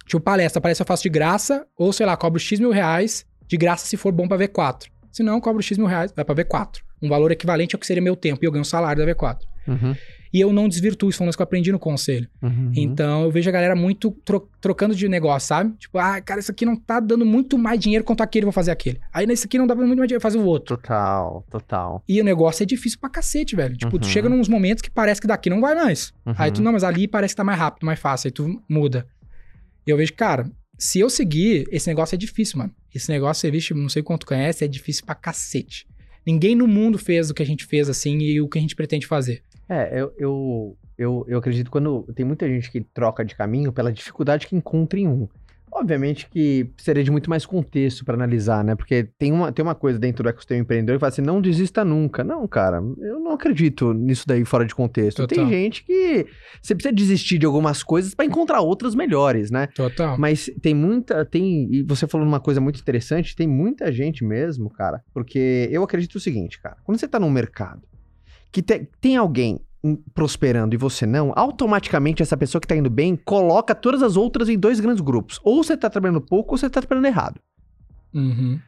[0.07, 3.57] tipo palestra, palestra eu faço de graça, ou sei lá, cobro X mil reais de
[3.57, 4.87] graça se for bom pra V4.
[5.11, 6.77] Se não, eu cobro X mil reais, vai pra V4.
[7.03, 9.39] Um valor equivalente ao que seria meu tempo, e eu ganho o salário da V4.
[9.67, 9.97] Uhum.
[10.33, 12.29] E eu não desvirtuo, isso foi um que eu aprendi no conselho.
[12.43, 12.71] Uhum.
[12.77, 15.75] Então eu vejo a galera muito tro- trocando de negócio, sabe?
[15.79, 18.71] Tipo, ah, cara, isso aqui não tá dando muito mais dinheiro quanto aquele, vou fazer
[18.71, 19.01] aquele.
[19.13, 20.77] Aí nesse aqui não dá muito mais dinheiro, fazer o outro.
[20.77, 22.03] Total, total.
[22.09, 23.77] E o negócio é difícil pra cacete, velho.
[23.77, 24.11] Tipo, tu Uhum.
[24.11, 26.13] chega nos momentos que parece que daqui não vai mais.
[26.27, 26.35] Uhum.
[26.37, 28.29] Aí tu, não, mas ali parece que tá mais rápido, mais fácil.
[28.29, 29.07] Aí tu muda.
[29.87, 32.73] E eu vejo, cara, se eu seguir, esse negócio é difícil, mano.
[32.95, 35.87] Esse negócio, você vixe, não sei quanto conhece, é difícil pra cacete.
[36.27, 38.77] Ninguém no mundo fez o que a gente fez assim e o que a gente
[38.77, 39.43] pretende fazer.
[39.69, 43.93] É, eu, eu, eu, eu acredito quando tem muita gente que troca de caminho pela
[43.93, 45.29] dificuldade que encontra em um.
[45.71, 48.75] Obviamente que precisaria de muito mais contexto para analisar, né?
[48.75, 51.85] Porque tem uma, tem uma coisa dentro do ecossistema empreendedor que fala assim, não desista
[51.85, 52.25] nunca.
[52.25, 55.19] Não, cara, eu não acredito nisso daí fora de contexto.
[55.19, 55.37] Total.
[55.37, 56.27] Tem gente que
[56.63, 59.69] você precisa desistir de algumas coisas para encontrar outras melhores, né?
[59.75, 60.17] Total.
[60.19, 64.71] Mas tem muita, tem, e você falou uma coisa muito interessante, tem muita gente mesmo,
[64.71, 67.83] cara, porque eu acredito o seguinte, cara, quando você tá num mercado
[68.53, 72.91] que te- tem alguém hum, prosperando e você não, automaticamente essa pessoa que tá indo
[72.91, 75.39] bem coloca todas as outras em dois grandes grupos.
[75.45, 77.41] Ou você tá trabalhando pouco ou você tá trabalhando errado.
[78.15, 78.59] Uhum.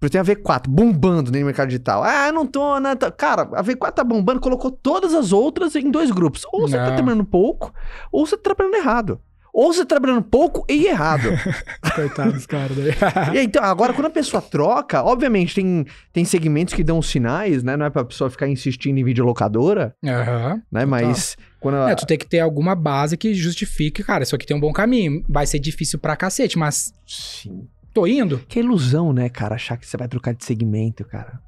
[0.00, 2.04] Porque tem a V4 bombando no mercado digital.
[2.04, 2.94] Ah, não tô, né?
[2.94, 6.44] tá- Cara, a V4 tá bombando, colocou todas as outras em dois grupos.
[6.52, 6.94] Ou você tá Não.
[6.96, 7.72] trabalhando pouco,
[8.12, 9.20] ou você tá trabalhando errado.
[9.58, 11.30] Ou você tá trabalhando pouco e errado.
[11.96, 12.72] Coitados, cara.
[12.72, 12.94] Daí.
[13.34, 17.64] E aí, então, agora, quando a pessoa troca, obviamente tem, tem segmentos que dão sinais,
[17.64, 17.76] né?
[17.76, 20.62] Não é pra pessoa ficar insistindo em videolocadora, Aham.
[20.70, 20.84] né?
[20.86, 21.90] Mas quando ela...
[21.90, 24.72] É, tu tem que ter alguma base que justifique, cara, isso aqui tem um bom
[24.72, 25.24] caminho.
[25.28, 27.66] Vai ser difícil pra cacete, mas Sim.
[27.92, 28.38] tô indo.
[28.46, 29.56] Que ilusão, né, cara?
[29.56, 31.40] Achar que você vai trocar de segmento, cara.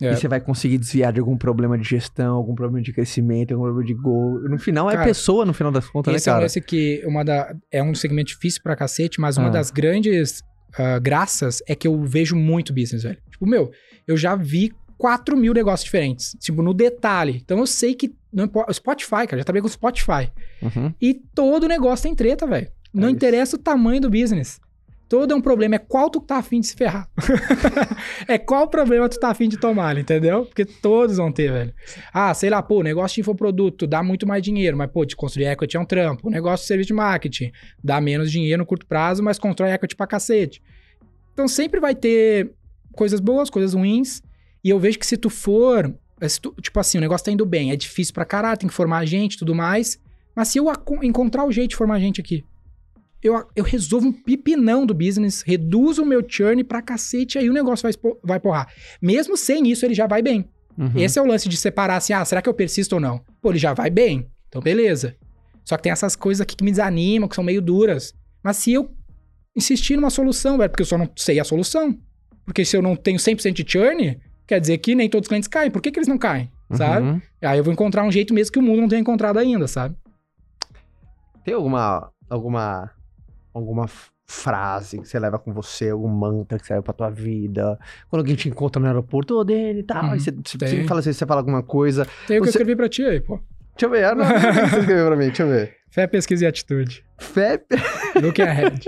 [0.00, 0.12] É.
[0.12, 3.64] E você vai conseguir desviar de algum problema de gestão, algum problema de crescimento, algum
[3.64, 4.40] problema de gol.
[4.48, 6.44] No final, é Cara, pessoa, no final das contas, Esse né, é um cara?
[6.44, 9.50] lance que uma da, é um segmento difícil pra cacete, mas uma Ah.
[9.50, 10.42] das grandes
[10.78, 13.18] ah, graças é que eu vejo muito business, velho.
[13.30, 13.70] Tipo, meu,
[14.06, 16.36] eu já vi 4 mil negócios diferentes.
[16.40, 17.40] Tipo, no detalhe.
[17.44, 18.14] Então eu sei que.
[18.32, 20.30] Não importa, Spotify, cara, já trabalhei com Spotify.
[20.62, 20.94] Uhum.
[21.00, 22.68] E todo negócio tem treta, velho.
[22.94, 24.60] Não É interessa o tamanho do business.
[25.10, 27.10] Todo é um problema, é qual tu tá afim de se ferrar.
[28.28, 30.46] é qual problema tu tá afim de tomar, entendeu?
[30.46, 31.74] Porque todos vão ter, velho.
[32.14, 35.46] Ah, sei lá, pô, negócio de infoproduto dá muito mais dinheiro, mas, pô, de construir
[35.46, 36.28] equity é um trampo.
[36.28, 37.50] O negócio de serviço de marketing
[37.82, 40.62] dá menos dinheiro no curto prazo, mas constrói equity pra cacete.
[41.32, 42.52] Então sempre vai ter
[42.92, 44.22] coisas boas, coisas ruins.
[44.62, 45.92] E eu vejo que se tu for,
[46.22, 48.74] se tu- tipo assim, o negócio tá indo bem, é difícil pra caralho, tem que
[48.74, 49.98] formar gente e tudo mais.
[50.36, 50.66] Mas se eu
[51.02, 52.44] encontrar o jeito de formar gente aqui,
[53.22, 57.52] eu, eu resolvo um pipinão do business, reduzo o meu churn pra cacete, aí o
[57.52, 58.72] negócio vai, vai porrar.
[59.00, 60.48] Mesmo sem isso, ele já vai bem.
[60.78, 60.92] Uhum.
[60.96, 63.20] Esse é o lance de separar assim, ah, será que eu persisto ou não?
[63.42, 65.16] Pô, ele já vai bem, então beleza.
[65.64, 68.14] Só que tem essas coisas aqui que me desanimam, que são meio duras.
[68.42, 68.90] Mas se eu
[69.54, 71.96] insistir numa solução, velho, porque eu só não sei a solução.
[72.44, 75.48] Porque se eu não tenho 100% de churn, quer dizer que nem todos os clientes
[75.48, 75.70] caem.
[75.70, 76.50] Por que, que eles não caem?
[76.72, 77.06] Sabe?
[77.06, 77.22] Uhum.
[77.42, 79.94] Aí eu vou encontrar um jeito mesmo que o mundo não tenha encontrado ainda, sabe?
[81.44, 82.90] Tem alguma, alguma,
[83.52, 83.86] alguma
[84.26, 87.78] frase que você leva com você, algum mantra que você leva pra tua vida?
[88.08, 91.00] Quando alguém te encontra no aeroporto, ô, Dani e tal, Uhum, e você, você fala
[91.00, 92.06] assim, você fala alguma coisa.
[92.26, 93.36] Tem o que eu Você- escrevi pra ti aí, pô.
[93.76, 95.76] Deixa eu ver, ah, não, não, não, você escreveu pra mim, deixa eu ver.
[95.90, 97.04] Fé, pesquisa e atitude.
[97.18, 97.60] Fé,
[98.22, 98.80] Look ahead.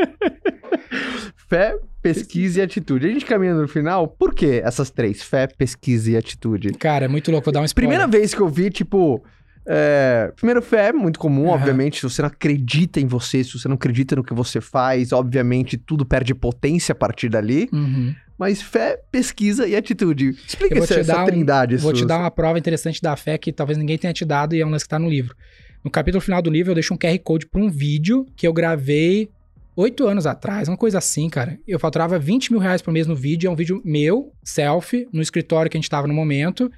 [1.49, 3.07] fé, pesquisa e atitude.
[3.07, 5.23] A gente caminhando no final, por que essas três?
[5.23, 6.73] Fé, pesquisa e atitude.
[6.75, 7.45] Cara, é muito louco.
[7.47, 7.89] Vou dar um spoiler.
[7.91, 9.23] Primeira vez que eu vi, tipo.
[9.67, 11.55] É, Primeiro, fé é muito comum, Aham.
[11.55, 11.97] obviamente.
[11.97, 15.77] Se você não acredita em você, se você não acredita no que você faz, obviamente
[15.77, 17.69] tudo perde potência a partir dali.
[17.73, 18.15] Uhum.
[18.39, 20.31] Mas fé, pesquisa e atitude.
[20.47, 21.77] Explica essa, essa um- trindade.
[21.77, 24.61] Vou te dar uma prova interessante da fé que talvez ninguém tenha te dado e
[24.61, 25.37] é um lance que tá no livro.
[25.85, 28.53] No capítulo final do livro, eu deixo um QR Code pra um vídeo que eu
[28.53, 29.29] gravei
[29.77, 31.59] oito anos atrás, uma coisa assim, cara.
[31.67, 35.23] Eu faturava 20 mil reais por mês no vídeo, é um vídeo meu, selfie, no
[35.23, 36.71] escritório que a gente tava no momento.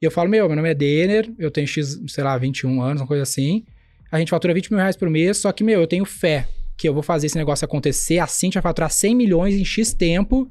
[0.00, 3.00] E eu falo, meu, meu nome é Denner, eu tenho X, sei lá, 21 anos,
[3.02, 3.64] uma coisa assim.
[4.10, 6.88] A gente fatura 20 mil reais por mês, só que, meu, eu tenho fé que
[6.88, 8.18] eu vou fazer esse negócio acontecer.
[8.18, 10.50] A Cintia vai faturar 100 milhões em X tempo.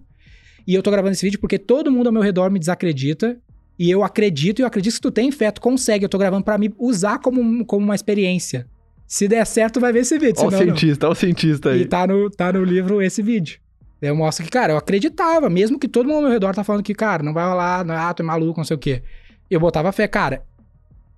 [0.65, 3.37] E eu tô gravando esse vídeo porque todo mundo ao meu redor me desacredita.
[3.77, 6.05] E eu acredito, e eu acredito que tu tem fé, tu consegue.
[6.05, 8.67] Eu tô gravando pra me usar como, como uma experiência.
[9.07, 10.35] Se der certo, vai ver esse vídeo.
[10.37, 11.81] Ó o cientista, ó o cientista aí.
[11.81, 13.59] E tá no, tá no livro esse vídeo.
[13.99, 16.63] Daí Eu mostro que, cara, eu acreditava, mesmo que todo mundo ao meu redor tá
[16.63, 19.03] falando que, cara, não vai rolar, não, ah, tu é maluco, não sei o quê.
[19.51, 20.45] Eu botava fé, cara,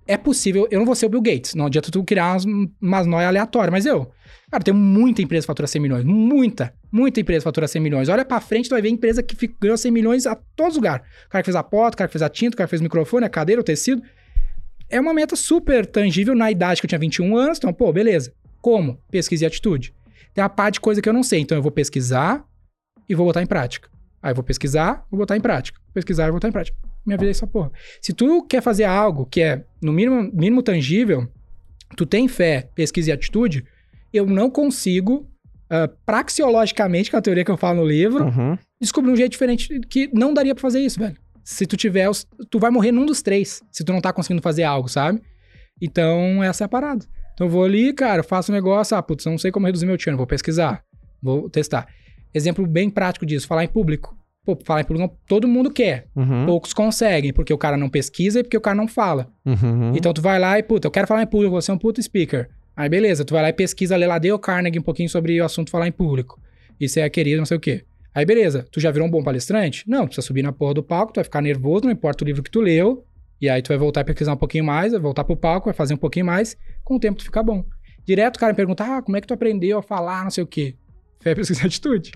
[0.06, 2.44] é possível, eu não vou ser o Bill Gates, não adianta tu criar umas,
[2.82, 4.10] umas noias aleatórias, mas eu,
[4.50, 8.08] cara, tem muita empresa que fatura 100 milhões, muita, muita empresa que fatura 100 milhões.
[8.08, 11.06] Olha pra frente, tu vai ver empresa que ganhou 100 milhões a todos os lugares.
[11.26, 12.70] O cara que fez a porta, o cara que fez a tinta, o cara que
[12.70, 14.02] fez o microfone, a cadeira, o tecido.
[14.90, 18.32] É uma meta super tangível na idade que eu tinha 21 anos, então, pô, beleza.
[18.60, 19.00] Como?
[19.10, 19.94] Pesquisa e atitude.
[20.34, 22.44] Tem uma parte de coisa que eu não sei, então eu vou pesquisar
[23.08, 23.88] e vou botar em prática.
[24.22, 25.80] Aí eu vou pesquisar, vou botar em prática.
[25.94, 26.93] Pesquisar e vou botar em prática.
[27.06, 27.70] Minha vida é essa porra.
[28.00, 31.28] Se tu quer fazer algo que é, no mínimo, mínimo tangível,
[31.96, 33.64] tu tem fé, pesquisa e atitude,
[34.12, 35.28] eu não consigo,
[35.68, 38.56] ah, praxeologicamente, que é a teoria que eu falo no livro, Uhum.
[38.80, 41.16] descobrir um jeito diferente que não daria pra fazer isso, velho.
[41.44, 44.40] Se tu tiver, os- tu vai morrer num dos três, se tu não tá conseguindo
[44.42, 45.20] fazer algo, sabe?
[45.80, 47.04] Então, essa é a parada.
[47.34, 49.84] Então, eu vou ali, cara, faço um negócio, ah, putz, eu não sei como reduzir
[49.86, 50.82] meu churn, vou pesquisar,
[51.22, 51.86] vou testar.
[52.32, 54.16] Exemplo bem prático disso, falar em público.
[54.44, 56.06] Pô, falar em público, todo mundo quer.
[56.14, 56.44] Uhum.
[56.44, 59.28] Poucos conseguem, porque o cara não pesquisa e porque o cara não fala.
[59.44, 59.92] Uhum.
[59.94, 62.02] Então tu vai lá e, puta, eu quero falar em público, você é um puto
[62.02, 62.50] speaker.
[62.76, 65.44] Aí beleza, tu vai lá e pesquisa, lê lá Dale Carnegie um pouquinho sobre o
[65.44, 66.38] assunto falar em público.
[66.78, 67.84] Isso é querido, não sei o quê.
[68.14, 69.88] Aí beleza, tu já virou um bom palestrante?
[69.88, 72.42] Não, precisa subir na porra do palco, tu vai ficar nervoso, não importa o livro
[72.42, 73.04] que tu leu.
[73.40, 75.74] E aí tu vai voltar a pesquisar um pouquinho mais, vai voltar pro palco, vai
[75.74, 77.64] fazer um pouquinho mais, com o tempo tu fica bom.
[78.06, 80.44] Direto o cara me pergunta, ah, como é que tu aprendeu a falar, não sei
[80.44, 80.74] o quê.
[81.24, 82.12] Fé, pesquisa e atitude.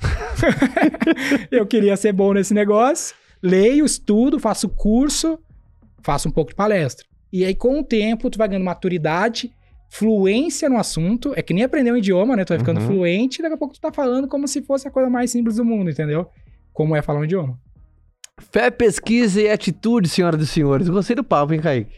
[1.51, 5.39] eu queria ser bom nesse negócio, leio, estudo, faço curso,
[6.03, 7.07] faço um pouco de palestra.
[7.33, 9.51] E aí, com o tempo, tu vai ganhando maturidade,
[9.89, 11.33] fluência no assunto.
[11.35, 12.45] É que nem aprender um idioma, né?
[12.45, 12.87] Tu vai ficando Uhum.
[12.87, 15.57] fluente e daqui a pouco tu tá falando como se fosse a coisa mais simples
[15.57, 16.27] do mundo, entendeu?
[16.75, 17.59] Como é falar um idioma.
[18.53, 20.87] Fé, pesquisa e atitude, senhoras e senhores.
[20.89, 21.97] Gostei do papo, hein, Kaique?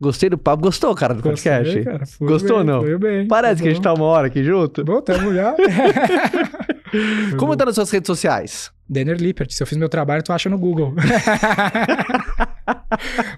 [0.00, 0.62] Gostei do papo.
[0.62, 1.64] Gostou, cara, do podcast?
[1.64, 2.06] Gostei, cara.
[2.06, 2.80] Fui Gostou ou não?
[2.80, 3.28] Fui bem.
[3.28, 4.82] Parece que a gente tá uma hora aqui junto.
[4.82, 5.54] Bom, tamo já.
[7.38, 8.72] Como tá nas suas redes sociais?
[8.88, 9.52] Denner Lippert.
[9.52, 10.94] Se eu fiz meu trabalho, tu acha no Google.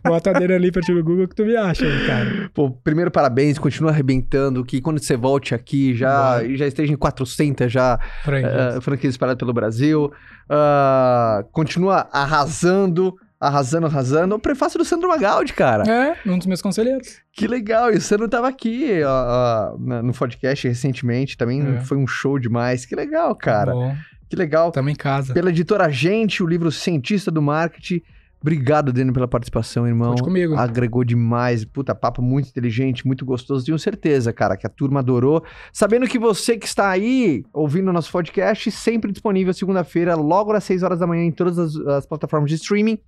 [0.04, 2.50] Bota Denner Lippert no Google que tu me acha cara.
[2.54, 3.58] Pô, primeiro, parabéns.
[3.58, 4.64] Continua arrebentando.
[4.64, 8.46] Que quando você volte aqui, já, já esteja em 400 já Frank.
[8.46, 10.10] uh, franquias espalhadas pelo Brasil.
[10.48, 13.14] Ah, continua arrasando,
[13.48, 14.34] arrasando, arrasando.
[14.34, 15.82] O prefácio do Sandro Magaldi, cara.
[15.90, 17.18] É, um dos meus conselheiros.
[17.32, 17.92] Que legal.
[17.92, 21.36] E o Sandro tava aqui ó, ó, no podcast recentemente.
[21.36, 21.80] Também É.
[21.80, 22.84] foi um show demais.
[22.86, 23.72] Que legal, cara.
[23.72, 23.94] Bom,
[24.30, 24.70] Que legal.
[24.70, 25.34] tamo em casa.
[25.34, 28.00] Pela editora Gente, o livro Cientista do Marketing.
[28.42, 30.10] Obrigado, Dani, pela participação, irmão.
[30.10, 30.56] Conte comigo.
[30.56, 31.64] Agregou demais.
[31.64, 33.64] Puta, papo muito inteligente, muito gostoso.
[33.64, 35.44] Tenho certeza, cara, que a turma adorou.
[35.72, 40.64] Sabendo que você que está aí ouvindo o nosso podcast, sempre disponível segunda-feira, logo às
[40.64, 42.98] 6 horas da manhã, em todas as, as plataformas de streaming.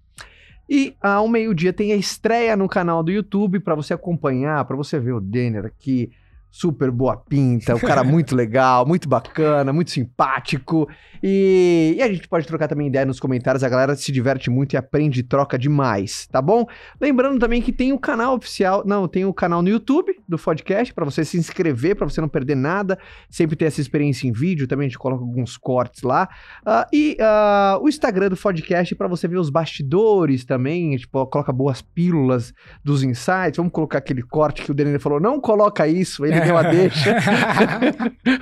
[0.70, 5.00] E ao meio-dia tem a estreia no canal do YouTube para você acompanhar, para você
[5.00, 6.10] ver o Denner aqui.
[6.56, 10.88] Super boa pinta, o cara muito legal, muito bacana, muito simpático.
[11.20, 14.74] E, e a gente pode trocar também ideia nos comentários, a galera se diverte muito
[14.74, 16.64] e aprende e troca demais, tá bom?
[17.00, 20.94] Lembrando também que tem o canal oficial, não, tem o canal no YouTube do podcast
[20.94, 22.96] para você se inscrever, para você não perder nada,
[23.28, 26.28] sempre ter essa experiência em vídeo, também a gente coloca alguns cortes lá.
[26.64, 31.08] Ah, e ah, o Instagram do podcast para você ver os bastidores também, a gente
[31.08, 32.54] coloca boas pílulas
[32.84, 33.56] dos insights.
[33.56, 37.16] Vamos colocar aquele corte que o Denner falou, não coloca isso, ele deu a deixa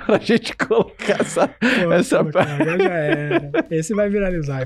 [0.05, 3.51] pra gente colocar essa Pô, Essa agora já era.
[3.71, 4.63] Esse vai viralizar.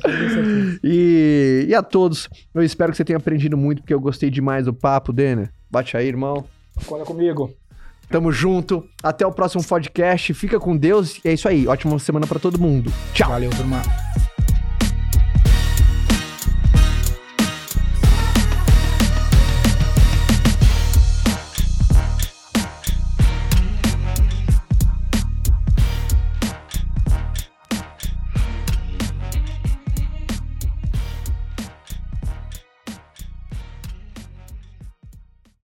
[0.84, 4.66] E, e a todos, eu espero que você tenha aprendido muito, porque eu gostei demais
[4.66, 5.50] do papo, Denner.
[5.70, 6.46] Bate aí, irmão.
[6.86, 7.54] Conta comigo.
[8.10, 8.88] Tamo junto.
[9.04, 10.34] Até o próximo podcast.
[10.34, 11.20] Fica com Deus.
[11.26, 11.68] E é isso aí.
[11.68, 12.92] Ótima semana pra todo mundo.
[13.14, 13.30] Tchau.
[13.30, 13.82] Valeu, turma.